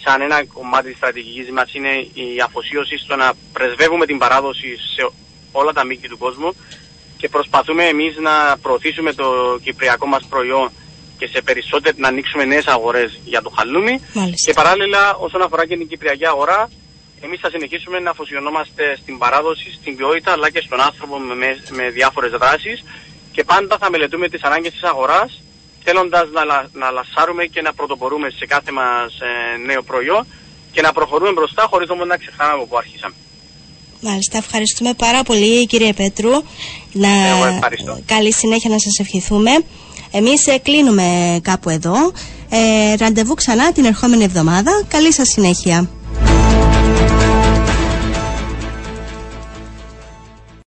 [0.03, 5.09] Σαν ένα κομμάτι της στρατηγικής μας είναι η αφοσίωση στο να πρεσβεύουμε την παράδοση σε
[5.51, 6.55] όλα τα μήκη του κόσμου
[7.17, 9.25] και προσπαθούμε εμείς να προωθήσουμε το
[9.63, 10.71] κυπριακό μας προϊόν
[11.17, 14.51] και σε περισσότερο να ανοίξουμε νέες αγορές για το χαλούμι Μάλιστα.
[14.51, 16.69] και παράλληλα όσον αφορά και την κυπριακή αγορά
[17.21, 21.57] εμείς θα συνεχίσουμε να αφοσιωνόμαστε στην παράδοση, στην ποιότητα αλλά και στον άνθρωπο με, με,
[21.69, 22.83] με διάφορες δράσεις
[23.31, 25.39] και πάντα θα μελετούμε τις ανάγκες της αγοράς
[25.85, 30.23] θέλοντας να, λα- να λασάρουμε και να πρωτοπορούμε σε κάθε μας ε, νέο προϊόν
[30.71, 33.15] και να προχωρούμε μπροστά χωρίς όμως να ξεχνάμε από πού αρχίσαμε.
[34.01, 36.31] Μάλιστα, ευχαριστούμε πάρα πολύ κύριε Πέτρου.
[36.91, 37.07] Να...
[37.27, 37.99] Εγώ ευχαριστώ.
[38.05, 39.51] Καλή συνέχεια να σας ευχηθούμε.
[40.11, 41.95] Εμείς ε, κλείνουμε κάπου εδώ.
[42.49, 44.83] Ε, ραντεβού ξανά την ερχόμενη εβδομάδα.
[44.87, 45.89] Καλή σας συνέχεια.